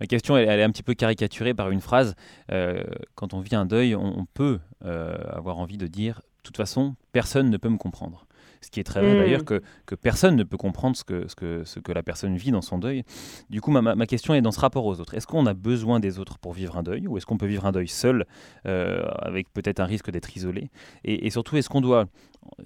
ma 0.00 0.06
question, 0.06 0.36
elle, 0.36 0.60
est 0.60 0.62
un 0.62 0.70
petit 0.70 0.82
peu 0.82 0.94
caricaturée 0.94 1.54
par 1.54 1.70
une 1.70 1.80
phrase. 1.80 2.14
Euh, 2.52 2.82
quand 3.14 3.34
on 3.34 3.40
vit 3.40 3.56
un 3.56 3.66
deuil, 3.66 3.94
on, 3.94 4.26
peut 4.32 4.58
euh, 4.84 5.16
avoir 5.30 5.58
envie 5.58 5.78
de 5.78 5.86
dire, 5.86 6.20
de 6.38 6.42
toute 6.42 6.56
façon, 6.56 6.94
personne 7.12 7.50
ne 7.50 7.56
peut 7.56 7.70
me 7.70 7.78
comprendre 7.78 8.26
ce 8.60 8.70
qui 8.70 8.80
est 8.80 8.84
très 8.84 9.00
vrai 9.00 9.14
mm. 9.14 9.18
d'ailleurs 9.18 9.44
que, 9.44 9.62
que, 9.86 9.94
personne 9.94 10.36
ne 10.36 10.44
peut 10.44 10.56
comprendre 10.56 10.96
ce 10.96 11.04
que, 11.04 11.28
ce, 11.28 11.34
que, 11.34 11.62
ce 11.64 11.80
que 11.80 11.92
la 11.92 12.02
personne 12.02 12.36
vit 12.36 12.50
dans 12.50 12.62
son 12.62 12.78
deuil. 12.78 13.04
Du 13.50 13.60
coup, 13.60 13.70
ma, 13.70 13.82
ma 13.82 14.06
question 14.06 14.34
est 14.34 14.42
dans 14.42 14.52
ce 14.52 14.60
rapport 14.60 14.84
aux 14.84 15.00
autres. 15.00 15.14
Est-ce 15.14 15.26
qu'on 15.26 15.46
a 15.46 15.54
besoin 15.54 16.00
des 16.00 16.18
autres 16.18 16.38
pour 16.38 16.52
vivre 16.52 16.76
un 16.76 16.82
deuil 16.82 17.06
ou 17.06 17.16
est-ce 17.16 17.26
qu'on 17.26 17.38
peut 17.38 17.46
vivre 17.46 17.66
un 17.66 17.72
deuil 17.72 17.88
seul 17.88 18.26
euh, 18.66 19.02
avec 19.20 19.52
peut-être 19.52 19.80
un 19.80 19.84
risque 19.84 20.10
d'être 20.10 20.36
isolé? 20.36 20.70
Et, 21.04 21.30
surtout, 21.30 21.56
est-ce 21.56 21.68
qu'on 21.68 21.80
doit, 21.80 22.06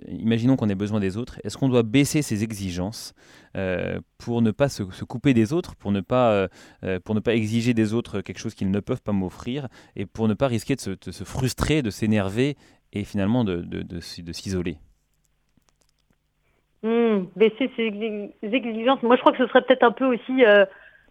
imaginons 0.09 0.57
qu'on 0.57 0.69
ait 0.69 0.75
besoin 0.75 1.01
des 1.01 1.17
autres, 1.17 1.41
est-ce 1.45 1.57
qu'on 1.57 1.69
doit 1.69 1.83
baisser 1.83 2.23
ses 2.23 2.43
exigences 2.43 3.15
euh, 3.57 4.01
pour 4.19 4.43
ne 4.43 4.51
pas 4.51 4.69
se, 4.69 4.83
couper 4.83 5.35
des 5.35 5.53
autres, 5.53 5.75
pour 5.77 5.93
ne 5.93 6.01
pas, 6.01 6.49
euh, 6.85 7.01
pour 7.05 7.15
ne 7.15 7.21
pas 7.21 7.35
exiger 7.35 7.75
des 7.75 7.93
autres 7.93 8.21
quelque 8.21 8.39
chose 8.39 8.55
qu'ils 8.55 8.71
ne 8.71 8.81
peuvent 8.81 9.03
pas 9.03 9.13
m'offrir 9.13 9.69
et 9.97 10.07
pour 10.07 10.29
ne 10.29 10.35
pas 10.35 10.47
risquer 10.47 10.77
de 10.77 10.81
se, 10.81 10.91
de 10.91 11.11
se 11.11 11.25
frustrer, 11.25 11.83
de 11.83 11.91
s'énerver 11.91 12.57
et 12.93 13.05
finalement 13.05 13.45
de, 13.45 13.57
de, 13.57 13.83
de 13.83 14.33
s'isoler? 14.33 14.79
Mmh, 16.83 17.27
baisser 17.37 17.71
ses 17.77 18.33
exigences. 18.43 19.03
Moi, 19.05 19.15
je 19.15 19.21
crois 19.21 19.31
que 19.33 19.39
ce 19.39 19.47
serait 19.47 19.63
peut-être 19.63 19.85
un 19.85 19.93
peu 19.93 20.05
aussi 20.05 20.45
euh, 20.45 20.67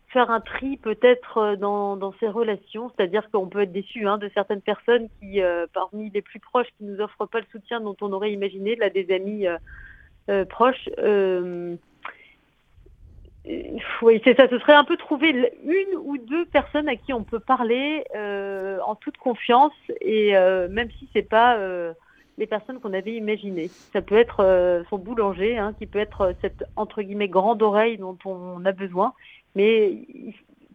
faire 0.10 0.30
un 0.30 0.42
tri 0.42 0.76
peut-être 0.76 1.38
euh, 1.38 1.56
dans, 1.56 2.14
ces 2.20 2.28
relations, 2.28 2.92
c'est-à-dire 2.92 3.32
qu'on 3.32 3.48
peut 3.48 3.62
être 3.62 3.72
déçu 3.72 4.06
hein, 4.06 4.18
de 4.18 4.30
certaines 4.34 4.60
personnes 4.60 5.08
qui, 5.20 5.42
euh, 5.42 5.68
parmi 5.72 6.10
les 6.10 6.22
plus 6.22 6.42
proches, 6.42 6.68
qui 6.78 6.84
nous 6.84 7.00
offrent 7.00 7.26
pas 7.26 7.40
le 7.40 7.46
soutien 7.54 7.80
dont 7.80 7.96
on 8.02 8.12
aurait 8.12 8.34
imaginé, 8.34 8.76
là, 8.76 8.90
des 8.90 9.14
amis 9.14 9.46
proches. 10.50 10.90
oui, 14.02 14.22
c'est 14.26 14.36
ça. 14.36 14.50
Ce 14.50 14.60
serait 14.60 14.74
un 14.74 14.84
peu 14.84 14.98
trouver 14.98 15.30
une 15.64 15.96
ou 16.02 16.18
deux 16.18 16.46
personnes 16.48 16.90
à 16.90 16.98
qui 16.98 17.14
on 17.14 17.24
peut 17.24 17.40
parler 17.40 18.04
en 18.14 18.96
toute 18.96 19.16
confiance 19.18 19.74
et 20.02 20.34
même 20.70 20.90
si 21.00 21.08
c'est 21.14 21.28
pas 21.28 21.58
les 22.42 22.48
personnes 22.48 22.80
qu'on 22.80 22.94
avait 22.94 23.14
imaginées. 23.14 23.70
Ça 23.94 24.02
peut 24.02 24.18
être 24.18 24.40
euh, 24.40 24.84
son 24.90 24.98
boulanger, 24.98 25.60
hein, 25.60 25.76
qui 25.78 25.86
peut 25.86 26.00
être 26.00 26.22
euh, 26.22 26.34
cette 26.42 26.64
entre 26.76 27.04
guillemets 27.04 27.30
grande 27.30 27.62
oreille 27.62 27.98
dont 27.98 28.18
on 28.26 28.66
a 28.66 28.72
besoin, 28.72 29.14
mais 29.56 30.08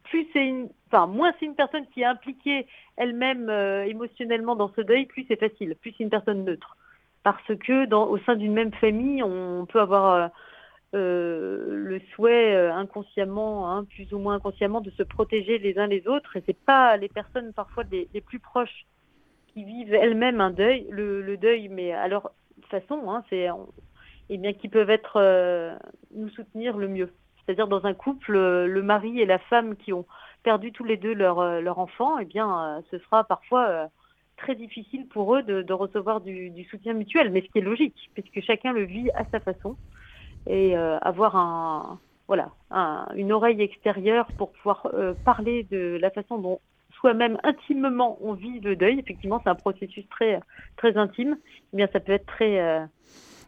plus 0.04 0.26
c'est 0.32 0.54
enfin 0.86 1.08
moins 1.08 1.32
c'est 1.38 1.46
une 1.46 1.56
personne 1.56 1.84
qui 1.92 2.02
est 2.02 2.04
impliquée 2.04 2.68
elle-même 2.96 3.50
euh, 3.50 3.84
émotionnellement 3.84 4.54
dans 4.54 4.72
ce 4.76 4.80
deuil, 4.80 5.06
plus 5.06 5.26
c'est 5.26 5.40
facile, 5.40 5.74
plus 5.80 5.92
c'est 5.98 6.04
une 6.04 6.10
personne 6.10 6.44
neutre, 6.44 6.76
parce 7.24 7.52
que 7.58 7.86
dans, 7.86 8.06
au 8.06 8.18
sein 8.18 8.36
d'une 8.36 8.52
même 8.52 8.72
famille, 8.72 9.24
on 9.24 9.66
peut 9.66 9.80
avoir 9.80 10.30
le 10.92 12.00
souhait 12.14 12.56
inconsciemment, 12.70 13.70
hein, 13.70 13.84
plus 13.84 14.14
ou 14.14 14.18
moins 14.18 14.36
inconsciemment, 14.36 14.80
de 14.80 14.90
se 14.90 15.02
protéger 15.02 15.58
les 15.58 15.78
uns 15.78 15.88
les 15.88 16.06
autres, 16.08 16.36
et 16.36 16.42
c'est 16.46 16.58
pas 16.64 16.96
les 16.96 17.08
personnes 17.08 17.52
parfois 17.52 17.82
les 17.90 18.20
plus 18.22 18.38
proches 18.38 18.86
qui 19.56 19.64
vivent 19.64 19.94
elles-mêmes 19.94 20.42
un 20.42 20.50
deuil, 20.50 20.86
le, 20.90 21.34
deuil, 21.38 21.68
mais 21.70 21.90
à 21.90 22.08
leur 22.08 22.30
façon, 22.68 23.10
hein, 23.10 23.24
c'est, 23.30 23.48
eh 24.28 24.36
bien, 24.36 24.52
qui 24.52 24.68
peuvent 24.68 24.90
être 24.90 25.16
euh, 25.16 25.74
nous 26.14 26.28
soutenir 26.28 26.76
le 26.76 26.88
mieux. 26.88 27.10
C'est-à-dire 27.38 27.66
dans 27.66 27.86
un 27.86 27.94
couple, 27.94 28.36
le 28.36 28.82
mari 28.82 29.18
et 29.18 29.24
la 29.24 29.38
femme 29.38 29.74
qui 29.76 29.94
ont 29.94 30.04
perdu 30.42 30.72
tous 30.72 30.84
les 30.84 30.98
deux 30.98 31.14
leur, 31.14 31.38
euh, 31.38 31.62
leur 31.62 31.78
enfant, 31.78 32.18
eh 32.18 32.26
bien, 32.26 32.76
euh, 32.76 32.80
ce 32.90 32.98
sera 32.98 33.24
parfois 33.24 33.88
très 34.36 34.54
difficile 34.56 35.08
pour 35.08 35.34
eux 35.34 35.42
de, 35.42 35.72
recevoir 35.72 36.20
du, 36.20 36.64
soutien 36.70 36.92
mutuel, 36.92 37.30
mais 37.30 37.40
ce 37.40 37.46
qui 37.46 37.58
est 37.58 37.62
logique, 37.62 38.10
puisque 38.12 38.42
chacun 38.46 38.74
le 38.74 38.82
vit 38.82 39.10
à 39.12 39.24
sa 39.30 39.40
façon, 39.40 39.78
et 40.46 40.76
avoir 40.76 41.34
un, 41.34 41.98
voilà, 42.28 42.50
une 43.14 43.32
oreille 43.32 43.62
extérieure 43.62 44.26
pour 44.36 44.52
pouvoir 44.52 44.86
parler 45.24 45.62
de 45.70 45.96
la 45.98 46.10
façon 46.10 46.36
dont 46.36 46.60
soi-même 47.00 47.38
intimement 47.42 48.18
on 48.20 48.34
vit 48.34 48.60
le 48.60 48.76
deuil, 48.76 48.98
effectivement, 48.98 49.40
c'est 49.42 49.50
un 49.50 49.54
processus 49.54 50.04
très, 50.10 50.40
très 50.76 50.96
intime, 50.96 51.36
eh 51.72 51.76
bien 51.76 51.88
ça 51.92 52.00
peut 52.00 52.12
être 52.12 52.26
très... 52.26 52.60
Euh, 52.60 52.84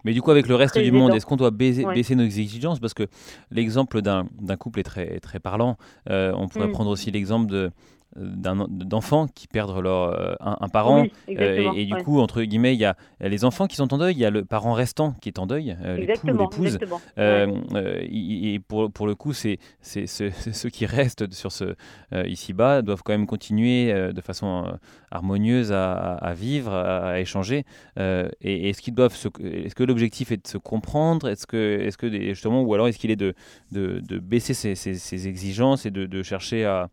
mais 0.04 0.12
du 0.12 0.22
coup, 0.22 0.30
avec 0.30 0.46
le 0.46 0.54
reste 0.54 0.78
du 0.78 0.92
monde, 0.92 1.12
est-ce 1.14 1.26
qu'on 1.26 1.36
doit 1.36 1.50
baisser, 1.50 1.84
baisser, 1.84 2.14
nos 2.14 2.24
exigences? 2.24 2.78
Parce 2.78 2.94
que 2.94 3.02
l'exemple 3.50 4.00
d'un 4.00 4.56
couple 4.56 4.78
est 4.80 4.84
très, 4.84 5.18
très 5.18 5.40
parlant. 5.40 5.76
Euh, 6.08 6.32
on 6.36 6.48
pourrait 6.48 6.68
mm. 6.68 6.72
prendre 6.72 6.90
aussi 6.90 7.10
l'exemple 7.10 7.50
de 7.50 7.70
d'enfants 8.16 9.26
qui 9.28 9.46
perdent 9.46 9.78
leur, 9.80 10.12
euh, 10.12 10.34
un, 10.40 10.68
parent. 10.68 11.06
Euh, 11.28 11.72
et, 11.74 11.84
du 11.84 11.94
coup, 11.96 12.20
entre 12.20 12.42
guillemets, 12.42 12.74
il 12.74 12.80
y 12.80 12.84
a 12.84 12.96
les 13.20 13.44
enfants 13.44 13.66
qui 13.66 13.76
sont 13.76 13.92
en 13.92 13.98
deuil, 13.98 14.14
il 14.14 14.18
y 14.18 14.24
a 14.24 14.30
le 14.30 14.44
parent 14.44 14.72
restant 14.72 15.12
qui 15.20 15.28
est 15.28 15.38
en 15.38 15.46
deuil, 15.46 15.76
euh, 15.84 15.96
l'épouse. 15.96 16.78
et 17.16 18.60
pour, 18.66 18.90
pour 18.90 19.06
le 19.06 19.14
coup, 19.14 19.32
c'est 19.32 19.58
ceux 19.82 20.70
qui 20.70 20.86
restent 20.86 21.32
sur 21.32 21.52
ce 21.52 21.74
ici-bas 22.12 22.82
doivent 22.82 23.02
quand 23.04 23.12
même 23.12 23.26
continuer 23.26 23.92
de 24.12 24.20
façon 24.20 24.78
harmonieuse 25.10 25.72
à, 25.72 26.32
vivre, 26.34 26.72
à, 26.72 27.20
échanger. 27.20 27.64
et 27.98 28.68
est-ce 28.70 28.82
qu'ils 28.82 28.94
doivent 28.94 29.16
est-ce 29.42 29.74
que 29.74 29.84
l'objectif 29.84 30.32
est 30.32 30.42
de 30.42 30.48
se 30.48 30.58
comprendre? 30.58 31.28
Est-ce 31.28 31.46
que, 31.46 31.80
est-ce 31.80 31.96
que 31.96 32.10
justement, 32.10 32.62
ou 32.62 32.74
alors 32.74 32.88
est-ce 32.88 32.98
qu'il 32.98 33.10
est 33.10 33.16
de, 33.16 33.34
de, 33.72 34.00
de 34.00 34.18
baisser 34.18 34.54
ses, 34.54 35.28
exigences 35.28 35.86
et 35.86 35.90
de, 35.90 36.06
de 36.06 36.22
chercher 36.22 36.64
à 36.64 36.78
euh, 36.78 36.86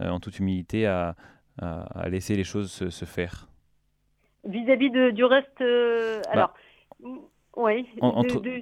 en 0.00 0.20
toute 0.20 0.38
humilité, 0.38 0.86
à, 0.86 1.14
laisser 2.08 2.36
les 2.36 2.44
choses 2.44 2.70
se, 2.70 3.04
faire 3.04 3.48
Vis-à-vis 4.44 4.90
du 4.90 5.24
reste, 5.24 5.60
euh, 5.60 6.20
bah, 6.24 6.30
alors. 6.32 6.54
Oui, 7.54 7.86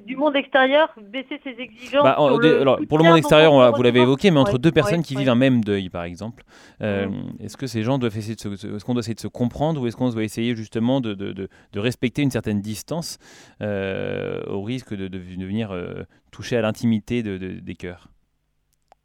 du 0.05 0.17
monde 0.17 0.35
extérieur, 0.35 0.93
baisser 1.01 1.41
ses 1.45 1.51
exigences. 1.61 2.03
Bah, 2.03 2.17
pour, 2.17 2.99
le, 2.99 3.05
monde 3.05 3.19
extérieur, 3.19 3.73
vous 3.73 3.83
l'avez 3.85 4.01
évoqué, 4.01 4.33
mais 4.33 4.41
entre 4.41 4.59
deux 4.59 4.73
personnes 4.73 5.05
qui 5.05 5.15
vivent 5.15 5.29
un 5.29 5.37
même 5.37 5.63
deuil, 5.63 5.89
par 5.91 6.03
exemple, 6.03 6.43
euh, 6.83 7.07
est-ce 7.39 7.57
que 7.57 7.69
ces 7.69 7.85
gens 7.85 7.99
doivent 7.99 8.17
essayer 8.19 8.35
de 8.35 8.41
se, 8.41 8.85
qu'on 8.85 8.95
doit 8.95 9.01
essayer 9.01 9.15
de 9.15 9.21
se 9.21 9.29
comprendre 9.29 9.81
ou 9.81 9.87
est-ce 9.87 9.97
qu'on 9.97 10.11
doit 10.11 10.25
essayer 10.25 10.57
justement 10.57 11.01
de, 11.01 11.15
de, 11.15 11.33
de, 11.33 11.79
respecter 11.79 12.23
une 12.23 12.33
certaine 12.33 12.61
distance 12.61 13.19
au 13.61 14.63
risque 14.63 14.93
de, 14.93 15.17
venir 15.17 15.73
toucher 16.33 16.57
à 16.57 16.63
l'intimité 16.63 17.23
des 17.23 17.75
cœurs? 17.77 18.09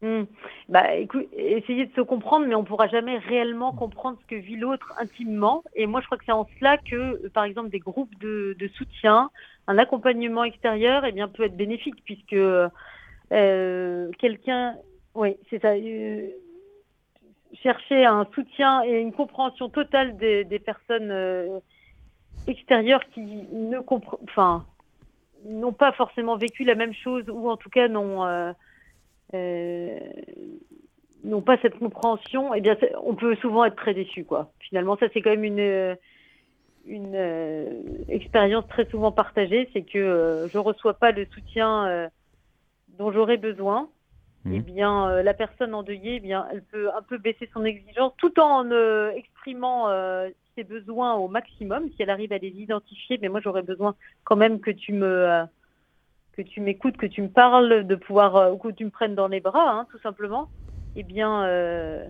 Hmm. 0.06 0.26
Bah, 0.68 0.94
essayer 1.36 1.86
de 1.86 1.92
se 1.94 2.00
comprendre, 2.00 2.46
mais 2.46 2.54
on 2.54 2.62
pourra 2.62 2.86
jamais 2.86 3.18
réellement 3.18 3.72
comprendre 3.72 4.16
ce 4.22 4.26
que 4.26 4.40
vit 4.40 4.54
l'autre 4.54 4.92
intimement. 5.00 5.64
Et 5.74 5.86
moi, 5.88 6.00
je 6.00 6.06
crois 6.06 6.16
que 6.16 6.24
c'est 6.24 6.30
en 6.32 6.46
cela 6.60 6.78
que, 6.78 7.26
par 7.28 7.42
exemple, 7.42 7.70
des 7.70 7.80
groupes 7.80 8.16
de, 8.20 8.56
soutien, 8.74 9.30
un 9.66 9.78
accompagnement 9.78 10.44
extérieur, 10.44 11.04
eh 11.04 11.10
bien, 11.10 11.26
peut 11.26 11.42
être 11.42 11.56
bénéfique, 11.56 12.04
puisque 12.04 12.34
euh, 12.34 14.10
quelqu'un, 14.18 14.76
oui, 15.16 15.36
c'est 15.50 15.60
ça, 15.60 15.72
euh, 15.72 16.28
chercher 17.64 18.04
un 18.04 18.28
soutien 18.32 18.84
et 18.84 19.00
une 19.00 19.12
compréhension 19.12 19.68
totale 19.68 20.16
des, 20.18 20.62
personnes 20.64 21.10
euh, 21.10 21.58
extérieures 22.46 23.04
qui 23.12 23.22
ne 23.22 23.80
comprennent, 23.80 24.20
enfin, 24.22 24.64
n'ont 25.46 25.72
pas 25.72 25.90
forcément 25.90 26.36
vécu 26.36 26.62
la 26.62 26.76
même 26.76 26.94
chose, 26.94 27.24
ou 27.28 27.50
en 27.50 27.56
tout 27.56 27.70
cas 27.70 27.88
n'ont 27.88 28.24
euh, 28.24 28.52
n'ont 31.24 31.42
pas 31.42 31.58
cette 31.58 31.78
compréhension, 31.78 32.54
eh 32.54 32.60
bien, 32.60 32.76
on 33.02 33.14
peut 33.14 33.34
souvent 33.36 33.64
être 33.64 33.76
très 33.76 33.94
déçu, 33.94 34.24
quoi. 34.24 34.52
Finalement, 34.60 34.96
ça, 34.96 35.06
c'est 35.12 35.20
quand 35.20 35.30
même 35.30 35.44
une, 35.44 35.96
une 36.86 37.14
euh, 37.14 37.82
expérience 38.08 38.66
très 38.68 38.86
souvent 38.86 39.12
partagée, 39.12 39.68
c'est 39.72 39.82
que 39.82 39.98
euh, 39.98 40.48
je 40.48 40.58
reçois 40.58 40.94
pas 40.94 41.12
le 41.12 41.26
soutien 41.26 42.08
dont 42.98 43.12
j'aurais 43.12 43.36
besoin. 43.36 43.88
Mmh. 44.44 44.54
Eh 44.54 44.60
bien, 44.60 45.22
la 45.22 45.34
personne 45.34 45.74
endeuillée, 45.74 46.16
eh 46.16 46.20
bien, 46.20 46.46
elle 46.52 46.62
peut 46.62 46.88
un 46.94 47.02
peu 47.02 47.18
baisser 47.18 47.50
son 47.52 47.64
exigence 47.64 48.12
tout 48.16 48.38
en 48.38 48.70
exprimant 49.10 49.90
ses 50.54 50.62
besoins 50.62 51.14
au 51.14 51.26
maximum. 51.26 51.88
Si 51.90 52.02
elle 52.02 52.10
arrive 52.10 52.32
à 52.32 52.38
les 52.38 52.50
identifier, 52.50 53.18
mais 53.20 53.28
moi, 53.28 53.40
j'aurais 53.40 53.62
besoin 53.62 53.96
quand 54.22 54.36
même 54.36 54.60
que 54.60 54.70
tu 54.70 54.92
me 54.92 55.46
que 56.36 56.42
tu 56.42 56.60
m'écoutes, 56.60 56.96
que 56.96 57.06
tu 57.06 57.22
me 57.22 57.28
parles, 57.28 57.86
de 57.86 57.94
pouvoir, 57.94 58.36
euh, 58.36 58.52
ou 58.52 58.58
que 58.58 58.68
tu 58.68 58.84
me 58.84 58.90
prennes 58.90 59.14
dans 59.14 59.28
les 59.28 59.40
bras, 59.40 59.70
hein, 59.70 59.86
tout 59.90 59.98
simplement, 60.00 60.48
eh 60.94 61.02
bien, 61.02 61.44
euh, 61.44 62.04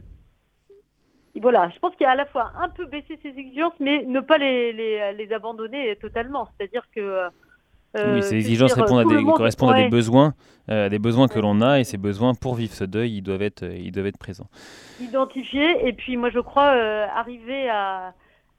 voilà, 1.40 1.70
je 1.74 1.78
pense 1.78 1.94
qu'il 1.94 2.04
y 2.04 2.06
a 2.06 2.12
à 2.12 2.16
la 2.16 2.26
fois 2.26 2.50
un 2.60 2.68
peu 2.68 2.86
baisser 2.86 3.18
ses 3.22 3.28
exigences, 3.28 3.74
mais 3.78 4.04
ne 4.04 4.20
pas 4.20 4.38
les, 4.38 4.72
les, 4.72 5.12
les 5.12 5.32
abandonner 5.32 5.94
totalement. 5.96 6.48
C'est-à-dire 6.56 6.84
que 6.94 7.28
oui, 7.94 8.22
ces 8.22 8.34
exigences 8.34 8.74
répondent 8.74 9.00
à 9.00 9.04
des, 9.04 9.22
correspondent 9.22 9.74
à 9.74 9.82
des 9.82 9.88
besoins, 9.88 10.34
des 10.68 10.98
besoins 10.98 11.28
que 11.28 11.38
l'on 11.38 11.60
a, 11.60 11.78
et 11.78 11.84
ces 11.84 11.98
besoins 11.98 12.34
pour 12.34 12.54
vivre 12.54 12.72
ce 12.72 12.84
deuil, 12.84 13.16
ils 13.16 13.22
doivent 13.22 13.42
être, 13.42 13.64
ils 13.64 13.92
doivent 13.92 14.06
être 14.06 14.18
présents. 14.18 14.48
Identifier, 15.00 15.86
et 15.86 15.92
puis 15.92 16.16
moi 16.16 16.30
je 16.30 16.40
crois 16.40 16.68
arriver 16.68 17.68
à 17.70 18.12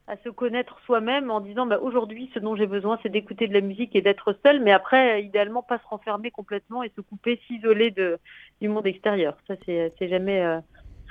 à 0.08 0.18
se 0.18 0.30
connaître 0.30 0.80
soi-même 0.86 1.30
en 1.32 1.41
disant 1.41 1.66
bah, 1.66 1.80
aujourd'hui 1.82 2.30
ce 2.34 2.39
dont 2.39 2.55
j'ai 2.55 2.68
besoin 2.68 2.97
c'est 3.03 3.10
d'écouter 3.10 3.47
de 3.47 3.53
la 3.53 3.62
musique 3.62 3.95
et 3.95 4.01
d'être 4.01 4.36
seul 4.45 4.64
mais 4.64 4.72
après 4.72 5.24
idéalement 5.24 5.62
pas 5.62 5.78
se 5.80 5.88
renfermer 5.89 6.32
complètement 6.32 6.84
et 6.84 6.91
se 6.95 7.01
couper 7.01 7.39
s'isoler 7.47 7.93
du 8.62 8.70
monde 8.70 8.88
extérieur 8.88 9.38
ça 9.47 9.55
c'est 9.66 10.10
jamais 10.10 10.41
euh, 10.41 10.60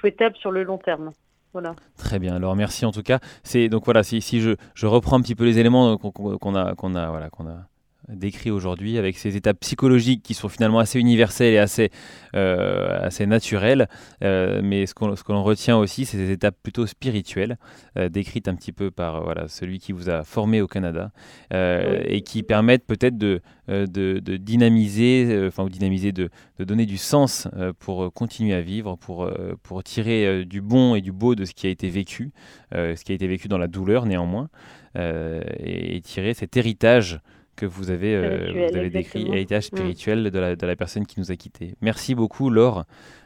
souhaitable 0.01 0.37
sur 0.37 0.51
le 0.51 0.63
long 0.63 0.79
terme 0.79 1.13
voilà. 1.53 1.75
Très 1.97 2.19
bien. 2.19 2.35
Alors 2.37 2.55
merci 2.55 2.85
en 2.85 2.93
tout 2.93 3.03
cas. 3.03 3.19
C'est 3.43 3.71
donc 3.71 3.87
voilà 3.87 4.03
si 4.03 4.21
je, 4.21 4.57
je, 4.75 4.87
reprends 4.87 5.17
un 5.17 5.23
petit 5.23 5.35
peu 5.35 5.45
les 5.45 5.59
éléments 5.59 5.97
qu'on 5.97 6.55
a 6.55 6.75
qu'on 6.75 6.95
a 6.95 7.09
voilà 7.09 7.31
qu'on 7.31 7.49
a 7.49 7.67
décrit 8.09 8.51
aujourd'hui, 8.51 8.99
avec 8.99 9.19
ces 9.19 9.37
étapes 9.37 9.61
psychologiques 9.61 10.23
qui 10.23 10.35
sont 10.35 10.49
finalement 10.49 10.79
assez 10.79 10.99
universelles 10.99 11.55
et 11.55 11.59
assez, 11.59 11.91
euh, 12.35 12.99
assez 13.01 13.27
naturelles. 13.27 13.89
Euh, 14.23 14.61
mais 14.63 14.87
ce, 14.87 14.95
ce 14.95 15.23
que 15.23 15.33
l'on 15.33 15.43
retient 15.43 15.77
aussi, 15.77 16.05
c'est 16.05 16.17
ces 16.17 16.31
étapes 16.31 16.57
plutôt 16.63 16.87
spirituelles, 16.87 17.59
euh, 17.97 18.09
décrites 18.09 18.49
un 18.49 18.55
petit 18.55 18.73
peu 18.73 18.91
par 18.91 19.25
voilà, 19.25 19.49
celui 19.49 19.79
qui 19.79 19.93
vous 19.93 20.09
a 20.09 20.23
formé 20.23 20.61
au 20.61 20.67
Canada, 20.67 21.11
et 21.53 22.23
qui 22.23 22.43
permettent 22.43 22.87
peut-être 22.87 23.19
de, 23.19 23.41
de, 23.69 23.85
de, 23.87 24.37
dynamiser, 24.37 25.47
enfin, 25.47 25.65
ou 25.65 25.69
dynamiser, 25.69 26.13
de, 26.13 26.31
de, 26.59 26.65
donner 26.65 26.87
du 26.87 26.97
sens 26.97 27.49
pour 27.79 28.13
continuer 28.13 28.55
à 28.55 28.61
vivre, 28.61 28.97
pour, 28.97 29.31
pour 29.63 29.83
tirer 29.83 30.45
du 30.45 30.61
bon 30.61 30.95
et 30.95 31.01
du 31.01 31.13
beau 31.13 31.35
de 31.35 31.45
ce 31.45 31.55
qui 31.55 31.67
a 31.67 31.71
été 31.71 31.89
vécu, 31.89 32.33
ce 32.73 33.03
qui 33.03 33.13
a 33.13 33.15
été 33.15 33.27
vécu 33.27 33.49
dans 33.49 33.59
la 33.59 33.69
douleur 33.69 34.07
néanmoins, 34.07 34.49
et, 34.97 35.97
et 35.97 36.01
tirer 36.01 36.35
cet 36.35 36.57
héritage 36.57 37.21
que 37.57 37.67
vous 37.67 37.91
avez, 37.91 38.15
euh, 38.15 38.69
vous 38.71 38.77
avez 38.77 38.91
décrit, 38.91 39.27
héritage 39.29 39.73
mm. 39.73 39.77
spirituel 39.77 40.31
de, 40.31 40.39
la, 40.39 40.57
de, 40.57 40.67
la, 40.67 40.77
personne 40.77 41.07
qui 41.07 41.19
nous 41.19 41.33
a 41.33 41.37
quittés. 41.37 41.75
Merci 41.81 42.15
beaucoup, 42.15 42.51
Laure, 42.51 42.85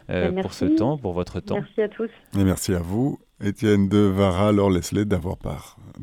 euh, 0.08 0.30
ben, 0.30 0.42
pour 0.42 0.54
ce 0.54 0.64
temps, 0.64 0.96
pour 0.96 1.12
votre 1.12 1.40
temps. 1.40 1.56
Merci 1.56 1.82
à 1.82 1.88
tous. 1.88 2.10
Et 2.38 2.44
merci 2.44 2.72
à 2.72 2.78
vous, 2.78 3.18
Étienne 3.42 3.88
de 3.88 3.98
Vara, 3.98 4.52
Laure 4.52 4.70
Leslie, 4.70 5.04
d'avoir 5.04 5.36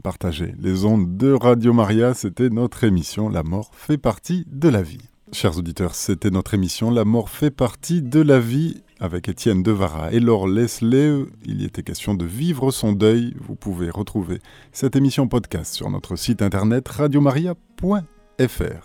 partagé 0.04 0.54
les 0.60 0.86
ondes 0.86 1.18
de 1.18 1.32
Radio 1.32 1.74
Maria. 1.74 2.14
C'était 2.14 2.50
notre 2.50 2.84
émission 2.84 3.30
La 3.30 3.44
mort 3.44 3.72
fait 3.74 3.98
partie 3.98 4.46
de 4.48 4.70
la 4.70 4.82
vie. 4.82 5.02
Chers 5.34 5.58
auditeurs, 5.58 5.96
c'était 5.96 6.30
notre 6.30 6.54
émission 6.54 6.90
La 6.90 7.04
mort 7.04 7.30
fait 7.30 7.52
partie 7.52 8.02
de 8.02 8.22
la 8.22 8.40
vie 8.40 8.82
avec 9.00 9.28
Étienne 9.30 9.62
Devara 9.62 10.12
et 10.12 10.20
Laure 10.20 10.48
Leslie. 10.48 11.26
Il 11.46 11.62
y 11.62 11.66
était 11.66 11.84
question 11.84 12.14
de 12.14 12.26
vivre 12.26 12.72
son 12.72 12.94
deuil. 12.94 13.36
Vous 13.40 13.56
pouvez 13.56 13.90
retrouver 13.90 14.40
cette 14.72 14.96
émission 14.96 15.28
podcast 15.28 15.74
sur 15.74 15.90
notre 15.90 16.16
site 16.16 16.42
internet 16.42 16.88
radiomaria.fr. 16.88 18.17
FR. 18.40 18.84